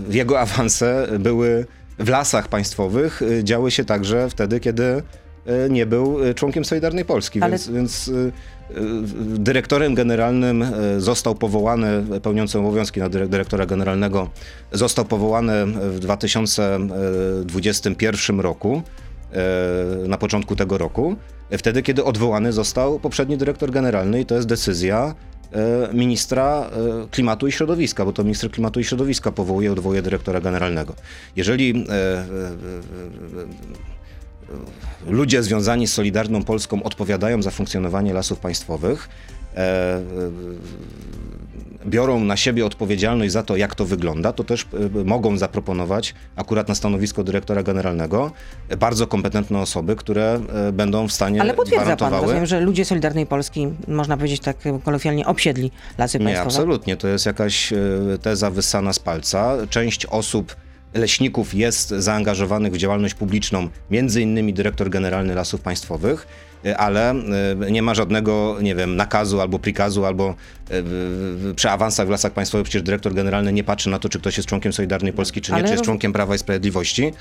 Jego 0.10 0.40
awanse 0.40 1.08
były 1.20 1.66
w 2.00 2.10
lasach 2.10 2.48
państwowych, 2.48 3.22
działy 3.44 3.72
się 3.72 3.86
także 3.86 4.30
wtedy, 4.30 4.60
kiedy 4.60 5.04
nie 5.70 5.86
był 5.86 6.18
członkiem 6.36 6.66
Solidarnej 6.66 7.06
Polski, 7.06 7.42
Ale- 7.42 7.52
więc, 7.52 7.70
więc 7.70 8.12
dyrektorem 9.20 9.96
generalnym 9.96 10.66
został 10.98 11.36
powołany, 11.36 12.04
pełniący 12.24 12.60
obowiązki 12.60 13.00
na 13.00 13.10
dyre- 13.10 13.28
dyrektora 13.28 13.66
generalnego, 13.66 14.30
został 14.72 15.06
powołany 15.06 15.66
w 15.66 16.00
2021 16.00 18.40
roku 18.40 18.82
na 20.08 20.18
początku 20.18 20.56
tego 20.56 20.78
roku, 20.78 21.16
e, 21.50 21.58
wtedy 21.58 21.84
kiedy 21.84 22.04
odwołany 22.04 22.54
został 22.54 23.00
poprzedni 23.00 23.38
dyrektor 23.38 23.72
generalny 23.72 24.22
i 24.22 24.26
to 24.26 24.36
jest 24.36 24.48
decyzja 24.48 25.16
e, 25.52 25.94
ministra 25.94 26.70
e, 27.04 27.08
klimatu 27.12 27.48
i 27.48 27.52
środowiska, 27.52 28.06
bo 28.06 28.14
to 28.14 28.24
minister 28.24 28.52
klimatu 28.52 28.80
i 28.80 28.84
środowiska 28.84 29.32
powołuje, 29.32 29.72
odwołuje 29.72 30.02
dyrektora 30.02 30.42
generalnego. 30.42 30.94
Jeżeli 31.36 31.86
e, 31.90 31.94
e, 31.94 32.26
e, 35.08 35.12
ludzie 35.12 35.44
związani 35.44 35.88
z 35.88 35.94
Solidarną 35.94 36.44
Polską 36.44 36.84
odpowiadają 36.84 37.42
za 37.42 37.52
funkcjonowanie 37.52 38.14
lasów 38.14 38.40
państwowych, 38.40 39.10
e, 39.10 39.34
e, 39.34 39.37
biorą 41.86 42.20
na 42.24 42.38
siebie 42.38 42.66
odpowiedzialność 42.66 43.32
za 43.32 43.44
to, 43.44 43.56
jak 43.56 43.76
to 43.76 43.86
wygląda, 43.86 44.34
to 44.34 44.44
też 44.44 44.66
e, 45.00 45.04
mogą 45.04 45.38
zaproponować 45.38 46.14
akurat 46.36 46.68
na 46.68 46.76
stanowisko 46.76 47.24
dyrektora 47.24 47.64
generalnego 47.64 48.32
e, 48.70 48.78
bardzo 48.78 49.08
kompetentne 49.08 49.60
osoby, 49.60 49.96
które 49.96 50.40
e, 50.68 50.72
będą 50.72 51.08
w 51.08 51.12
stanie 51.14 51.42
Ale 51.42 51.54
potwierdza 51.54 51.86
pan, 51.86 51.96
gwarantowały. 51.96 52.24
rozumiem, 52.24 52.46
że 52.46 52.60
ludzie 52.60 52.86
Solidarnej 52.86 53.26
Polski, 53.26 53.68
można 53.88 54.18
powiedzieć 54.18 54.42
tak 54.42 54.58
kolokwialnie, 54.84 55.26
obsiedli 55.26 55.72
lasy 55.98 56.20
Nie, 56.20 56.26
państwowe. 56.26 56.48
absolutnie. 56.50 56.98
To 56.98 57.08
jest 57.08 57.26
jakaś 57.26 57.74
e, 57.74 57.78
teza 58.22 58.52
wyssana 58.52 58.94
z 58.94 59.00
palca. 59.00 59.54
Część 59.70 60.06
osób, 60.06 60.56
leśników 60.94 61.54
jest 61.54 61.90
zaangażowanych 61.90 62.74
w 62.74 62.78
działalność 62.78 63.14
publiczną, 63.14 63.70
między 63.92 64.22
innymi 64.22 64.54
dyrektor 64.54 64.90
generalny 64.90 65.36
Lasów 65.36 65.62
Państwowych, 65.62 66.28
e, 66.66 66.78
ale 66.78 67.12
e, 67.12 67.72
nie 67.72 67.82
ma 67.82 67.94
żadnego, 67.94 68.58
nie 68.62 68.76
wiem, 68.76 68.96
nakazu 68.96 69.42
albo 69.42 69.60
prikazu, 69.60 70.06
albo 70.06 70.36
e, 71.50 71.54
przy 71.54 71.70
awansach 71.70 72.08
w 72.08 72.10
Lasach 72.10 72.32
Państwowych 72.32 72.66
przecież 72.66 72.84
dyrektor 72.84 73.14
generalny 73.14 73.54
nie 73.54 73.64
patrzy 73.64 73.90
na 73.90 74.00
to, 74.00 74.10
czy 74.10 74.20
ktoś 74.20 74.38
jest 74.38 74.50
członkiem 74.50 74.74
Solidarnej 74.74 75.14
Polski, 75.14 75.42
czy 75.42 75.52
nie, 75.52 75.58
Ale 75.58 75.66
czy 75.66 75.72
jest 75.72 75.84
członkiem 75.84 76.14
Prawa 76.14 76.36
i 76.36 76.38
Sprawiedliwości, 76.38 77.14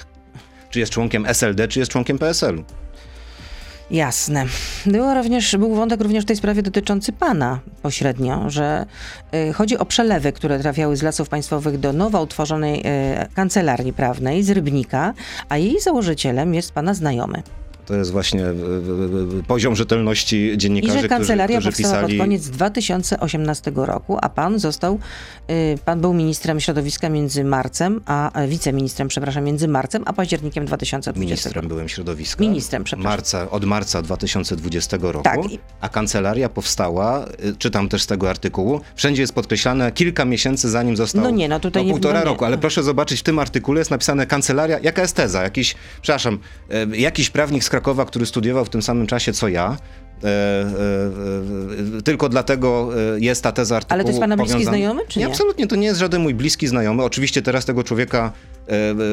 czy 0.71 0.81
jest 0.81 0.93
członkiem 0.93 1.27
SLD, 1.27 1.69
czy 1.69 1.79
jest 1.79 1.93
członkiem 1.93 2.19
PSL-u. 2.19 2.65
Jasne. 3.91 4.45
Było 4.87 5.15
również, 5.15 5.57
był 5.57 5.75
wątek 5.75 6.01
również 6.01 6.25
w 6.25 6.27
tej 6.27 6.37
sprawie 6.37 6.63
dotyczący 6.63 7.13
pana 7.13 7.59
pośrednio, 7.83 8.51
że 8.51 8.87
y, 9.35 9.53
chodzi 9.53 9.79
o 9.79 9.85
przelewy, 9.85 10.33
które 10.33 10.59
trafiały 10.59 10.97
z 10.97 11.03
lasów 11.03 11.29
państwowych 11.29 11.79
do 11.79 11.93
nowo 11.93 12.23
utworzonej 12.23 12.81
y, 12.81 13.35
kancelarii 13.35 13.93
prawnej 13.93 14.43
z 14.43 14.51
Rybnika, 14.51 15.15
a 15.49 15.57
jej 15.57 15.81
założycielem 15.81 16.55
jest 16.55 16.73
pana 16.73 16.95
znajomy. 16.95 17.43
To 17.87 17.95
jest 17.95 18.13
właśnie 18.13 18.45
y, 18.45 18.45
y, 18.45 19.39
y, 19.39 19.43
poziom 19.43 19.77
rzetelności 19.77 20.37
I 20.37 20.59
dziennikarzy, 20.59 21.01
że 21.01 21.09
kancelaria 21.09 21.59
którzy, 21.59 21.73
którzy 21.73 21.83
powstała 21.83 22.03
pisali... 22.03 22.19
pod 22.19 22.27
koniec 22.27 22.49
2018 22.49 23.73
roku, 23.75 24.19
a 24.23 24.29
pan 24.29 24.59
został, 24.59 24.99
pan 25.85 26.01
był 26.01 26.15
ministrem 26.15 26.61
środowiska 26.61 27.09
między 27.09 27.45
marcem, 27.45 28.01
a 28.07 28.41
e, 28.41 28.49
wiceministrem, 28.49 29.09
przepraszam, 29.09 29.45
między 29.45 29.69
marcem 29.69 30.03
a 30.07 30.13
październikiem 30.13 30.67
2020 30.67 31.21
Ministrem 31.21 31.69
byłem 31.69 31.89
środowiska. 31.89 32.41
Ministrem, 32.41 32.85
przepraszam. 32.85 33.13
Marca, 33.13 33.51
od 33.51 33.65
marca 33.65 34.03
2020 34.03 34.97
roku. 35.01 35.23
Tak. 35.23 35.41
A 35.81 35.89
kancelaria 35.89 36.49
powstała, 36.49 37.27
czytam 37.59 37.89
też 37.89 38.03
z 38.03 38.07
tego 38.07 38.31
artykułu, 38.31 38.81
wszędzie 38.95 39.23
jest 39.23 39.33
podkreślane 39.33 39.93
kilka 39.93 40.25
miesięcy 40.25 40.71
zanim 40.71 40.97
został. 40.97 41.23
No 41.23 41.31
nie, 41.31 41.49
no 41.49 41.61
tutaj 41.61 41.85
nie- 41.85 41.91
półtora 41.91 42.19
no 42.19 42.25
nie. 42.25 42.25
roku, 42.25 42.45
ale 42.45 42.59
proszę 42.59 42.83
zobaczyć, 42.83 43.21
w 43.21 43.23
tym 43.23 43.39
artykule 43.39 43.79
jest 43.79 43.91
napisane 43.91 44.27
kancelaria. 44.27 44.79
Jaka 44.83 45.03
jest 45.03 45.17
teza? 45.17 45.43
Jakiś, 45.43 45.75
przepraszam, 46.03 46.39
jakiś 46.93 47.31
prawnik 47.31 47.65
z 47.65 47.69
Krakowa, 47.77 48.05
który 48.05 48.27
studiował 48.27 48.65
w 48.65 48.69
tym 48.69 48.83
samym 48.83 49.07
czasie 49.07 49.33
co 49.33 49.49
ja. 49.49 49.77
e, 50.25 50.27
e, 50.27 50.29
e, 51.99 52.03
tylko 52.03 52.29
dlatego 52.29 52.91
e, 53.15 53.21
jest 53.21 53.43
ta 53.43 53.53
teza 53.53 53.77
artykułu 53.77 53.95
Ale 53.95 54.05
to 54.05 54.09
jest 54.11 54.21
pana 54.21 54.37
bliski 54.37 54.55
powiązana- 54.55 54.69
znajomy, 54.69 55.03
czy 55.09 55.19
nie? 55.19 55.27
Absolutnie, 55.27 55.67
to 55.67 55.77
nie 55.77 55.87
jest 55.87 56.01
żaden 56.01 56.23
mój 56.23 56.35
bliski 56.35 56.67
znajomy. 56.67 57.03
Oczywiście 57.05 57.43
teraz 57.43 57.65
tego 57.65 57.85
człowieka 57.85 58.33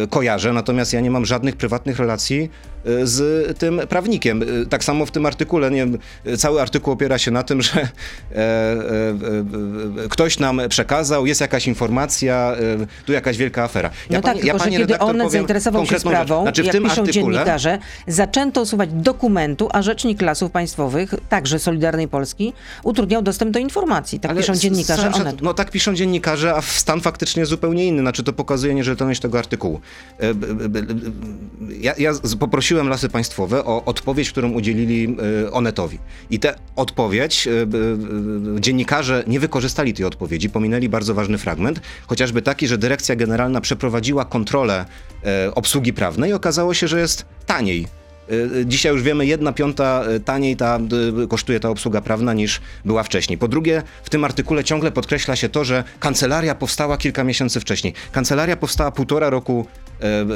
kojarzę, 0.10 0.54
natomiast 0.54 0.94
ja 0.94 1.00
nie 1.02 1.12
mam 1.12 1.26
żadnych 1.26 1.56
prywatnych 1.56 2.00
relacji 2.00 2.50
e, 2.86 3.08
z 3.08 3.58
tym 3.60 3.82
prawnikiem. 3.90 4.44
E, 4.44 4.46
Tak 4.70 4.84
samo 4.84 5.06
w 5.06 5.12
tym 5.12 5.26
artykule, 5.26 5.72
nie, 5.72 5.78
wiem, 5.78 5.98
e, 6.26 6.38
cały 6.38 6.62
artykuł 6.62 6.94
opiera 6.94 7.18
się 7.18 7.32
na 7.32 7.44
tym, 7.44 7.62
że 7.62 7.82
e, 7.82 7.86
e, 8.36 8.38
e, 8.38 10.04
e, 10.06 10.10
ktoś 10.10 10.40
nam 10.40 10.62
przekazał, 10.70 11.26
jest 11.26 11.42
jakaś 11.42 11.68
informacja, 11.68 12.56
e, 12.82 13.06
tu 13.06 13.14
jakaś 13.14 13.38
wielka 13.38 13.64
afera. 13.64 13.90
No 14.10 14.22
tak, 14.22 14.38
tylko 14.38 14.58
że 14.58 14.64
pani 14.64 14.78
kiedy 14.78 15.00
on 15.00 15.30
zainteresował 15.30 15.86
się 15.86 15.90
rzecz. 15.92 16.02
sprawą, 16.02 16.42
Znaczy, 16.42 16.64
jak 16.64 16.72
piszą 16.74 16.88
artykule, 17.02 17.12
dziennikarze, 17.12 17.80
zaczęto 18.08 18.62
usuwać 18.62 18.90
dokumentu, 18.94 19.70
a 19.74 19.82
Rzecznik 19.82 20.22
Lasów 20.22 20.52
Państwowych, 20.52 21.14
także 21.30 21.60
Solidarnej 21.60 22.08
Polski, 22.08 22.54
utrudniał 22.84 23.22
dostęp 23.22 23.52
do 23.52 23.60
informacji. 23.60 24.20
Tak 24.20 24.32
Ale 24.32 24.40
piszą 24.42 24.56
dziennikarze 24.56 25.12
szac- 25.12 25.42
No 25.42 25.54
tak 25.54 25.72
piszą 25.72 25.94
dziennikarze, 25.96 26.56
a 26.56 26.62
stan 26.62 27.02
faktycznie 27.02 27.40
jest 27.40 27.50
zupełnie 27.50 27.86
inny. 27.88 28.02
Znaczy 28.02 28.24
to 28.24 28.34
pokazuje 28.34 28.74
nierzetelność 28.74 29.22
tego 29.22 29.38
artykułu. 29.44 29.82
E, 30.20 30.34
Ja, 31.82 31.94
ja 31.98 32.12
poprosiłem 32.40 32.90
Lasy 32.90 33.10
Państwowe 33.10 33.66
o 33.66 33.86
odpowiedź, 33.86 34.32
którą 34.32 34.52
udzielili 34.52 35.18
e, 35.46 35.52
Onetowi. 35.52 36.00
I 36.30 36.40
tę 36.40 36.56
odpowiedź, 36.76 37.48
e, 37.48 37.52
dziennikarze 38.60 39.24
nie 39.28 39.40
wykorzystali 39.40 39.94
tej 39.94 40.06
odpowiedzi, 40.06 40.50
pominęli 40.50 40.90
bardzo 40.90 41.14
ważny 41.14 41.38
fragment, 41.38 41.82
chociażby 42.08 42.42
taki, 42.42 42.68
że 42.68 42.78
Dyrekcja 42.78 43.16
Generalna 43.16 43.62
przeprowadziła 43.62 44.26
kontrolę 44.26 44.86
obsługi 45.56 45.94
prawnej 45.94 46.30
i 46.32 46.34
okazało 46.34 46.74
się, 46.74 46.88
że 46.88 47.00
jest 47.00 47.26
taniej. 47.46 48.03
Y, 48.32 48.66
Dzisiaj 48.66 48.92
już 48.92 49.02
wiemy, 49.02 49.26
jedna 49.26 49.54
piąta 49.54 50.04
y, 50.16 50.20
taniej 50.20 50.56
ta, 50.56 50.80
kosztuje 51.30 51.60
ta 51.60 51.70
obsługa 51.70 52.02
prawna 52.02 52.34
niż 52.34 52.62
była 52.86 53.04
wcześniej. 53.04 53.38
Po 53.38 53.48
drugie, 53.48 53.82
w 54.04 54.10
tym 54.10 54.24
artykule 54.24 54.64
ciągle 54.64 54.92
podkreśla 54.92 55.36
się 55.36 55.50
to, 55.50 55.64
że 55.64 55.84
kancelaria 56.00 56.56
powstała 56.56 56.98
kilka 56.98 57.24
miesięcy 57.24 57.60
wcześniej. 57.60 57.94
Kancelaria 58.12 58.58
powstała 58.58 58.92
półtora 58.92 59.30
roku 59.30 59.66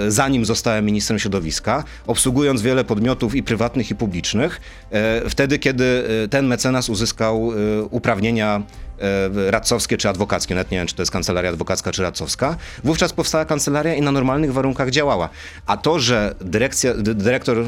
zanim 0.08 0.46
zostałem 0.46 0.86
ministrem 0.86 1.20
środowiska, 1.20 1.84
obsługując 2.08 2.62
wiele 2.62 2.84
podmiotów 2.84 3.36
i 3.36 3.44
prywatnych, 3.44 3.92
i 3.92 3.96
publicznych, 3.96 4.62
wtedy, 5.30 5.60
kiedy 5.60 6.04
ten 6.30 6.48
mecenas 6.48 6.90
uzyskał 6.90 7.52
uprawnienia 7.90 8.62
e, 8.62 8.87
radcowskie 9.50 9.98
czy 9.98 10.10
adwokackie, 10.10 10.56
nawet 10.56 10.72
nie 10.72 10.78
wiem, 10.78 10.88
czy 10.88 10.96
to 10.96 11.02
jest 11.02 11.12
kancelaria 11.12 11.50
adwokacka 11.50 11.92
czy 11.92 12.02
radcowska, 12.02 12.56
wówczas 12.84 13.14
powstała 13.14 13.46
kancelaria 13.46 13.94
i 13.96 14.02
na 14.02 14.12
normalnych 14.12 14.54
warunkach 14.54 14.90
działała. 14.90 15.30
A 15.66 15.78
to, 15.78 16.00
że 16.00 16.36
dyrekcja, 16.42 16.94
dy- 16.94 17.16
dyrektor 17.16 17.58
e, 17.58 17.62
e, 17.62 17.66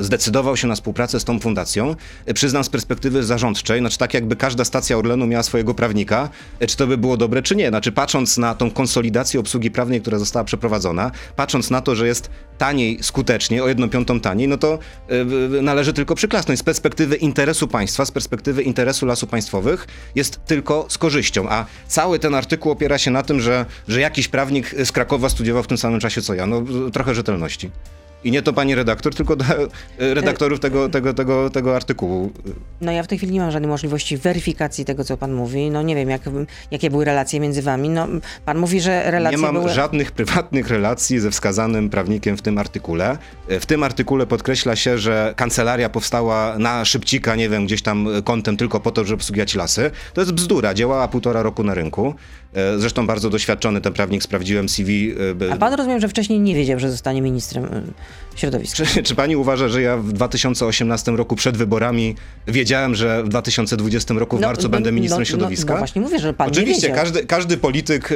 e, 0.00 0.02
zdecydował 0.04 0.56
się 0.56 0.68
na 0.68 0.74
współpracę 0.74 1.20
z 1.20 1.24
tą 1.24 1.40
fundacją, 1.40 1.94
e, 2.26 2.34
przyznam 2.34 2.64
z 2.64 2.68
perspektywy 2.68 3.22
zarządczej, 3.24 3.80
znaczy 3.80 3.98
tak 3.98 4.14
jakby 4.14 4.36
każda 4.36 4.64
stacja 4.64 4.96
Orlenu 4.98 5.26
miała 5.26 5.42
swojego 5.42 5.74
prawnika, 5.74 6.28
e, 6.60 6.66
czy 6.66 6.76
to 6.76 6.86
by 6.86 6.98
było 6.98 7.16
dobre, 7.16 7.42
czy 7.42 7.56
nie. 7.56 7.68
Znaczy 7.68 7.92
patrząc 7.92 8.38
na 8.38 8.54
tą 8.54 8.70
konsolidację 8.70 9.40
obsługi 9.40 9.70
prawnej, 9.70 10.00
która 10.00 10.18
została 10.18 10.44
przeprowadzona, 10.44 11.10
patrząc 11.36 11.70
na 11.70 11.80
to, 11.80 11.94
że 11.94 12.06
jest 12.06 12.30
taniej 12.58 12.98
skutecznie, 13.02 13.64
o 13.64 13.68
jedną 13.68 13.90
piątą 13.90 14.20
taniej, 14.20 14.48
no 14.48 14.58
to 14.58 14.78
e, 15.58 15.62
należy 15.62 15.92
tylko 15.92 16.14
przyklasnąć. 16.14 16.60
Z 16.60 16.62
perspektywy 16.62 17.16
interesu 17.16 17.68
państwa, 17.68 18.04
z 18.04 18.10
perspektywy 18.10 18.62
interesu 18.62 19.06
lasów 19.06 19.28
państwowych 19.28 19.86
jest 20.14 20.44
tylko 20.44 20.86
z 20.88 20.98
korzyścią, 20.98 21.48
a 21.48 21.66
cały 21.88 22.18
ten 22.18 22.34
artykuł 22.34 22.72
opiera 22.72 22.98
się 22.98 23.10
na 23.10 23.22
tym, 23.22 23.40
że, 23.40 23.66
że 23.88 24.00
jakiś 24.00 24.28
prawnik 24.28 24.74
z 24.84 24.92
Krakowa 24.92 25.28
studiował 25.28 25.62
w 25.62 25.66
tym 25.66 25.78
samym 25.78 26.00
czasie 26.00 26.22
co 26.22 26.34
ja. 26.34 26.46
No 26.46 26.62
trochę 26.92 27.14
rzetelności. 27.14 27.70
I 28.24 28.30
nie 28.30 28.42
to 28.42 28.52
pani 28.52 28.74
redaktor, 28.74 29.14
tylko 29.14 29.36
do, 29.36 29.44
e, 29.44 30.14
redaktorów 30.14 30.60
tego, 30.60 30.88
tego, 30.88 31.14
tego, 31.14 31.50
tego 31.50 31.76
artykułu. 31.76 32.32
No 32.80 32.92
ja 32.92 33.02
w 33.02 33.06
tej 33.06 33.18
chwili 33.18 33.32
nie 33.32 33.40
mam 33.40 33.50
żadnej 33.50 33.68
możliwości 33.70 34.16
weryfikacji 34.16 34.84
tego, 34.84 35.04
co 35.04 35.16
pan 35.16 35.32
mówi. 35.32 35.70
No 35.70 35.82
nie 35.82 35.94
wiem, 35.94 36.10
jak, 36.10 36.22
jakie 36.70 36.90
były 36.90 37.04
relacje 37.04 37.40
między 37.40 37.62
wami. 37.62 37.88
No, 37.88 38.08
pan 38.44 38.58
mówi, 38.58 38.80
że 38.80 39.10
relacje 39.10 39.38
Nie 39.38 39.42
mam 39.42 39.54
były... 39.54 39.68
żadnych 39.68 40.12
prywatnych 40.12 40.68
relacji 40.68 41.20
ze 41.20 41.30
wskazanym 41.30 41.90
prawnikiem 41.90 42.36
w 42.36 42.42
tym 42.42 42.58
artykule. 42.58 43.18
E, 43.48 43.60
W 43.60 43.66
tym 43.66 43.82
artykule 43.82 44.26
podkreśla 44.26 44.76
się, 44.76 44.98
że 44.98 45.34
kancelaria 45.36 45.88
powstała 45.88 46.58
na 46.58 46.84
szybcika, 46.84 47.36
nie 47.36 47.48
wiem, 47.48 47.66
gdzieś 47.66 47.82
tam 47.82 48.08
kątem 48.24 48.56
tylko 48.56 48.80
po 48.80 48.90
to, 48.90 49.04
żeby 49.04 49.14
obsługiwać 49.14 49.54
lasy. 49.54 49.90
To 50.14 50.20
jest 50.20 50.32
bzdura. 50.32 50.74
Działała 50.74 51.08
półtora 51.08 51.42
roku 51.42 51.64
na 51.64 51.74
rynku. 51.74 52.14
E, 52.54 52.78
Zresztą 52.78 53.06
bardzo 53.06 53.30
doświadczony 53.30 53.80
ten 53.80 53.92
prawnik, 53.92 54.22
sprawdziłem 54.22 54.68
CV. 54.68 55.14
e, 55.48 55.52
A 55.52 55.56
pan 55.56 55.74
rozumiem, 55.74 56.00
że 56.00 56.08
wcześniej 56.08 56.40
nie 56.40 56.54
wiedział, 56.54 56.78
że 56.78 56.90
zostanie 56.90 57.22
ministrem 57.22 57.64
y, 57.64 57.82
środowiska. 58.36 58.84
Czy, 58.86 59.02
czy 59.02 59.14
pani 59.14 59.36
uważa, 59.36 59.68
że 59.68 59.82
ja 59.82 59.96
w 59.96 60.12
2018 60.12 61.12
roku 61.12 61.36
przed 61.36 61.56
wyborami 61.56 62.14
wiedziałem, 62.48 62.94
że 62.94 63.22
w 63.24 63.28
2020 63.28 64.14
roku 64.14 64.36
w 64.36 64.40
No, 64.40 64.46
marcu 64.46 64.62
no, 64.62 64.68
będę 64.68 64.92
ministrem 64.92 65.20
no, 65.20 65.24
środowiska? 65.24 65.68
No, 65.68 65.74
no 65.74 65.78
właśnie 65.78 66.02
mówię, 66.02 66.18
że 66.18 66.32
pan 66.34 66.48
Oczywiście, 66.48 66.82
nie 66.88 66.88
wiedział. 66.94 67.04
każdy, 67.04 67.26
każdy 67.26 67.56
polityk 67.56 68.12
e, 68.12 68.14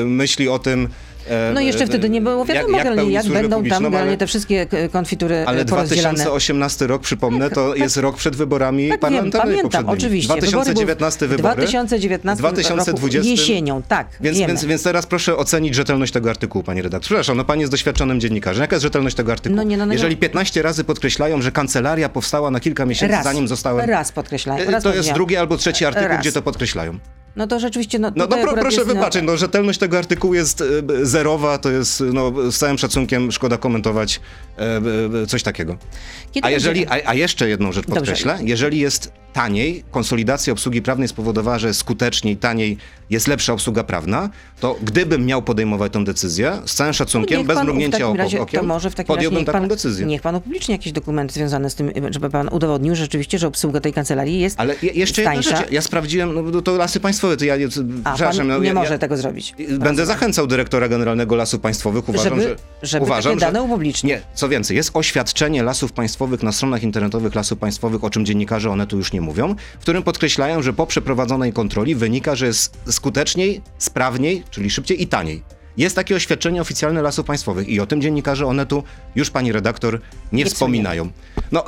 e, 0.00 0.04
myśli 0.04 0.48
o 0.48 0.58
tym. 0.58 0.88
E, 1.28 1.52
No 1.54 1.60
jeszcze 1.60 1.84
e, 1.84 1.86
wtedy 1.86 2.08
nie 2.10 2.20
było 2.20 2.44
wiadomo, 2.44 2.78
jak, 2.78 2.86
jak, 2.86 3.08
jak 3.10 3.26
będą 3.28 3.64
tam 3.64 3.94
ale- 3.94 4.16
te 4.16 4.26
wszystkie 4.26 4.66
k- 4.66 4.76
konfitury 4.92 5.34
Ale 5.36 5.46
ale 5.46 5.64
porozdzielane. 5.64 6.14
2018 6.14 6.86
rok, 6.86 7.02
przypomnę, 7.02 7.50
to 7.50 7.74
jest 7.74 7.96
rok 7.96 8.16
przed 8.16 8.36
wyborami 8.36 8.82
Tak 8.82 8.90
wiem, 8.90 9.00
parlamentarnymi 9.00 9.58
pamiętam, 9.58 9.88
oczywiście. 9.88 10.28
2019 10.28 11.26
były 11.26 11.28
w 11.28 11.36
wybory. 11.36 11.56
2019 11.56 12.38
2020 12.42 12.92
roku 12.92 13.08
jesienią, 13.28 13.82
tak, 13.82 14.08
Więc, 14.20 14.38
wiemy. 14.38 14.48
więc, 14.48 14.64
więc 14.64 14.82
teraz 14.82 15.06
proszę 15.06 15.36
ocenić 15.36 15.74
rzetelność 15.74 16.12
tego 16.12 16.30
artykułu, 16.30 16.64
pani 16.64 16.82
redaktor. 16.82 17.06
Przepraszam, 17.06 17.36
no 17.36 17.44
pan 17.44 17.60
jest 17.60 17.72
doświadczonym 17.72 18.20
dziennikarzem. 18.20 18.60
Jaka 18.60 18.76
jest 18.76 18.82
rzetelność 18.82 19.16
tego 19.16 19.32
artykułu? 19.32 19.56
No 19.56 19.62
nie, 19.62 19.76
no, 19.76 19.86
no 19.86 19.92
nie. 19.92 19.96
Jeżeli 19.96 20.16
15 20.16 20.62
razy 20.62 20.84
podkreślają, 20.84 21.42
że 21.42 21.52
kancelaria 21.52 22.08
powstała 22.08 22.50
na 22.50 22.60
kilka 22.60 22.86
miesięcy 22.86 23.14
raz, 23.14 23.24
zanim 23.24 23.48
zostałem... 23.48 23.90
Raz 23.90 24.12
podkreślałem. 24.12 24.68
E, 24.68 24.70
Raz 24.70 24.82
to 24.82 24.94
jest 24.94 25.12
drugi 25.12 25.36
albo 25.36 25.56
trzeci 25.56 25.84
artykuł, 25.84 26.08
Raz. 26.08 26.20
gdzie 26.20 26.32
to 26.32 26.42
podkreślają. 26.42 26.98
No 27.38 27.46
to 27.46 27.60
rzeczywiście, 27.60 27.98
no, 27.98 28.12
No, 28.16 28.26
no 28.30 28.36
pro, 28.38 28.52
proszę 28.52 28.76
jest, 28.76 28.88
wybaczyć, 28.88 29.22
no, 29.24 29.36
rzetelność 29.36 29.78
tego 29.78 29.98
artykułu 29.98 30.34
jest 30.34 30.60
e, 30.60 30.64
zerowa, 31.06 31.58
to 31.58 31.70
jest, 31.70 32.02
no, 32.12 32.32
z 32.52 32.58
całym 32.58 32.78
szacunkiem 32.78 33.32
szkoda 33.32 33.56
komentować 33.58 34.20
e, 34.56 34.80
b- 34.80 35.26
coś 35.26 35.42
takiego. 35.42 35.76
Kiedy 36.32 36.46
A 36.46 36.50
jeżeli, 36.50 36.86
a, 36.86 36.90
a 37.04 37.14
jeszcze 37.14 37.48
jedną 37.48 37.72
rzecz 37.72 37.86
Dobrze. 37.86 38.00
podkreślę, 38.00 38.38
jeżeli 38.42 38.78
jest 38.78 39.12
taniej, 39.42 39.84
konsolidacja 39.90 40.52
obsługi 40.52 40.82
prawnej 40.82 41.08
spowodowała, 41.08 41.58
że 41.58 41.74
skuteczniej, 41.74 42.36
taniej 42.36 42.76
jest 43.10 43.28
lepsza 43.28 43.52
obsługa 43.52 43.84
prawna, 43.84 44.30
to 44.60 44.76
gdybym 44.82 45.26
miał 45.26 45.42
podejmować 45.42 45.92
tą 45.92 46.04
decyzję, 46.04 46.52
z 46.66 46.74
całym 46.74 46.92
szacunkiem, 46.92 47.46
bez 47.46 47.62
mrugnięcia 47.62 48.12
razie, 48.16 48.40
okiem, 48.40 48.60
to 48.60 48.66
może 48.66 48.90
w 48.90 48.94
takim 48.94 49.14
razie 49.14 49.28
podjąłbym 49.28 49.52
taką 49.52 49.68
decyzję. 49.68 50.06
niech 50.06 50.22
pan 50.22 50.34
upublicznie 50.34 50.74
jakiś 50.74 50.92
dokument 50.92 51.32
związany 51.32 51.70
z 51.70 51.74
tym, 51.74 51.90
żeby 52.10 52.30
pan 52.30 52.48
udowodnił 52.48 52.94
rzeczywiście, 52.94 53.38
że 53.38 53.46
obsługa 53.46 53.80
tej 53.80 53.92
kancelarii 53.92 54.40
jest 54.40 54.60
Ale 54.60 54.74
je, 54.82 54.92
jeszcze 54.92 55.22
jedna 55.22 55.34
tańsza. 55.34 55.56
rzecz, 55.56 55.70
ja 55.72 55.82
sprawdziłem, 55.82 56.50
no, 56.52 56.62
to 56.62 56.76
lasy 56.76 57.00
państwowe, 57.00 57.36
to 57.36 57.44
ja, 57.44 57.56
nie- 57.56 57.66
A 58.04 58.14
przepraszam, 58.14 58.38
pan 58.38 58.48
no, 58.48 58.58
nie 58.58 58.68
ja, 58.68 58.74
może 58.74 58.92
ja, 58.92 58.98
tego 58.98 59.16
zrobić. 59.16 59.54
Będę 59.78 60.06
zachęcał 60.06 60.46
dyrektora 60.46 60.88
generalnego 60.88 61.36
Lasów 61.36 61.60
Państwowych. 61.60 62.08
Uważam, 62.08 62.40
Żeby- 62.40 62.42
że. 62.42 62.56
żeby 62.88 63.04
uważam, 63.04 63.32
takie 63.32 63.40
dane 63.40 63.62
upublicznić. 63.62 64.10
Nie, 64.10 64.20
co 64.34 64.48
więcej, 64.48 64.76
jest 64.76 64.90
oświadczenie 64.94 65.62
Lasów 65.62 65.92
Państwowych 65.92 66.42
na 66.42 66.52
stronach 66.52 66.82
internetowych 66.82 67.34
Lasów 67.34 67.58
Państwowych, 67.58 68.04
o 68.04 68.10
czym 68.10 68.26
dziennikarze 68.26 68.70
one 68.70 68.86
tu 68.86 68.96
już 68.96 69.12
nie 69.12 69.20
mówią, 69.20 69.27
w 69.78 69.82
którym 69.82 70.02
podkreślają, 70.02 70.62
że 70.62 70.72
po 70.72 70.86
przeprowadzonej 70.86 71.52
kontroli 71.52 71.94
wynika, 71.94 72.34
że 72.34 72.46
jest 72.46 72.78
skuteczniej, 72.90 73.62
sprawniej, 73.78 74.44
czyli 74.50 74.70
szybciej 74.70 75.02
i 75.02 75.06
taniej. 75.06 75.42
Jest 75.78 75.96
takie 75.96 76.16
oświadczenie 76.16 76.60
oficjalne 76.60 77.02
Lasów 77.02 77.26
Państwowych 77.26 77.68
i 77.68 77.80
o 77.80 77.86
tym 77.86 78.02
dziennikarze 78.02 78.46
one 78.46 78.66
tu 78.66 78.82
już 79.14 79.30
pani 79.30 79.52
redaktor 79.52 80.00
nie, 80.32 80.44
wspominają. 80.44 81.10
No, 81.52 81.64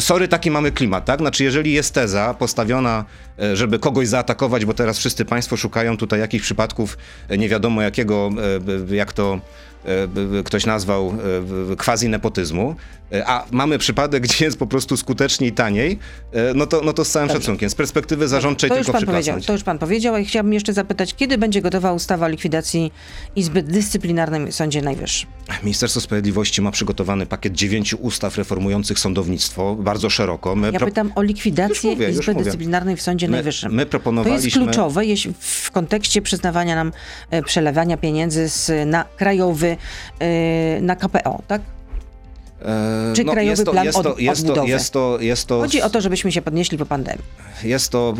sorry, 0.00 0.28
taki 0.28 0.50
mamy 0.50 0.72
klimat, 0.72 1.04
tak? 1.04 1.20
Znaczy, 1.20 1.44
jeżeli 1.44 1.72
jest 1.72 1.94
teza 1.94 2.34
postawiona, 2.34 3.04
e, 3.38 3.56
żeby 3.56 3.78
kogoś 3.78 4.08
zaatakować, 4.08 4.64
bo 4.64 4.74
teraz 4.74 4.98
wszyscy 4.98 5.24
państwo 5.24 5.56
szukają 5.56 5.96
tutaj 5.96 6.20
jakichś 6.20 6.44
przypadków 6.44 6.98
e, 7.28 7.38
nie 7.38 7.48
wiadomo 7.48 7.82
jakiego, 7.82 8.30
e, 8.90 8.96
jak 8.96 9.12
to 9.12 9.40
ktoś 10.44 10.66
nazwał 10.66 11.08
e, 11.08 11.12
b- 11.68 11.76
quasi 11.76 12.08
nepotyzmu, 12.08 12.74
e, 13.12 13.26
a 13.28 13.46
mamy 13.50 13.78
przypadek, 13.78 14.22
gdzie 14.26 14.44
jest 14.44 14.58
po 14.58 14.66
prostu 14.66 14.96
skuteczniej 14.96 15.50
i 15.50 15.52
taniej, 15.52 15.98
e, 16.32 16.54
no 16.54 16.66
to, 16.66 16.80
no 16.84 16.92
to 16.92 17.04
z 17.04 17.10
całym 17.10 17.28
Dobrze. 17.28 17.40
szacunkiem. 17.42 17.70
Z 17.70 17.74
perspektywy 17.74 18.28
zarządczej 18.28 18.70
To 18.70 18.76
już 18.76 18.86
tylko 18.86 18.98
pan 18.98 19.06
powiedział, 19.06 19.40
to 19.40 19.52
już 19.52 19.62
pan 19.62 19.78
powiedział, 19.78 20.14
a 20.14 20.22
chciałabym 20.22 20.52
jeszcze 20.52 20.72
zapytać, 20.72 21.14
kiedy 21.14 21.38
będzie 21.38 21.62
gotowa 21.62 21.92
ustawa 21.92 22.26
o 22.26 22.28
likwidacji 22.28 22.92
Izby 23.36 23.62
Dyscyplinarnej 23.62 24.52
w 24.52 24.54
Sądzie 24.54 24.82
Najwyższym? 24.82 25.28
Ministerstwo 25.62 26.00
Sprawiedliwości 26.00 26.62
ma 26.62 26.70
przygotowany 26.70 27.26
pakiet 27.26 27.52
dziewięciu 27.52 27.96
ustaw 27.96 28.36
reformujących 28.38 28.98
sądownictwo, 28.98 29.74
bardzo 29.74 30.10
szeroko. 30.10 30.56
My 30.56 30.70
Ja 30.72 30.78
pro- 30.78 30.88
pytam 30.88 31.12
o 31.14 31.22
likwidację 31.22 31.90
Już 31.90 31.98
mówię, 31.98 32.12
już 32.12 32.28
Izby. 32.28 32.44
Dyscyplinarnej 32.44 32.96
w 32.96 33.02
Sądzie 33.02 33.26
My- 33.28 33.32
Najwyższym. 33.32 33.72
my 33.72 33.76
to 33.76 33.80
jest 33.80 33.90
proponowaliśmy- 33.90 34.62
kluczowe 34.64 35.06
jeśli 35.06 35.34
w 35.40 35.70
kontekście 35.70 36.22
przyznawania 36.22 36.74
nam 36.74 36.92
e, 37.30 37.42
przelewania 37.42 37.96
pieniędzy 37.96 38.48
z, 38.48 38.88
na 38.88 39.04
krajowy, 39.16 39.69
e, 40.18 40.80
na 40.80 40.96
KPO, 40.96 41.42
tak? 41.48 41.62
E, 42.62 43.12
Czy 43.16 43.24
krajowy 43.24 43.44
jest 43.50 43.64
to, 43.64 43.72
plan 43.72 43.84
jest 43.84 44.02
to, 44.02 44.14
jest 44.18 44.46
to, 44.46 44.64
jest 44.66 44.92
to, 44.92 45.18
jest 45.20 45.46
to, 45.46 45.60
Chodzi 45.60 45.82
o 45.82 45.90
to, 45.90 46.00
żebyśmy 46.00 46.32
się 46.32 46.42
podnieśli 46.42 46.78
po 46.78 46.86
pandemii. 46.86 47.24
Jest 47.64 47.90
to 47.92 48.14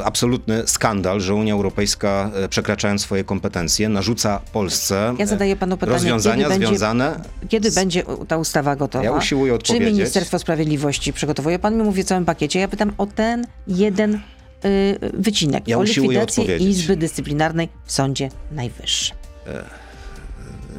e, 0.00 0.04
absolutny 0.04 0.62
skandal, 0.66 1.20
że 1.20 1.34
Unia 1.34 1.52
Europejska, 1.54 2.30
e, 2.34 2.48
przekraczając 2.48 3.02
swoje 3.02 3.24
kompetencje, 3.24 3.88
narzuca 3.88 4.40
Polsce 4.52 5.14
Ja 5.18 5.26
zadaję 5.26 5.56
panu 5.56 5.76
pytanie, 5.76 5.92
rozwiązania 5.98 6.36
kiedy 6.44 6.48
będzie- 6.50 6.66
związane. 6.66 7.20
Kiedy 7.48 7.70
z- 7.70 7.74
będzie 7.74 8.02
ta 8.28 8.36
ustawa 8.36 8.76
gotowa? 8.76 9.04
Ja 9.04 9.12
usiłuję 9.12 9.52
Czy 9.52 9.56
odpowiedzieć. 9.56 9.94
Ministerstwo 9.94 10.38
Sprawiedliwości 10.38 11.12
przygotowuje? 11.12 11.58
Pan 11.58 11.76
mi 11.76 11.82
mówi 11.82 12.00
o 12.02 12.04
całym 12.04 12.24
pakiecie. 12.24 12.60
Ja 12.60 12.68
pytam 12.68 12.92
o 12.98 13.06
ten 13.06 13.46
jeden 13.68 14.14
y, 14.64 14.98
wycinek. 15.14 15.68
Ja 15.68 15.78
o 15.78 15.82
likwidację. 15.82 16.56
Izby 16.56 16.96
Dyscyplinarnej 16.96 17.68
w 17.84 17.92
Sądzie 17.92 18.28
Najwyższym. 18.52 19.16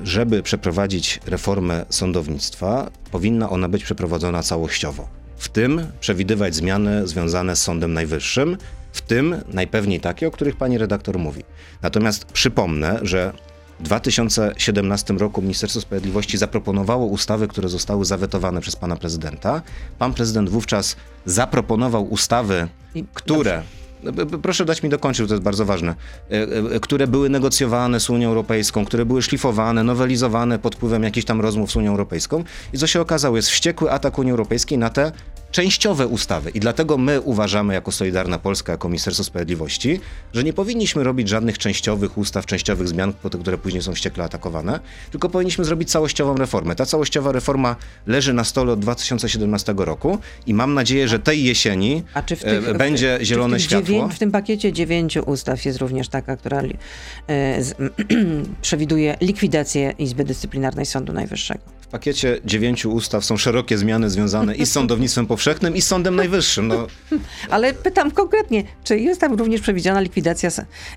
Żeby 0.03 0.43
przeprowadzić 0.43 1.19
reformę 1.25 1.85
sądownictwa, 1.89 2.89
powinna 3.11 3.49
ona 3.49 3.69
być 3.69 3.83
przeprowadzona 3.83 4.43
całościowo. 4.43 5.07
W 5.37 5.49
tym 5.49 5.87
przewidywać 5.99 6.55
zmiany 6.55 7.07
związane 7.07 7.55
z 7.55 7.61
Sądem 7.61 7.93
Najwyższym, 7.93 8.57
w 8.93 9.01
tym 9.01 9.35
najpewniej 9.47 9.99
takie, 9.99 10.27
o 10.27 10.31
których 10.31 10.55
pani 10.55 10.77
redaktor 10.77 11.19
mówi. 11.19 11.43
Natomiast 11.81 12.25
przypomnę, 12.25 12.99
że 13.01 13.33
w 13.79 13.83
2017 13.83 15.13
roku 15.13 15.41
Ministerstwo 15.41 15.81
Sprawiedliwości 15.81 16.37
zaproponowało 16.37 17.05
ustawy, 17.05 17.47
które 17.47 17.69
zostały 17.69 18.05
zawetowane 18.05 18.61
przez 18.61 18.75
pana 18.75 18.95
prezydenta. 18.95 19.61
Pan 19.99 20.13
prezydent 20.13 20.49
wówczas 20.49 20.95
zaproponował 21.25 22.03
ustawy, 22.03 22.67
I- 22.95 23.05
które. 23.13 23.57
B- 23.57 23.82
Proszę 24.41 24.65
dać 24.65 24.83
mi 24.83 24.89
dokończyć, 24.89 25.27
to 25.27 25.33
jest 25.33 25.43
bardzo 25.43 25.65
ważne. 25.65 25.95
E, 26.31 26.75
e, 26.75 26.79
Które 26.79 27.07
były 27.07 27.29
negocjowane 27.29 27.99
z 27.99 28.09
Unią 28.09 28.27
Europejską, 28.29 28.85
które 28.85 29.05
były 29.05 29.21
szlifowane, 29.21 29.83
nowelizowane 29.83 30.59
pod 30.59 30.75
wpływem 30.75 31.03
jakichś 31.03 31.25
tam 31.25 31.41
rozmów 31.41 31.71
z 31.71 31.75
Unią 31.75 31.91
Europejską. 31.91 32.43
I 32.73 32.77
co 32.77 32.87
się 32.87 33.01
okazało, 33.01 33.35
jest 33.35 33.49
wściekły 33.49 33.91
atak 33.91 34.19
Unii 34.19 34.31
Europejskiej 34.31 34.77
na 34.77 34.89
te 34.89 35.11
częściowe 35.53 36.07
ustawy. 36.07 36.49
I 36.49 36.59
dlatego 36.59 36.97
my 36.97 37.21
uważamy, 37.21 37.73
jako 37.73 37.91
Solidarna 37.91 38.39
Polska, 38.39 38.71
jako 38.71 38.89
Ministerstwo 38.89 39.23
Sprawiedliwości, 39.23 39.99
że 40.33 40.43
nie 40.43 40.53
powinniśmy 40.53 41.03
robić 41.03 41.29
żadnych 41.29 41.57
częściowych 41.57 42.17
ustaw, 42.17 42.45
częściowych 42.45 42.87
zmian, 42.87 43.13
które 43.41 43.57
później 43.57 43.83
są 43.83 43.93
wściekle 43.93 44.23
atakowane, 44.23 44.79
tylko 45.11 45.29
powinniśmy 45.29 45.65
zrobić 45.65 45.91
całościową 45.91 46.37
reformę. 46.37 46.75
Ta 46.75 46.85
całościowa 46.85 47.31
reforma 47.31 47.75
leży 48.07 48.33
na 48.33 48.43
stole 48.43 48.71
od 48.73 48.79
2017 48.79 49.73
roku 49.77 50.17
i 50.47 50.53
mam 50.53 50.73
nadzieję, 50.73 51.07
że 51.07 51.19
tej 51.19 51.43
jesieni 51.43 52.03
w 52.13 52.17
e, 52.17 52.23
tych, 52.23 52.77
będzie 52.77 53.17
w, 53.21 53.23
zielone 53.23 53.57
w 53.57 53.61
tych 53.61 53.69
światło. 53.69 53.95
dziewię- 53.95 54.09
w 54.09 54.19
tym 54.19 54.31
pakiecie 54.31 54.73
dziewięciu 54.73 55.23
ustaw 55.25 55.65
jest 55.65 55.79
również 55.79 56.09
taka, 56.09 56.37
która 56.37 56.61
e, 57.27 57.63
z, 57.63 57.75
przewiduje 58.61 59.17
likwidację 59.21 59.93
Izby 59.99 60.23
Dyscyplinarnej 60.23 60.85
Sądu 60.85 61.13
Najwyższego. 61.13 61.82
W 61.93 61.95
pakiecie 61.95 62.39
dziewięciu 62.45 62.91
ustaw 62.91 63.25
są 63.25 63.37
szerokie 63.37 63.77
zmiany 63.77 64.09
związane 64.09 64.55
i 64.55 64.65
z 64.65 64.71
sądownictwem 64.71 65.25
powszechnym, 65.27 65.75
i 65.75 65.81
z 65.81 65.87
Sądem 65.87 66.15
Najwyższym. 66.15 66.67
No, 66.67 66.87
Ale 67.49 67.73
pytam 67.73 68.11
konkretnie, 68.11 68.63
czy 68.83 68.99
jest 68.99 69.21
tam 69.21 69.33
również 69.33 69.61
przewidziana 69.61 69.99
likwidacja 70.01 70.49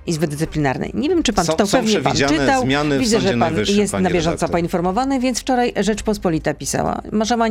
Izby 0.07 0.27
Dyscyplinarnej? 0.29 0.91
Nie 0.95 1.09
wiem, 1.09 1.23
czy 1.23 1.33
pan 1.33 1.45
Są- 1.47 1.53
czytał, 1.53 1.67
są 1.67 1.79
pewnie 1.79 2.01
pan 2.01 2.17
czytał. 2.17 2.63
zmiany 2.63 2.99
Widzę, 2.99 3.21
że 3.21 3.35
pan 3.39 3.55
jest 3.69 3.93
na 3.93 4.01
bieżąco 4.11 4.31
redaktor. 4.31 4.51
poinformowany, 4.51 5.21
więc 5.21 5.41
wczoraj 5.41 5.73
Rzeczpospolita 5.81 6.55
pisała, 6.55 7.03
może 7.13 7.37
ma 7.37 7.47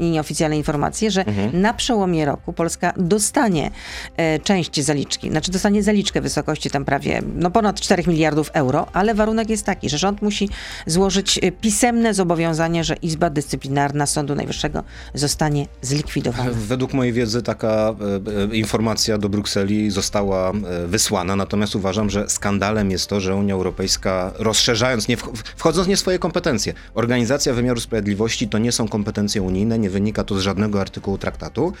nieoficjalne 0.00 0.56
informacje, 0.56 1.10
że 1.10 1.24
Mhm. 1.26 1.60
na 1.62 1.74
przełomie 1.74 2.24
roku 2.24 2.52
Polska 2.52 2.92
dostanie 2.96 3.70
e, 4.16 4.38
część 4.38 4.80
zaliczki, 4.80 5.30
znaczy 5.30 5.50
dostanie 5.52 5.82
zaliczkę 5.82 6.20
w 6.20 6.22
wysokości 6.22 6.70
tam 6.70 6.84
prawie 6.84 7.22
no 7.36 7.50
ponad 7.50 7.80
4 7.80 8.02
miliardów 8.06 8.50
euro, 8.52 8.86
ale 8.92 9.14
warunek 9.14 9.50
jest 9.50 9.66
taki, 9.66 9.88
że 9.88 9.98
rząd 9.98 10.22
musi 10.22 10.48
złożyć 10.86 11.38
e, 11.42 11.52
pisemne 11.52 12.14
zobowiązanie, 12.14 12.84
że 12.90 12.96
Izba 12.96 13.30
Dyscyplinarna 13.30 14.06
Sądu 14.06 14.34
Najwyższego 14.34 14.82
zostanie 15.14 15.66
zlikwidowana. 15.82 16.50
według 16.54 16.92
mojej 16.94 17.12
wiedzy 17.12 17.42
taka 17.42 17.68
e, 17.68 18.52
e, 18.52 18.56
informacja 18.56 19.18
do 19.18 19.28
Brukseli 19.28 19.90
została 19.90 20.50
e, 20.50 20.86
wysłana, 20.86 21.36
natomiast 21.36 21.76
uważam, 21.76 22.10
że 22.10 22.28
skandalem 22.28 22.90
jest 22.90 23.06
to, 23.06 23.20
że 23.20 23.36
Unia 23.36 23.54
Europejska 23.54 24.32
rozszerzając, 24.38 25.08
nie 25.08 25.16
wch- 25.16 25.30
wchodząc 25.56 25.88
nie 25.88 25.96
swoje 25.96 26.18
kompetencje, 26.18 26.74
organizacja 26.94 27.52
wymiaru 27.54 27.80
sprawiedliwości 27.80 28.48
to 28.48 28.58
nie 28.58 28.72
są 28.72 28.88
kompetencje 28.88 29.42
unijne, 29.42 29.78
nie 29.78 29.90
wynika 29.90 30.24
to 30.24 30.38
z 30.38 30.40
żadnego 30.42 30.80
artykułu 30.80 31.18
traktatu. 31.18 31.72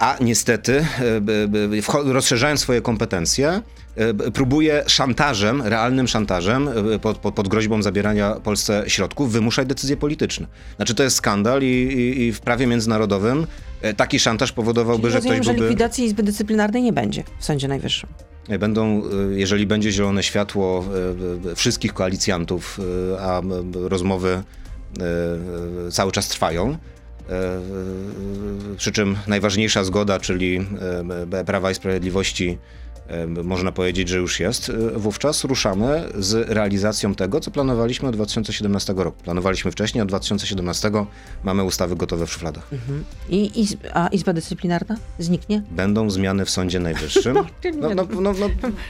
A 0.00 0.16
niestety, 0.20 0.84
e, 2.06 2.12
rozszerzając 2.12 2.60
swoje 2.60 2.80
kompetencje, 2.80 3.62
e, 3.96 4.14
próbuje 4.14 4.84
szantażem, 4.86 5.62
realnym 5.62 6.08
szantażem, 6.08 6.68
e, 6.68 6.98
pod, 6.98 7.18
pod, 7.18 7.48
groźbą 7.48 7.82
zabierania 7.82 8.34
Polsce 8.34 8.84
środków, 8.86 9.32
wymuszać 9.32 9.68
decyzje 9.68 9.96
polityczne. 9.96 10.46
Znaczy 10.76 10.94
to 10.94 11.02
jest 11.02 11.16
skandal 11.16 11.62
i, 11.62 11.66
i, 11.66 12.22
i 12.22 12.32
w 12.32 12.40
prawie 12.40 12.66
międzynarodowym 12.66 13.46
taki 13.96 14.18
szantaż 14.18 14.52
powodowałby, 14.52 15.10
że 15.10 15.16
Rozumiem, 15.16 15.36
ktoś 15.36 15.46
że 15.46 15.52
byłby... 15.52 15.68
likwidacji 15.68 16.04
Izby 16.04 16.22
Dyscyplinarnej 16.22 16.82
nie 16.82 16.92
będzie 16.92 17.24
w 17.38 17.44
Sądzie 17.44 17.68
Najwyższym. 17.68 18.08
Będą, 18.60 19.02
jeżeli 19.30 19.66
będzie 19.66 19.92
zielone 19.92 20.22
światło 20.22 20.84
wszystkich 21.56 21.94
koalicjantów, 21.94 22.80
a 23.20 23.40
rozmowy 23.74 24.42
cały 25.90 26.12
czas 26.12 26.28
trwają. 26.28 26.78
E, 27.30 27.34
e, 27.34 28.76
Przy 28.76 28.92
czym 28.92 29.16
najważniejsza 29.26 29.84
zgoda, 29.84 30.20
czyli 30.20 30.66
e, 31.32 31.44
Prawa 31.44 31.70
i 31.70 31.74
Sprawiedliwości, 31.74 32.48
e, 32.50 32.89
można 33.44 33.72
powiedzieć, 33.72 34.08
że 34.08 34.16
już 34.18 34.40
jest. 34.40 34.68
e, 34.94 34.98
Wówczas 34.98 35.44
ruszamy 35.44 36.04
z 36.18 36.48
realizacją 36.50 37.14
tego, 37.14 37.40
co 37.40 37.50
planowaliśmy 37.50 38.08
od 38.08 38.14
2017 38.16 38.94
roku. 38.96 39.22
Planowaliśmy 39.22 39.70
wcześniej, 39.70 40.02
od 40.02 40.08
2017 40.08 40.90
mamy 41.44 41.64
ustawy 41.64 41.96
gotowe 41.96 42.26
w 42.26 42.32
szufladach. 42.32 42.68
I, 43.28 43.60
iz, 43.60 43.76
a 43.94 44.08
Izba 44.08 44.32
Dyscyplinarna 44.32 44.96
zniknie? 45.18 45.62
Będą 45.70 46.10
zmiany 46.10 46.44
w 46.44 46.50
Sądzie 46.50 46.80
Najwyższym. 46.80 47.36
No, 47.80 47.94
no, 47.94 48.04
no, 48.20 48.32
no, 48.32 48.48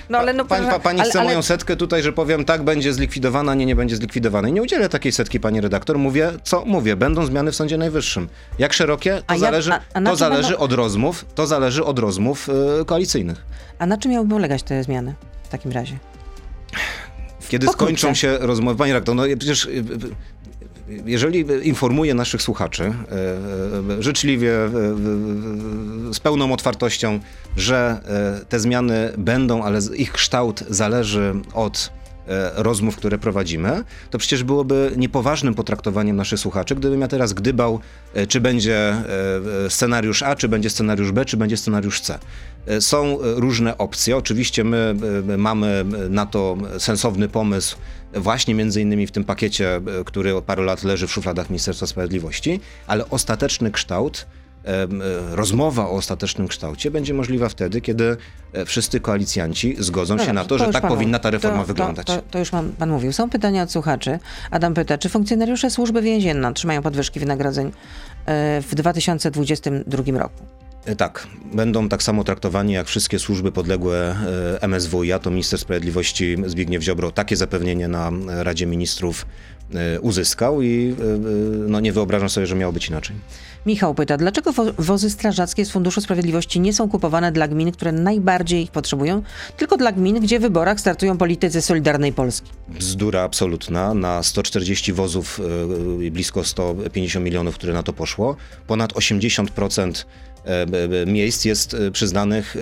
No, 0.09 0.19
ale 0.19 0.33
no, 0.33 0.45
pa, 0.45 0.57
pa, 0.61 0.79
pani 0.79 1.01
ale- 1.01 1.11
chce 1.11 1.21
ale- 1.21 1.29
moją 1.29 1.43
setkę 1.43 1.77
tutaj, 1.77 2.03
że 2.03 2.13
powiem 2.13 2.45
tak, 2.45 2.63
będzie 2.65 2.93
zlikwidowana, 2.93 3.55
nie, 3.55 3.67
nie 3.67 3.77
będzie 3.77 3.97
zlikwidowana. 3.97 4.49
I 4.49 4.53
nie 4.53 4.63
udzielę 4.63 4.89
takiej 4.89 5.13
setki, 5.13 5.41
pani 5.41 5.61
redaktor. 5.61 5.99
Mówię, 5.99 6.31
co 6.43 6.65
mówię, 6.65 6.97
będą 6.97 7.27
zmiany 7.27 7.53
w 7.53 7.57
Sądzie 7.57 7.79
Najwyższym. 7.79 8.29
Jak 8.59 8.73
szerokie, 8.73 9.17
to 9.17 9.35
A 9.35 9.39
zależy, 9.39 9.73
a- 9.73 9.81
a 9.95 10.01
na 10.01 10.11
to 10.11 10.17
zależy 10.17 10.43
będą- 10.49 10.59
od 10.65 10.73
rozmów, 10.73 11.25
to 11.35 11.47
zależy 11.47 11.85
od 11.85 11.99
rozmów 11.99 12.49
y, 12.81 12.85
koalicyjnych. 12.85 13.45
A 13.79 13.87
na 13.87 13.99
czym 13.99 14.10
miałyby 14.11 14.35
ulegać 14.35 14.63
te 14.63 14.85
zmiany 14.85 15.15
w 15.43 15.49
takim 15.49 15.73
razie? 15.73 15.99
Kiedy 17.49 17.67
Pokrótce. 17.67 17.87
skończą 17.87 18.15
się 18.15 18.39
rozmowy, 18.39 18.79
pani 18.79 18.93
redaktor, 18.93 19.15
no 19.15 19.23
przecież 19.39 19.65
y, 19.65 19.69
y, 19.71 19.75
y, 19.79 21.03
jeżeli 21.07 21.45
informuję 21.63 22.15
naszych 22.15 22.43
słuchaczy 22.43 22.93
życzliwie, 23.99 24.53
z 26.13 26.21
pełną 26.21 26.53
otwartością, 26.53 27.21
że 27.57 28.01
te 28.49 28.61
zmiany 28.61 29.13
będą, 29.19 29.63
ale 29.63 29.81
ich 29.97 30.13
kształt 30.13 30.65
zależy 30.69 31.35
od 31.55 31.93
rozmów, 32.55 32.97
które 32.97 33.19
prowadzimy, 33.19 33.85
to 34.11 34.19
przecież 34.19 34.45
byłoby 34.45 34.93
niepoważnym 34.97 35.55
potraktowaniem 35.55 36.17
naszych 36.17 36.41
słuchaczy, 36.41 36.75
gdybym 36.75 37.01
ja 37.01 37.09
teraz 37.09 37.33
gdybał, 37.33 37.81
y, 38.17 38.27
czy 38.27 38.41
będzie 38.41 38.95
y, 39.67 39.71
scenariusz 39.71 40.23
A, 40.23 40.37
czy 40.37 40.49
będzie 40.49 40.71
scenariusz 40.71 41.13
B, 41.13 41.25
czy 41.25 41.37
będzie 41.37 41.57
scenariusz 41.57 42.01
C. 42.01 42.19
Są 42.81 43.19
różne 43.21 43.79
opcje. 43.79 44.17
Oczywiście 44.17 44.65
my 44.65 44.95
mamy 45.39 45.85
na 46.11 46.27
to 46.27 46.57
sensowny 46.79 47.29
pomysł, 47.29 47.77
właśnie 48.15 48.55
między 48.55 48.81
innymi 48.81 49.07
w 49.07 49.11
tym 49.11 49.25
pakiecie, 49.25 49.81
który 50.05 50.37
od 50.37 50.45
paru 50.45 50.63
lat 50.63 50.85
leży 50.85 51.07
w 51.07 51.13
szufladach 51.13 51.51
Ministerstwa 51.51 51.87
Sprawiedliwości, 51.87 52.61
ale 52.87 53.11
ostateczny 53.11 53.71
kształt, 53.71 54.27
rozmowa 55.31 55.89
o 55.89 55.91
ostatecznym 55.91 56.49
kształcie 56.49 56.91
będzie 56.91 57.15
możliwa 57.15 57.49
wtedy, 57.49 57.81
kiedy 57.81 58.17
e, 58.53 58.65
wszyscy 58.65 59.01
koalicjanci 59.01 59.77
zgodzą 59.79 60.17
No 60.17 60.25
się 60.25 60.33
na 60.33 60.45
dobrze, 60.45 60.65
to, 60.67 60.73
że 60.73 60.81
tak 60.81 60.89
powinna 60.89 61.19
ta 61.19 61.31
reforma 61.31 61.61
to, 61.61 61.65
wyglądać. 61.65 62.07
To, 62.07 62.17
to, 62.17 62.23
to 62.31 62.39
już 62.39 62.51
pan, 62.51 62.73
pan 62.73 62.91
mówił. 62.91 63.13
Są 63.13 63.31
pytania 63.31 63.63
od 63.63 63.73
słuchaczy. 63.73 64.19
Adam 64.51 64.75
pyta, 64.75 64.99
czy 64.99 65.09
funkcjonariusze 65.09 65.71
służby 65.71 66.03
więziennej 66.03 66.51
otrzymają 66.51 66.83
podwyżki 66.83 67.21
wynagrodzeń 67.21 67.73
e, 68.27 68.63
w 68.63 68.75
2022 68.75 70.19
roku? 70.19 70.45
E, 70.85 70.97
Tak, 70.97 71.27
będą 71.53 71.89
tak 71.89 72.03
samo 72.03 72.25
traktowani 72.25 72.73
jak 72.73 72.87
wszystkie 72.87 73.19
służby 73.19 73.53
podległe 73.53 74.17
e, 74.63 74.69
MSWiA. 74.69 75.19
To 75.19 75.31
minister 75.31 75.59
sprawiedliwości 75.59 76.37
Zbigniew 76.47 76.83
Ziobro 76.83 77.11
takie 77.11 77.37
zapewnienie 77.37 77.89
na 77.89 78.11
e, 78.11 78.45
Radzie 78.45 78.67
Ministrów 78.67 79.27
e, 79.75 80.01
uzyskał 80.01 80.63
i 80.63 80.95
e, 80.99 81.05
e, 81.05 81.19
no, 81.69 81.81
nie 81.81 81.93
wyobrażam 81.93 82.29
sobie, 82.29 82.47
że 82.47 82.55
miało 82.57 82.73
być 82.73 82.89
inaczej. 82.89 83.17
Michał 83.67 83.95
pyta, 83.95 84.17
dlaczego 84.17 84.53
wo- 84.53 84.73
wozy 84.79 85.11
strażackie 85.11 85.65
z 85.65 85.71
Funduszu 85.71 86.01
Sprawiedliwości 86.01 86.61
nie 86.61 86.73
są 86.73 86.89
kupowane 86.89 87.33
dla 87.33 87.49
gmin, 87.49 87.73
które 87.73 87.93
najbardziej 87.93 88.63
ich 88.63 88.71
potrzebują, 88.71 89.23
tylko 89.57 89.77
dla 89.77 89.93
gmin, 89.93 90.21
gdzie 90.21 90.39
w 90.39 90.43
wyborach 90.43 90.81
startują 90.81 91.19
politycy 91.19 91.63
Solidarnej 91.63 92.13
Polski? 92.13 92.51
Bzdura 92.69 93.23
absolutna. 93.23 93.95
Na 93.95 94.23
140 94.23 94.93
wozów 94.93 95.41
i 96.03 96.11
blisko 96.11 96.45
150 96.45 97.25
milionów, 97.25 97.55
które 97.55 97.73
na 97.73 97.83
to 97.83 97.93
poszło, 97.93 98.37
ponad 98.67 98.93
80% 98.93 100.05
e, 100.45 101.07
miejsc 101.07 101.45
jest 101.45 101.75
e, 101.75 101.91
przyznanych, 101.91 102.57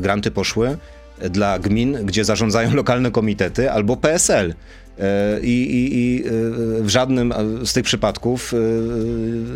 granty 0.00 0.30
poszły 0.30 0.76
dla 1.30 1.58
gmin, 1.58 1.92
gdzie 2.06 2.24
zarządzają 2.24 2.74
lokalne 2.82 3.10
komitety 3.10 3.70
albo 3.70 3.96
PSL. 3.96 4.54
E, 4.98 5.40
I, 5.40 5.62
i, 5.62 5.98
I 5.98 6.24
e, 6.26 6.30
w 6.82 6.88
żadnym 6.88 7.32
e, 7.32 7.66
z 7.66 7.72
tych 7.72 7.84
przypadków 7.84 8.54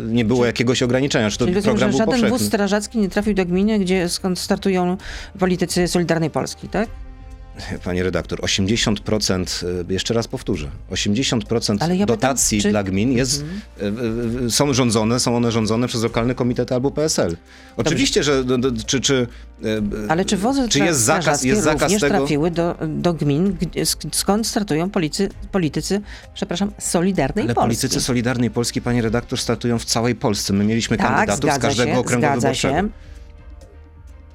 nie 0.07 0.25
było 0.25 0.45
jakiegoś 0.45 0.83
ograniczenia. 0.83 1.29
Czy 1.29 1.37
to 1.37 1.45
rozumiem, 1.45 1.63
program 1.63 1.91
że 1.91 1.97
żaden 1.97 2.15
wóz 2.15 2.29
powszechny? 2.29 2.47
strażacki 2.47 2.97
nie 2.97 3.09
trafił 3.09 3.33
do 3.33 3.45
gminy, 3.45 3.79
gdzie 3.79 4.09
skąd 4.09 4.39
startują 4.39 4.97
politycy 5.39 5.87
Solidarnej 5.87 6.29
Polski, 6.29 6.67
tak? 6.67 6.89
Panie 7.85 8.03
redaktor, 8.03 8.39
80%, 8.39 9.65
e, 9.89 9.93
jeszcze 9.93 10.13
raz 10.13 10.27
powtórzę, 10.27 10.69
80% 10.91 11.77
Ale 11.79 11.95
ja 11.95 12.05
pytam, 12.05 12.15
dotacji 12.15 12.61
czy- 12.61 12.67
Mhm. 12.67 12.83
dla 12.85 12.91
gmin 12.91 13.11
jest, 13.11 13.43
e, 13.81 13.85
e, 13.85 14.45
e, 14.45 14.49
są 14.49 14.73
rządzone, 14.73 15.19
są 15.19 15.35
one 15.35 15.51
rządzone 15.51 15.87
przez 15.87 16.03
lokalne 16.03 16.35
komitety 16.35 16.73
albo 16.73 16.91
PSL. 16.91 17.37
Oczywiście, 17.77 18.23
że 18.23 18.43
do, 18.43 18.57
do, 18.57 18.71
czy, 18.85 19.01
czy, 19.01 19.27
Ale 20.09 20.25
czy 20.25 20.37
wozy 20.37 20.69
czy 20.69 20.79
jest 20.79 20.99
zakaz, 20.99 21.43
jest 21.43 21.63
zakaz 21.63 21.91
tego, 21.91 22.07
trafiły 22.07 22.51
do, 22.51 22.75
do 22.87 23.13
gmin, 23.13 23.57
skąd 24.11 24.47
startują 24.47 24.89
policy, 24.89 25.29
politycy, 25.51 26.01
przepraszam, 26.33 26.71
Solidarnej 26.79 27.45
ale 27.45 27.53
Polski? 27.53 27.67
politycy 27.67 28.01
Solidarnej 28.01 28.51
Polski, 28.51 28.81
panie 28.81 29.01
redaktor, 29.01 29.39
startują 29.39 29.79
w 29.79 29.85
całej 29.85 30.15
Polsce. 30.15 30.53
My 30.53 30.63
mieliśmy 30.65 30.97
tak, 30.97 31.07
kandydatów 31.07 31.53
z 31.53 31.57
każdego 31.59 31.91
się, 31.93 31.99
okręgu 31.99 32.27
wyborczego. 32.27 32.53
się. 32.53 32.89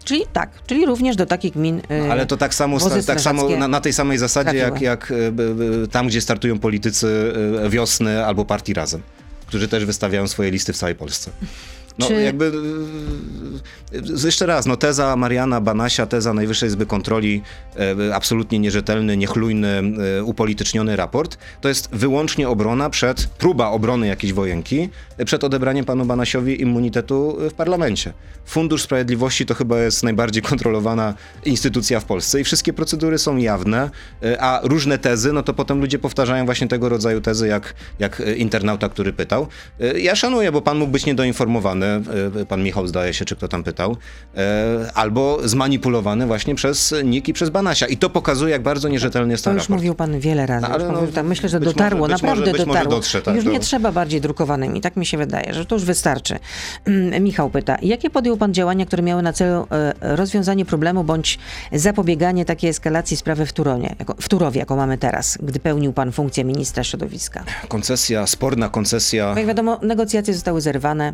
Czyli 0.05 0.23
tak, 0.33 0.51
czyli 0.67 0.87
również 0.87 1.17
do 1.17 1.27
takich 1.27 1.53
gmin. 1.53 1.83
y, 1.91 2.13
Ale 2.13 2.27
to 2.27 2.37
tak 2.37 2.55
samo, 2.55 2.79
tak 3.07 3.21
samo 3.21 3.49
na, 3.49 3.69
na 3.69 3.81
tej 3.81 3.93
samej 3.93 4.19
zasadzie, 4.19 4.57
jak, 4.57 4.69
trafiły. 4.69 4.91
jak 4.91 5.13
b, 5.33 5.45
tam, 5.91 6.07
gdzie 6.07 6.21
startują 6.21 6.59
politycy 6.59 7.33
e, 7.65 7.71
wiosny 7.71 8.25
albo 8.25 8.45
partii 8.45 8.75
razem, 8.75 9.03
którzy 9.47 9.69
też 9.69 9.85
wystawiają 9.85 10.29
swoje 10.29 10.51
listy 10.51 10.73
w 10.73 10.77
całej 10.77 10.95
Polsce. 10.95 11.31
No 11.99 12.07
Czy- 12.07 12.23
jakby 12.23 12.53
e, 13.95 14.27
jeszcze 14.27 14.47
raz, 14.47 14.67
no 14.67 14.77
teza 14.77 15.17
Mariana 15.17 15.61
Banasia, 15.61 16.07
teza 16.07 16.35
Najwyższej 16.35 16.67
Izby 16.69 16.87
Kontroli, 16.87 17.43
e, 18.09 18.15
absolutnie 18.15 18.59
nierzetelny, 18.59 19.17
niechlujny, 19.17 19.83
e, 20.19 20.25
upolityczniony 20.25 20.97
raport, 20.97 21.39
to 21.61 21.69
jest 21.69 21.89
wyłącznie 21.93 22.49
obrona 22.49 22.91
przed, 22.91 23.27
próba 23.27 23.69
obrony 23.69 24.07
jakiejś 24.07 24.33
wojenki, 24.33 24.89
e, 25.19 25.25
przed 25.25 25.45
odebraniem 25.45 25.85
panu 25.85 26.05
Banasiowi 26.05 26.63
immunitetu 26.63 27.39
e, 27.47 27.51
w 27.51 27.55
parlamencie. 27.55 28.13
Fundusz 28.47 28.83
Sprawiedliwości 28.83 29.47
to 29.47 29.55
chyba 29.55 29.79
jest 29.81 30.03
najbardziej 30.03 30.43
kontrolowana 30.53 31.15
instytucja 31.45 32.01
w 32.01 32.05
Polsce 32.05 32.41
i 32.41 32.45
wszystkie 32.45 32.73
procedury 32.73 33.19
są 33.19 33.37
jawne, 33.37 33.91
e, 34.23 34.41
a 34.43 34.61
różne 34.63 34.99
tezy, 34.99 35.33
no 35.33 35.43
to 35.43 35.55
potem 35.55 35.81
ludzie 35.81 35.99
powtarzają 35.99 36.45
właśnie 36.45 36.69
tego 36.69 36.89
rodzaju 36.89 37.21
tezy, 37.21 37.49
jak, 37.49 37.75
jak 37.99 38.21
e, 38.21 38.35
internauta, 38.35 38.89
który 38.89 39.13
pytał. 39.13 39.47
Ja 39.97 40.15
szanuję, 40.17 40.53
bo 40.53 40.63
pan 40.63 40.79
mógł 40.79 40.93
być 40.93 41.07
niedoinformowany, 41.07 41.84
e, 42.41 42.47
pan 42.47 42.63
Michał 42.63 42.87
zdaje 42.87 43.15
się, 43.15 43.25
czy 43.25 43.37
kto 43.37 43.49
tam 43.49 43.65
pytał, 43.65 43.97
e, 44.37 44.91
albo 44.95 45.39
zmanipulowany 45.49 46.27
właśnie 46.27 46.55
przez 46.55 46.95
NIK 47.05 47.29
i 47.29 47.33
przez 47.33 47.51
Banasia. 47.51 47.87
I 47.87 47.97
to 47.97 48.11
pokazuje, 48.11 48.53
jak 48.53 48.63
bardzo 48.63 48.89
nierzetelny 48.89 49.33
jest 49.33 49.45
To 49.45 49.51
ten 49.51 49.55
już 49.57 49.63
raport. 49.65 49.79
mówił 49.79 49.95
pan 49.95 50.21
wiele 50.21 50.47
razy. 50.47 50.67
No, 50.69 50.75
ale 50.75 50.89
no, 50.89 51.07
tak, 51.15 51.25
myślę, 51.27 51.49
że 51.49 51.61
dotarło, 51.61 52.01
może- 52.01 52.13
naprawdę 52.13 52.53
może- 52.53 52.67
dotarło. 52.67 52.91
dotrze, 52.91 53.23
tak, 53.23 53.35
już 53.37 53.45
to- 53.45 53.51
nie 53.51 53.61
trzeba 53.61 53.93
bardziej 53.93 54.21
drukowanymi, 54.21 54.81
tak 54.81 54.97
mi 54.97 55.07
się 55.07 55.19
wydaje, 55.19 55.55
że 55.55 55.65
to 55.67 55.75
już 55.75 55.85
wystarczy. 55.85 56.39
Mm, 56.85 57.25
Michał 57.25 57.51
pyta, 57.51 57.77
jakie 57.83 58.11
podjął 58.11 58.37
pan 58.37 58.55
działania, 58.55 58.87
które 58.87 59.03
miały 59.03 59.23
na 59.23 59.33
celu 59.33 59.67
e, 59.71 60.17
rozwiązanie 60.17 60.65
problemu 60.65 61.05
bądź 61.05 61.39
zapobieganie 61.73 62.45
takiej 62.45 62.71
eskalacji 62.71 63.17
sprawy 63.17 63.47
w, 63.47 63.53
Turonie, 63.53 63.97
jako, 63.99 64.15
w 64.21 64.29
Turowie, 64.29 64.59
jaką 64.61 64.77
mamy 64.77 64.99
teraz, 64.99 65.39
gdy 65.43 65.61
pełnił 65.61 65.93
pan 65.93 66.13
funkcję 66.13 66.45
ministra 66.45 66.85
środowiska? 66.85 67.45
Koncesja, 67.69 68.27
sporna 68.27 68.69
koncesja. 68.69 69.31
No 69.33 69.39
Jak 69.39 69.47
wiadomo, 69.47 69.79
negocjacje 69.83 70.35
zostały 70.35 70.61
zerwane. 70.61 71.13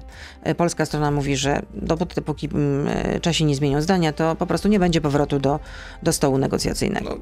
Polska 0.60 0.86
strona 0.86 1.10
mówi, 1.10 1.36
że 1.36 1.62
dopóty, 1.74 2.22
póki 2.22 2.48
mm, 2.54 3.20
Czesi 3.20 3.44
nie 3.44 3.54
zmienią 3.54 3.82
zdania, 3.82 4.12
to 4.12 4.36
po 4.36 4.46
prostu 4.46 4.68
nie 4.68 4.78
będzie 4.78 5.00
powrotu 5.00 5.38
do, 5.38 5.60
do 6.02 6.12
stołu 6.12 6.38
negocjacyjnego. 6.38 7.10
No, 7.10 7.16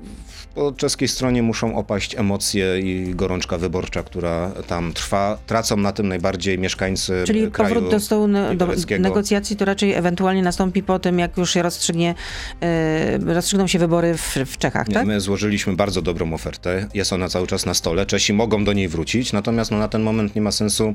po 0.54 0.72
czeskiej 0.72 1.08
stronie 1.08 1.42
muszą 1.42 1.76
opaść 1.76 2.14
emocje 2.14 2.80
i 2.80 3.14
gorączka 3.14 3.58
wyborcza, 3.58 4.02
która 4.02 4.50
tam 4.66 4.92
trwa. 4.92 5.38
Tracą 5.46 5.76
na 5.76 5.92
tym 5.92 6.08
najbardziej 6.08 6.58
mieszkańcy 6.58 7.22
Czyli 7.26 7.50
kraju 7.50 7.74
powrót 7.74 7.90
do 7.90 8.00
stołu 8.00 8.26
ne- 8.26 8.56
do 8.56 8.68
negocjacji 8.98 9.56
to 9.56 9.64
raczej 9.64 9.92
ewentualnie 9.92 10.42
nastąpi 10.42 10.82
po 10.82 10.98
tym, 10.98 11.18
jak 11.18 11.36
już 11.36 11.50
się 11.50 11.62
rozstrzygnie, 11.62 12.14
e, 12.60 13.18
rozstrzygną 13.34 13.66
się 13.66 13.78
wybory 13.78 14.16
w, 14.16 14.36
w 14.46 14.58
Czechach, 14.58 14.88
Nie, 14.88 14.94
tak? 14.94 15.06
My 15.06 15.20
złożyliśmy 15.20 15.76
bardzo 15.76 16.02
dobrą 16.02 16.32
ofertę. 16.34 16.86
Jest 16.94 17.12
ona 17.12 17.28
cały 17.28 17.46
czas 17.46 17.66
na 17.66 17.74
stole. 17.74 18.06
Czesi 18.06 18.32
mogą 18.32 18.64
do 18.64 18.72
niej 18.72 18.88
wrócić, 18.88 19.32
natomiast 19.32 19.70
no, 19.70 19.78
na 19.78 19.88
ten 19.88 20.02
moment 20.02 20.34
nie 20.34 20.42
ma 20.42 20.52
sensu 20.52 20.94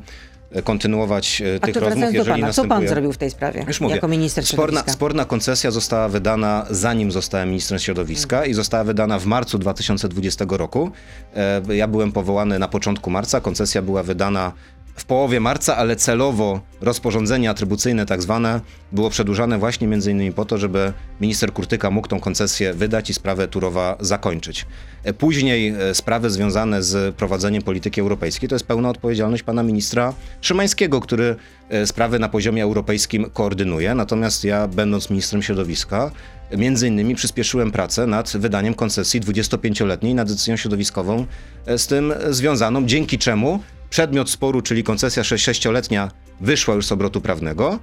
kontynuować 0.63 1.41
e, 1.41 1.55
A 1.61 1.65
tych 1.65 1.73
to 1.73 1.79
rozmów, 1.79 2.05
do 2.05 2.11
jeżeli 2.11 2.41
pana, 2.41 2.53
co 2.53 2.61
pan 2.61 2.67
następuje... 2.69 2.89
zrobił 2.89 3.13
w 3.13 3.17
tej 3.17 3.29
sprawie 3.31 3.63
Już 3.67 3.81
mówię. 3.81 3.95
jako 3.95 4.07
minister 4.07 4.47
środowiska? 4.47 4.91
sporna 4.91 5.25
koncesja 5.25 5.71
została 5.71 6.09
wydana 6.09 6.65
zanim 6.69 7.11
zostałem 7.11 7.49
ministrem 7.49 7.79
środowiska 7.79 8.45
i 8.45 8.53
została 8.53 8.83
wydana 8.83 9.19
w 9.19 9.25
marcu 9.25 9.57
2020 9.57 10.45
roku. 10.49 10.91
E, 11.35 11.75
Ja 11.75 11.87
byłem 11.87 12.11
powołany 12.11 12.59
na 12.59 12.67
początku 12.67 13.09
marca, 13.11 13.41
koncesja 13.41 13.81
była 13.81 14.03
wydana 14.03 14.51
w 14.95 15.05
połowie 15.05 15.39
marca, 15.39 15.77
ale 15.77 15.95
celowo 15.95 16.61
rozporządzenie 16.81 17.49
atrybucyjne 17.49 18.05
tak 18.05 18.21
zwane 18.21 18.61
było 18.91 19.09
przedłużane 19.09 19.57
właśnie 19.57 19.87
między 19.87 20.11
innymi 20.11 20.31
po 20.31 20.45
to, 20.45 20.57
żeby 20.57 20.93
minister 21.21 21.53
Kurtyka 21.53 21.91
mógł 21.91 22.07
tą 22.07 22.19
koncesję 22.19 22.73
wydać 22.73 23.09
i 23.09 23.13
sprawę 23.13 23.47
Turowa 23.47 23.97
zakończyć. 23.99 24.65
E, 25.03 25.13
Później 25.13 25.67
e, 25.67 25.95
sprawy 25.95 26.29
związane 26.29 26.83
z 26.83 27.15
prowadzeniem 27.15 27.63
polityki 27.63 28.01
europejskiej 28.01 28.49
to 28.49 28.55
jest 28.55 28.65
pełna 28.65 28.89
odpowiedzialność 28.89 29.43
pana 29.43 29.63
ministra 29.63 30.13
Szymańskiego, 30.41 31.01
który 31.01 31.35
e, 31.69 31.87
sprawy 31.87 32.19
na 32.19 32.29
poziomie 32.29 32.63
europejskim 32.63 33.29
koordynuje. 33.33 33.95
Natomiast 33.95 34.43
ja, 34.43 34.67
będąc 34.67 35.09
ministrem 35.09 35.43
środowiska, 35.43 36.11
między 36.57 36.87
innymi 36.87 37.15
przyspieszyłem 37.15 37.71
pracę 37.71 38.07
nad 38.07 38.37
wydaniem 38.37 38.73
koncesji 38.73 39.21
25-letniej 39.21 40.15
na 40.15 40.25
decyzję 40.25 40.57
środowiskową 40.57 41.25
e, 41.65 41.77
z 41.77 41.87
tym 41.87 42.13
związaną, 42.29 42.85
dzięki 42.85 43.17
czemu 43.17 43.59
przedmiot 43.89 44.29
sporu, 44.29 44.61
czyli 44.61 44.83
koncesja 44.83 45.23
6-letnia 45.23 46.11
wyszła 46.41 46.75
już 46.75 46.85
z 46.85 46.91
obrotu 46.91 47.21
prawnego, 47.21 47.79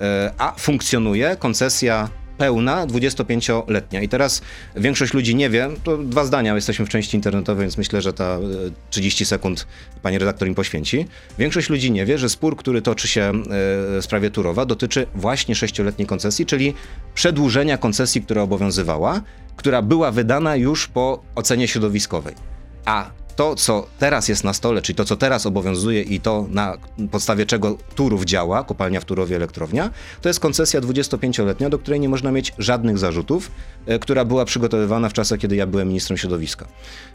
e, 0.00 0.32
a 0.38 0.52
funkcjonuje 0.58 1.36
koncesja 1.36 2.08
pełna 2.38 2.86
25-letnia. 2.86 4.02
I 4.02 4.08
teraz 4.08 4.42
większość 4.76 5.14
ludzi 5.14 5.34
nie 5.34 5.50
wie, 5.50 5.68
to 5.84 5.98
dwa 5.98 6.24
zdania, 6.24 6.54
jesteśmy 6.54 6.86
w 6.86 6.88
części 6.88 7.16
internetowej, 7.16 7.62
więc 7.62 7.78
myślę, 7.78 8.02
że 8.02 8.12
ta 8.12 8.24
e, 8.24 8.40
30 8.90 9.24
sekund 9.24 9.66
pani 10.02 10.18
redaktor 10.18 10.48
im 10.48 10.54
poświęci. 10.54 11.06
Większość 11.38 11.70
ludzi 11.70 11.92
nie 11.92 12.06
wie, 12.06 12.18
że 12.18 12.28
spór, 12.28 12.56
który 12.56 12.82
toczy 12.82 13.08
się 13.08 13.22
e, 13.22 13.32
w 13.50 14.00
sprawie 14.00 14.30
Turowa, 14.30 14.66
dotyczy 14.66 15.06
właśnie 15.14 15.54
6-letniej 15.54 16.06
koncesji, 16.06 16.46
czyli 16.46 16.74
przedłużenia 17.14 17.78
koncesji, 17.78 18.22
która 18.22 18.42
obowiązywała, 18.42 19.20
która 19.56 19.82
była 19.82 20.10
wydana 20.10 20.56
już 20.56 20.88
po 20.88 21.22
ocenie 21.34 21.68
środowiskowej. 21.68 22.34
A 22.84 23.10
to, 23.38 23.54
co 23.54 23.86
teraz 23.98 24.28
jest 24.28 24.44
na 24.44 24.52
stole, 24.52 24.82
czyli 24.82 24.96
to, 24.96 25.04
co 25.04 25.16
teraz 25.16 25.46
obowiązuje 25.46 26.02
i 26.02 26.20
to, 26.20 26.46
na 26.50 26.76
podstawie 27.10 27.46
czego 27.46 27.78
Turów 27.94 28.24
działa, 28.24 28.64
kopalnia 28.64 29.00
w 29.00 29.04
Turowie, 29.04 29.36
elektrownia, 29.36 29.90
to 30.22 30.28
jest 30.28 30.40
koncesja 30.40 30.80
25-letnia, 30.80 31.70
do 31.70 31.78
której 31.78 32.00
nie 32.00 32.08
można 32.08 32.32
mieć 32.32 32.52
żadnych 32.58 32.98
zarzutów, 32.98 33.50
e, 33.86 33.98
która 33.98 34.24
była 34.24 34.44
przygotowywana 34.44 35.08
w 35.08 35.12
czasach, 35.12 35.38
kiedy 35.38 35.56
ja 35.56 35.66
byłem 35.66 35.88
ministrem 35.88 36.16
środowiska. 36.16 36.66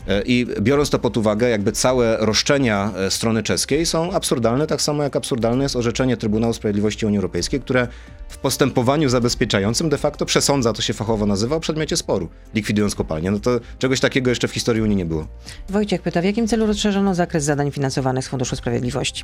E, 0.08 0.22
I 0.22 0.46
biorąc 0.62 0.90
to 0.90 1.00
pod 1.00 1.18
uwagę, 1.18 1.50
jakby 1.50 1.72
całe 1.72 2.18
roszczenia 2.18 2.92
e, 2.98 3.12
strony 3.12 3.44
czeskiej 3.44 3.86
są 3.86 4.12
absurdalne, 4.12 4.68
tak 4.68 4.82
samo 4.82 5.04
jak 5.04 5.16
absurdalne 5.16 5.64
jest 5.64 5.76
orzeczenie 5.76 6.18
Trybunału 6.18 6.54
Sprawiedliwości 6.54 7.06
Unii 7.06 7.18
Europejskiej, 7.18 7.60
które 7.62 7.88
w 8.30 8.38
postępowaniu 8.38 9.10
zabezpieczającym 9.10 9.90
de 9.90 9.98
facto 9.98 10.26
przesądza, 10.26 10.74
to 10.74 10.82
się 10.82 10.94
fachowo 10.94 11.26
nazywa, 11.26 11.56
o 11.56 11.60
przedmiocie 11.60 11.98
sporu, 11.98 12.30
likwidując 12.54 12.96
kopalnię. 12.96 13.32
No 13.32 13.40
to 13.40 13.60
czegoś 13.80 14.00
takiego 14.00 14.30
jeszcze 14.30 14.48
w 14.48 14.52
historii 14.52 14.82
Unii 14.82 14.96
nie 14.96 15.06
było. 15.06 15.28
Wojciech 15.70 16.02
w 16.22 16.26
jakim 16.26 16.48
celu 16.48 16.66
rozszerzono 16.66 17.16
zakres 17.16 17.44
zadań 17.44 17.72
finansowanych 17.72 18.26
z 18.26 18.28
Funduszu 18.28 18.56
Sprawiedliwości? 18.56 19.24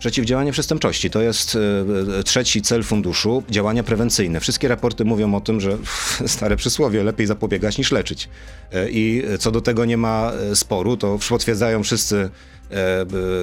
Przeciwdziałanie 0.00 0.52
przestępczości 0.52 1.10
to 1.10 1.22
jest 1.22 1.56
e, 1.56 2.18
e, 2.18 2.22
trzeci 2.22 2.62
cel 2.62 2.82
funduszu, 2.82 3.42
działania 3.50 3.82
prewencyjne. 3.82 4.40
Wszystkie 4.40 4.68
raporty 4.68 5.04
mówią 5.04 5.34
o 5.34 5.40
tym, 5.40 5.60
że 5.60 5.78
stare 6.26 6.56
przysłowie, 6.56 7.02
lepiej 7.02 7.26
zapobiegać 7.26 7.78
niż 7.78 7.92
leczyć. 7.92 8.28
E, 8.72 8.90
I 8.90 9.22
co 9.38 9.50
do 9.50 9.60
tego 9.60 9.84
nie 9.84 9.96
ma 9.96 10.32
sporu, 10.54 10.96
to 10.96 11.18
potwierdzają 11.28 11.82
wszyscy 11.82 12.30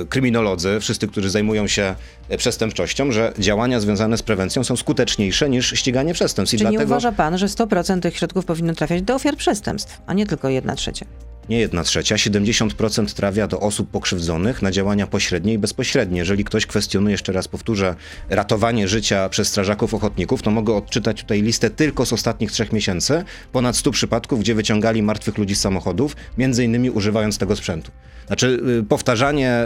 kryminolodzy, 0.09 0.79
wszyscy, 0.79 1.07
którzy 1.07 1.29
zajmują 1.29 1.67
się 1.67 1.95
przestępczością, 2.37 3.11
że 3.11 3.33
działania 3.39 3.79
związane 3.79 4.17
z 4.17 4.23
prewencją 4.23 4.63
są 4.63 4.75
skuteczniejsze 4.75 5.49
niż 5.49 5.69
ściganie 5.71 6.13
przestępstw. 6.13 6.53
I 6.53 6.57
nie 6.57 6.61
dlatego... 6.61 6.83
uważa 6.83 7.11
pan, 7.11 7.37
że 7.37 7.45
100% 7.45 7.99
tych 7.99 8.17
środków 8.17 8.45
powinno 8.45 8.73
trafiać 8.73 9.01
do 9.01 9.15
ofiar 9.15 9.35
przestępstw, 9.35 10.01
a 10.05 10.13
nie 10.13 10.25
tylko 10.25 10.49
jedna 10.49 10.75
trzecia? 10.75 11.05
Nie 11.49 11.59
jedna 11.59 11.83
trzecia, 11.83 12.15
70% 12.15 13.15
trafia 13.15 13.47
do 13.47 13.59
osób 13.59 13.89
pokrzywdzonych 13.89 14.61
na 14.61 14.71
działania 14.71 15.07
pośrednie 15.07 15.53
i 15.53 15.57
bezpośrednie. 15.57 16.17
Jeżeli 16.17 16.43
ktoś 16.43 16.65
kwestionuje, 16.65 17.11
jeszcze 17.11 17.33
raz 17.33 17.47
powtórzę, 17.47 17.95
ratowanie 18.29 18.87
życia 18.87 19.29
przez 19.29 19.47
strażaków 19.47 19.93
ochotników, 19.93 20.41
to 20.41 20.51
mogę 20.51 20.73
odczytać 20.73 21.21
tutaj 21.21 21.41
listę 21.41 21.69
tylko 21.69 22.05
z 22.05 22.13
ostatnich 22.13 22.51
trzech 22.51 22.73
miesięcy. 22.73 23.23
Ponad 23.51 23.77
100 23.77 23.91
przypadków, 23.91 24.39
gdzie 24.39 24.55
wyciągali 24.55 25.03
martwych 25.03 25.37
ludzi 25.37 25.55
z 25.55 25.61
samochodów, 25.61 26.15
między 26.37 26.63
innymi 26.63 26.89
używając 26.89 27.37
tego 27.37 27.55
sprzętu. 27.55 27.91
Znaczy, 28.27 28.59
y, 28.79 28.83
powtarzanie 28.83 29.65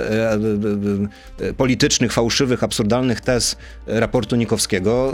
y, 1.39 1.45
y, 1.45 1.53
politycznych, 1.53 2.13
fałszywych, 2.13 2.63
absurdalnych 2.63 3.21
tez 3.21 3.55
raportu 3.87 4.35
Nikowskiego 4.35 5.13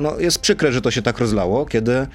no, 0.00 0.20
jest 0.20 0.38
przykre, 0.38 0.72
że 0.72 0.80
to 0.80 0.90
się 0.90 1.02
tak 1.02 1.18
rozlało, 1.18 1.66
kiedy 1.66 2.06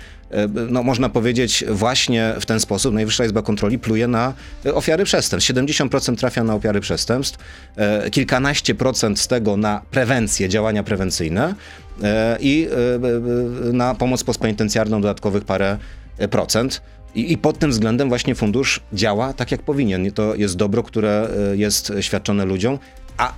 no, 0.69 0.83
można 0.83 1.09
powiedzieć 1.09 1.63
właśnie 1.69 2.33
w 2.39 2.45
ten 2.45 2.59
sposób 2.59 2.93
Najwyższa 2.93 3.25
Izba 3.25 3.41
Kontroli 3.41 3.79
pluje 3.79 4.07
na 4.07 4.33
e, 4.65 4.73
ofiary 4.73 5.03
przestępstw. 5.03 5.53
70% 5.53 6.15
trafia 6.15 6.43
na 6.43 6.55
ofiary 6.55 6.79
przestępstw, 6.79 7.39
e, 7.75 8.09
kilkanaście 8.09 8.75
procent 8.75 9.19
z 9.19 9.27
tego 9.27 9.57
na 9.57 9.81
prewencję, 9.91 10.49
działania 10.49 10.83
prewencyjne 10.83 11.55
e, 12.03 12.37
i 12.41 12.67
e, 12.67 13.69
e, 13.69 13.73
na 13.73 13.95
pomoc 13.95 14.23
postpenitencjarną 14.23 15.01
dodatkowych 15.01 15.45
parę 15.45 15.77
e, 16.17 16.27
procent. 16.27 16.81
I, 17.15 17.33
I 17.33 17.37
pod 17.37 17.59
tym 17.59 17.71
względem 17.71 18.09
właśnie 18.09 18.35
fundusz 18.35 18.81
działa 18.93 19.33
tak, 19.33 19.51
jak 19.51 19.61
powinien. 19.61 20.11
To 20.11 20.35
jest 20.35 20.55
dobro, 20.55 20.83
które 20.83 21.29
e, 21.51 21.57
jest 21.57 21.93
świadczone 22.01 22.45
ludziom, 22.45 22.79
a 23.17 23.33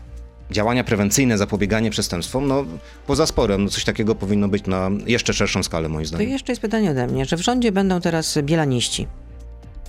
działania 0.52 0.84
prewencyjne, 0.84 1.38
zapobieganie 1.38 1.92
przestępstwom, 1.92 2.48
no 2.48 2.66
poza 3.08 3.26
sporem, 3.26 3.64
no, 3.64 3.70
coś 3.70 3.84
takiego 3.84 4.16
powinno 4.16 4.48
być 4.48 4.66
na 4.68 4.90
jeszcze 5.06 5.34
szerszą 5.34 5.64
skalę, 5.64 5.90
moim 5.90 6.04
To 6.06 6.08
zdaniem. 6.10 6.30
jeszcze 6.30 6.52
jest 6.52 6.62
pytanie 6.62 6.92
ode 6.92 7.08
mnie, 7.08 7.26
że 7.26 7.38
w 7.38 7.42
rządzie 7.42 7.72
będą 7.72 8.02
teraz 8.02 8.38
bielaniści. 8.44 9.08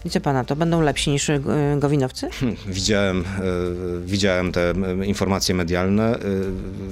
I 0.04 0.10
co 0.10 0.20
pana, 0.20 0.44
to 0.44 0.56
będą 0.56 0.80
lepsi 0.80 1.10
niż 1.10 1.28
y, 1.28 1.40
gowinowcy? 1.78 2.28
Widziałem, 2.66 3.20
e, 3.20 3.24
widziałem 4.06 4.52
te 4.52 4.70
e, 4.70 5.06
informacje 5.06 5.54
medialne, 5.54 6.14
e, 6.14 6.18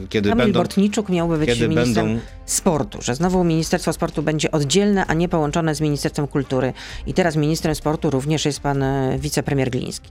kiedy 0.09 0.29
Kamil 0.29 0.45
będą... 0.45 0.61
Bortniczuk 0.61 1.09
miałby 1.09 1.39
być 1.39 1.49
kiedy 1.49 1.69
ministrem 1.69 2.07
będą- 2.07 2.21
sportu, 2.47 3.03
że 3.03 3.15
znowu 3.15 3.45
Ministerstwo 3.45 3.93
Sportu 3.93 4.23
będzie 4.23 4.51
oddzielne, 4.51 5.07
a 5.07 5.15
nie 5.15 5.29
połączone 5.29 5.75
z 5.75 5.81
Ministerstwem 5.81 6.27
Kultury. 6.27 6.73
I 7.07 7.15
teraz 7.15 7.37
ministrem 7.37 7.75
sportu 7.75 8.11
również 8.11 8.45
jest 8.45 8.61
pan 8.61 8.83
y, 8.83 9.19
wicepremier 9.19 9.71
Gliński. 9.71 10.11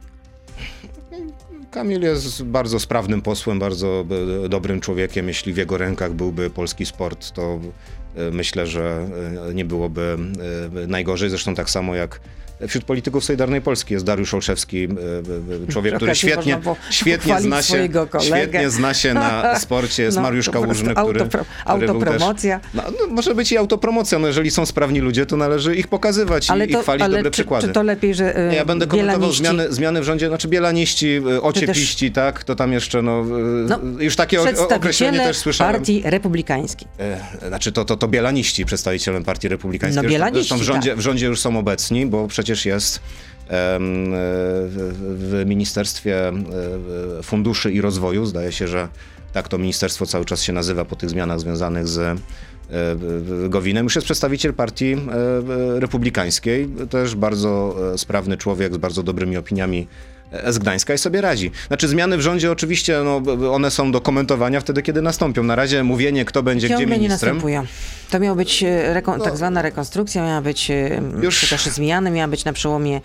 Kamil 1.72 2.02
jest 2.02 2.44
bardzo 2.44 2.80
sprawnym 2.80 3.22
posłem, 3.22 3.60
bardzo 3.60 4.06
e, 4.46 4.50
dobrym 4.50 4.82
człowiekiem. 4.82 5.28
Jeśli 5.28 5.54
w 5.54 5.58
jego 5.58 5.78
rękach 5.78 6.14
byłby 6.14 6.50
polski 6.50 6.86
sport, 6.86 7.32
to 7.32 7.60
myślę, 8.32 8.68
że 8.68 9.08
e, 9.50 9.54
nie 9.54 9.66
byłoby 9.66 10.18
e, 10.84 10.88
najgorzej. 10.88 11.30
Zresztą 11.30 11.56
tak 11.56 11.70
samo 11.70 11.96
jak 11.96 12.20
wśród 12.68 12.84
polityków 12.84 13.24
Solidarnej 13.26 13.62
Polski 13.62 13.94
jest 13.94 14.06
Dariusz 14.06 14.34
Olszewski, 14.34 14.84
e, 14.84 14.88
e, 15.66 15.72
człowiek, 15.72 15.96
który 15.96 16.16
świetnie, 16.16 16.60
świetnie, 16.90 17.42
zna 17.42 17.62
się, 17.62 17.90
świetnie 18.22 18.70
zna 18.70 18.94
się 18.94 19.14
na 19.14 19.56
sporcie. 19.60 20.04
Jest 20.04 20.18
No, 20.18 20.24
Mariusz 20.24 20.46
to 20.46 20.52
Kałużny, 20.52 20.96
który, 20.96 21.20
autopro- 21.20 21.46
który 21.66 21.88
był 21.88 22.00
też... 22.00 22.10
autopromocja. 22.10 22.60
No, 22.74 22.84
no, 23.00 23.08
może 23.16 23.36
być 23.36 23.52
i 23.52 23.58
autopromocja. 23.58 24.20
No, 24.20 24.28
jeżeli 24.28 24.52
są 24.52 24.66
sprawni 24.66 25.00
ludzie, 25.00 25.26
to 25.26 25.38
należy 25.38 25.76
ich 25.76 25.88
pokazywać 25.88 26.50
i, 26.50 26.72
i 26.72 26.76
chwalić 26.76 27.04
ale 27.04 27.18
dobre 27.18 27.24
czy, 27.24 27.32
przykłady. 27.32 27.68
czy 27.68 27.74
to 27.74 27.84
lepiej, 27.84 28.16
że 28.16 28.52
y, 28.52 28.56
Ja 28.56 28.66
będę 28.66 28.88
komentował 28.88 29.32
zmiany, 29.32 29.74
zmiany 29.74 30.02
w 30.02 30.04
rządzie, 30.04 30.28
znaczy 30.28 30.48
bielaniści, 30.48 31.22
ociepiści, 31.42 32.12
tak, 32.12 32.44
to 32.44 32.56
tam 32.56 32.74
jeszcze, 32.74 33.02
no, 33.02 33.24
No, 33.68 33.80
już 34.00 34.16
takie 34.16 34.40
określenie 34.76 35.20
też 35.20 35.38
słyszałem. 35.38 35.76
partii 35.76 36.02
republikańskiej. 36.06 36.88
E, 37.00 37.48
Znaczy 37.48 37.72
to, 37.72 37.86
to, 37.86 37.98
to 37.98 38.07
bielaniści 38.08 38.66
przedstawicielem 38.66 39.24
partii 39.24 39.48
republikańskiej. 39.48 40.04
No, 40.04 40.10
bielaniści, 40.10 40.50
Zresztą 40.50 40.58
w 40.58 40.68
rządzie, 40.68 40.90
tak. 40.90 41.00
w 41.00 41.02
rządzie 41.02 41.26
już 41.26 41.40
są 41.40 41.60
obecni, 41.60 42.06
bo 42.06 42.28
przecież 42.28 42.66
jest 42.66 43.00
w, 43.50 45.44
Ministerstwie 45.46 46.32
Funduszy 47.24 47.72
i 47.72 47.82
Rozwoju, 47.82 48.26
zdaje 48.26 48.52
się, 48.52 48.68
że 48.68 48.88
tak 49.34 49.48
to 49.48 49.58
ministerstwo 49.58 50.06
cały 50.06 50.26
czas 50.26 50.44
się 50.44 50.54
nazywa 50.54 50.86
po 50.86 50.96
tych 50.96 51.10
zmianach 51.10 51.40
związanych 51.40 51.88
z 51.88 52.00
e, 52.00 52.18
Gowinem. 53.50 53.84
Już 53.84 53.96
jest 53.96 54.06
przedstawiciel 54.06 54.54
partii 54.54 54.94
e, 54.94 55.80
republikańskiej, 55.80 56.68
też 56.90 57.16
bardzo 57.16 57.76
e, 57.94 57.98
sprawny 57.98 58.38
człowiek 58.38 58.74
z 58.74 58.78
bardzo 58.78 59.04
dobrymi 59.04 59.38
opiniami 59.38 59.88
z 60.50 60.58
Gdańska 60.60 60.94
i 60.94 60.98
sobie 60.98 61.22
radzi. 61.22 61.52
Znaczy 61.68 61.88
zmiany 61.88 62.18
w 62.18 62.22
rządzie 62.22 62.52
oczywiście, 62.52 63.00
no, 63.06 63.22
one 63.54 63.72
są 63.72 63.92
do 63.92 64.02
komentowania 64.02 64.62
wtedy, 64.62 64.82
kiedy 64.82 65.02
nastąpią. 65.02 65.44
Na 65.44 65.56
razie 65.56 65.84
mówienie, 65.84 66.26
kto 66.26 66.44
będzie 66.44 66.68
gdzie 66.68 66.76
Ciągle 66.78 66.96
nie 66.98 67.02
ministrem. 67.02 67.36
następują. 67.36 67.64
To 68.10 68.20
miała 68.20 68.36
być 68.36 68.64
e, 68.64 69.02
reko- 69.02 69.18
No. 69.18 69.24
tak 69.24 69.38
zwana 69.38 69.62
rekonstrukcja, 69.62 70.26
miała 70.26 70.42
być 70.42 70.72
e, 70.72 71.02
Już- 71.22 71.40
czy 71.40 71.50
też 71.50 71.66
zmiany, 71.66 72.12
miała 72.12 72.28
być 72.28 72.46
na 72.46 72.54
przełomie 72.54 72.96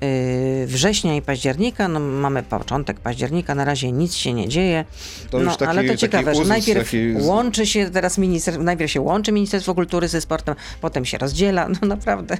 e, 0.00 0.66
września 0.66 1.16
i 1.16 1.22
października. 1.22 1.88
No, 1.88 2.00
mamy 2.00 2.42
początek 2.42 3.00
października, 3.00 3.54
na 3.54 3.64
razie 3.64 3.92
nic 3.92 4.14
się 4.14 4.32
nie 4.32 4.48
dzieje. 4.48 4.84
To 5.30 5.38
już 5.38 5.46
no, 5.46 5.56
taki- 5.56 5.70
ale 5.70 5.84
to 5.84 5.96
ciekawe, 5.96 6.24
że 6.34 6.40
uzus, 6.40 6.48
najpierw 6.48 6.84
taki 6.84 7.12
łączy 7.20 7.66
się 7.66 7.90
teraz 7.90 8.18
minister, 8.18 8.60
najpierw 8.60 8.92
się 8.92 9.00
łączy 9.00 9.32
Ministerstwo 9.32 9.74
Kultury 9.74 10.08
ze 10.08 10.20
sportem, 10.20 10.54
potem 10.80 11.04
się 11.04 11.18
rozdziela. 11.18 11.68
No 11.82 11.88
naprawdę. 11.88 12.36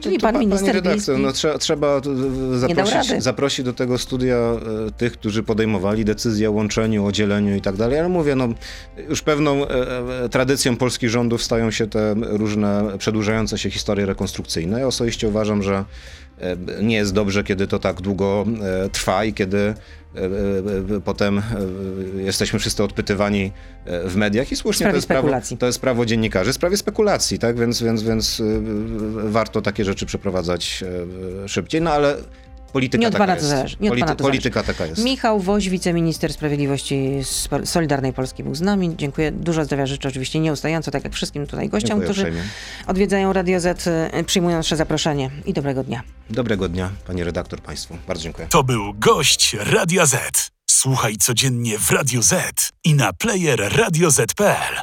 Czyli 0.00 0.16
To 0.16 0.22
pan 0.22 0.32
pa- 0.34 0.40
minister 0.40 0.74
redaktor, 0.74 1.18
no, 1.18 1.32
trzeba, 1.32 1.58
trzeba 1.58 1.86
e, 2.54 2.58
zaprosić, 2.58 3.22
rady. 3.30 3.40
zaprosić 3.40 3.64
do 3.64 3.72
tego 3.72 3.98
studia 3.98 4.36
e, 4.36 4.90
tych, 4.90 5.12
którzy 5.12 5.42
podejmowali 5.42 6.04
decyzję 6.04 6.48
o 6.48 6.52
łączeniu, 6.52 7.06
o 7.06 7.12
dzieleniu 7.12 7.56
i 7.56 7.60
tak 7.60 7.76
dalej, 7.76 7.98
ale 7.98 8.08
mówię, 8.08 8.34
no, 8.34 8.48
już 9.08 9.22
pewną 9.22 9.66
e, 9.66 10.24
e, 10.24 10.28
tradycją 10.28 10.76
polskich 10.76 11.10
rządów 11.10 11.42
stają 11.42 11.70
się 11.70 11.86
te 11.86 12.14
różne 12.16 12.98
przedłużające 12.98 13.58
się 13.58 13.70
historie 13.70 14.06
rekonstrukcyjne. 14.06 14.80
Ja 14.80 14.86
osobiście 14.86 15.28
uważam, 15.28 15.62
że 15.62 15.84
nie 16.82 16.96
jest 16.96 17.14
dobrze, 17.14 17.44
kiedy 17.44 17.66
to 17.66 17.78
tak 17.78 18.00
długo 18.00 18.46
trwa 18.92 19.24
i 19.24 19.32
kiedy 19.32 19.74
potem 21.04 21.42
jesteśmy 22.16 22.58
wszyscy 22.58 22.84
odpytywani 22.84 23.52
w 24.04 24.16
mediach 24.16 24.52
i 24.52 24.56
słusznie 24.56 24.86
to 24.90 24.96
jest, 24.96 25.08
prawo, 25.08 25.28
to 25.58 25.66
jest 25.66 25.80
prawo 25.80 26.06
dziennikarzy 26.06 26.52
w 26.52 26.54
sprawie 26.54 26.76
spekulacji, 26.76 27.38
tak? 27.38 27.58
Więc, 27.58 27.82
więc, 27.82 28.02
więc 28.02 28.42
warto 29.24 29.62
takie 29.62 29.84
rzeczy 29.84 30.06
przeprowadzać 30.06 30.84
szybciej, 31.46 31.82
no 31.82 31.92
ale 31.92 32.16
polityka 32.70 33.00
Nie 33.00 33.06
od 33.06 33.12
taka 33.12 33.24
pana 33.24 33.32
to 33.36 33.38
jest. 33.38 33.48
zależy, 33.50 33.76
nie 33.80 33.92
od 33.92 33.98
pana 33.98 34.14
to 34.14 34.24
polityka 34.24 34.62
taka 34.62 34.86
jest. 34.86 35.04
Michał 35.04 35.40
Woś, 35.40 35.68
wiceminister 35.68 36.32
sprawiedliwości 36.32 37.10
Solidarnej 37.64 38.12
Polski 38.12 38.44
był 38.44 38.54
z 38.54 38.60
nami. 38.60 38.96
Dziękuję. 38.96 39.32
Dużo 39.32 39.64
zdrowia 39.64 39.86
życzę 39.86 40.08
oczywiście 40.08 40.40
nieustająco, 40.40 40.90
tak 40.90 41.04
jak 41.04 41.12
wszystkim 41.12 41.46
tutaj 41.46 41.68
gościom, 41.68 41.88
Dziękuję 41.88 42.04
którzy 42.06 42.20
uprzejmie. 42.22 42.42
odwiedzają 42.86 43.32
Radio 43.32 43.60
Z, 43.60 43.86
y, 43.86 44.24
przyjmują 44.24 44.56
nasze 44.56 44.76
zaproszenie 44.76 45.30
i 45.46 45.52
dobrego 45.52 45.84
dnia. 45.84 46.02
Dobrego 46.30 46.68
dnia, 46.68 46.90
pani 47.06 47.24
redaktor, 47.24 47.60
państwu. 47.60 47.96
Bardzo 48.08 48.22
dziękuję. 48.22 48.46
To 48.50 48.62
był 48.62 48.94
gość 48.94 49.56
Radia 49.60 50.06
Z. 50.06 50.50
Słuchaj 50.70 51.16
codziennie 51.16 51.78
w 51.78 51.90
Radio 51.90 52.22
Z 52.22 52.34
i 52.84 52.94
na 52.94 53.12
player 53.12 53.72
radioz.pl. 53.76 54.80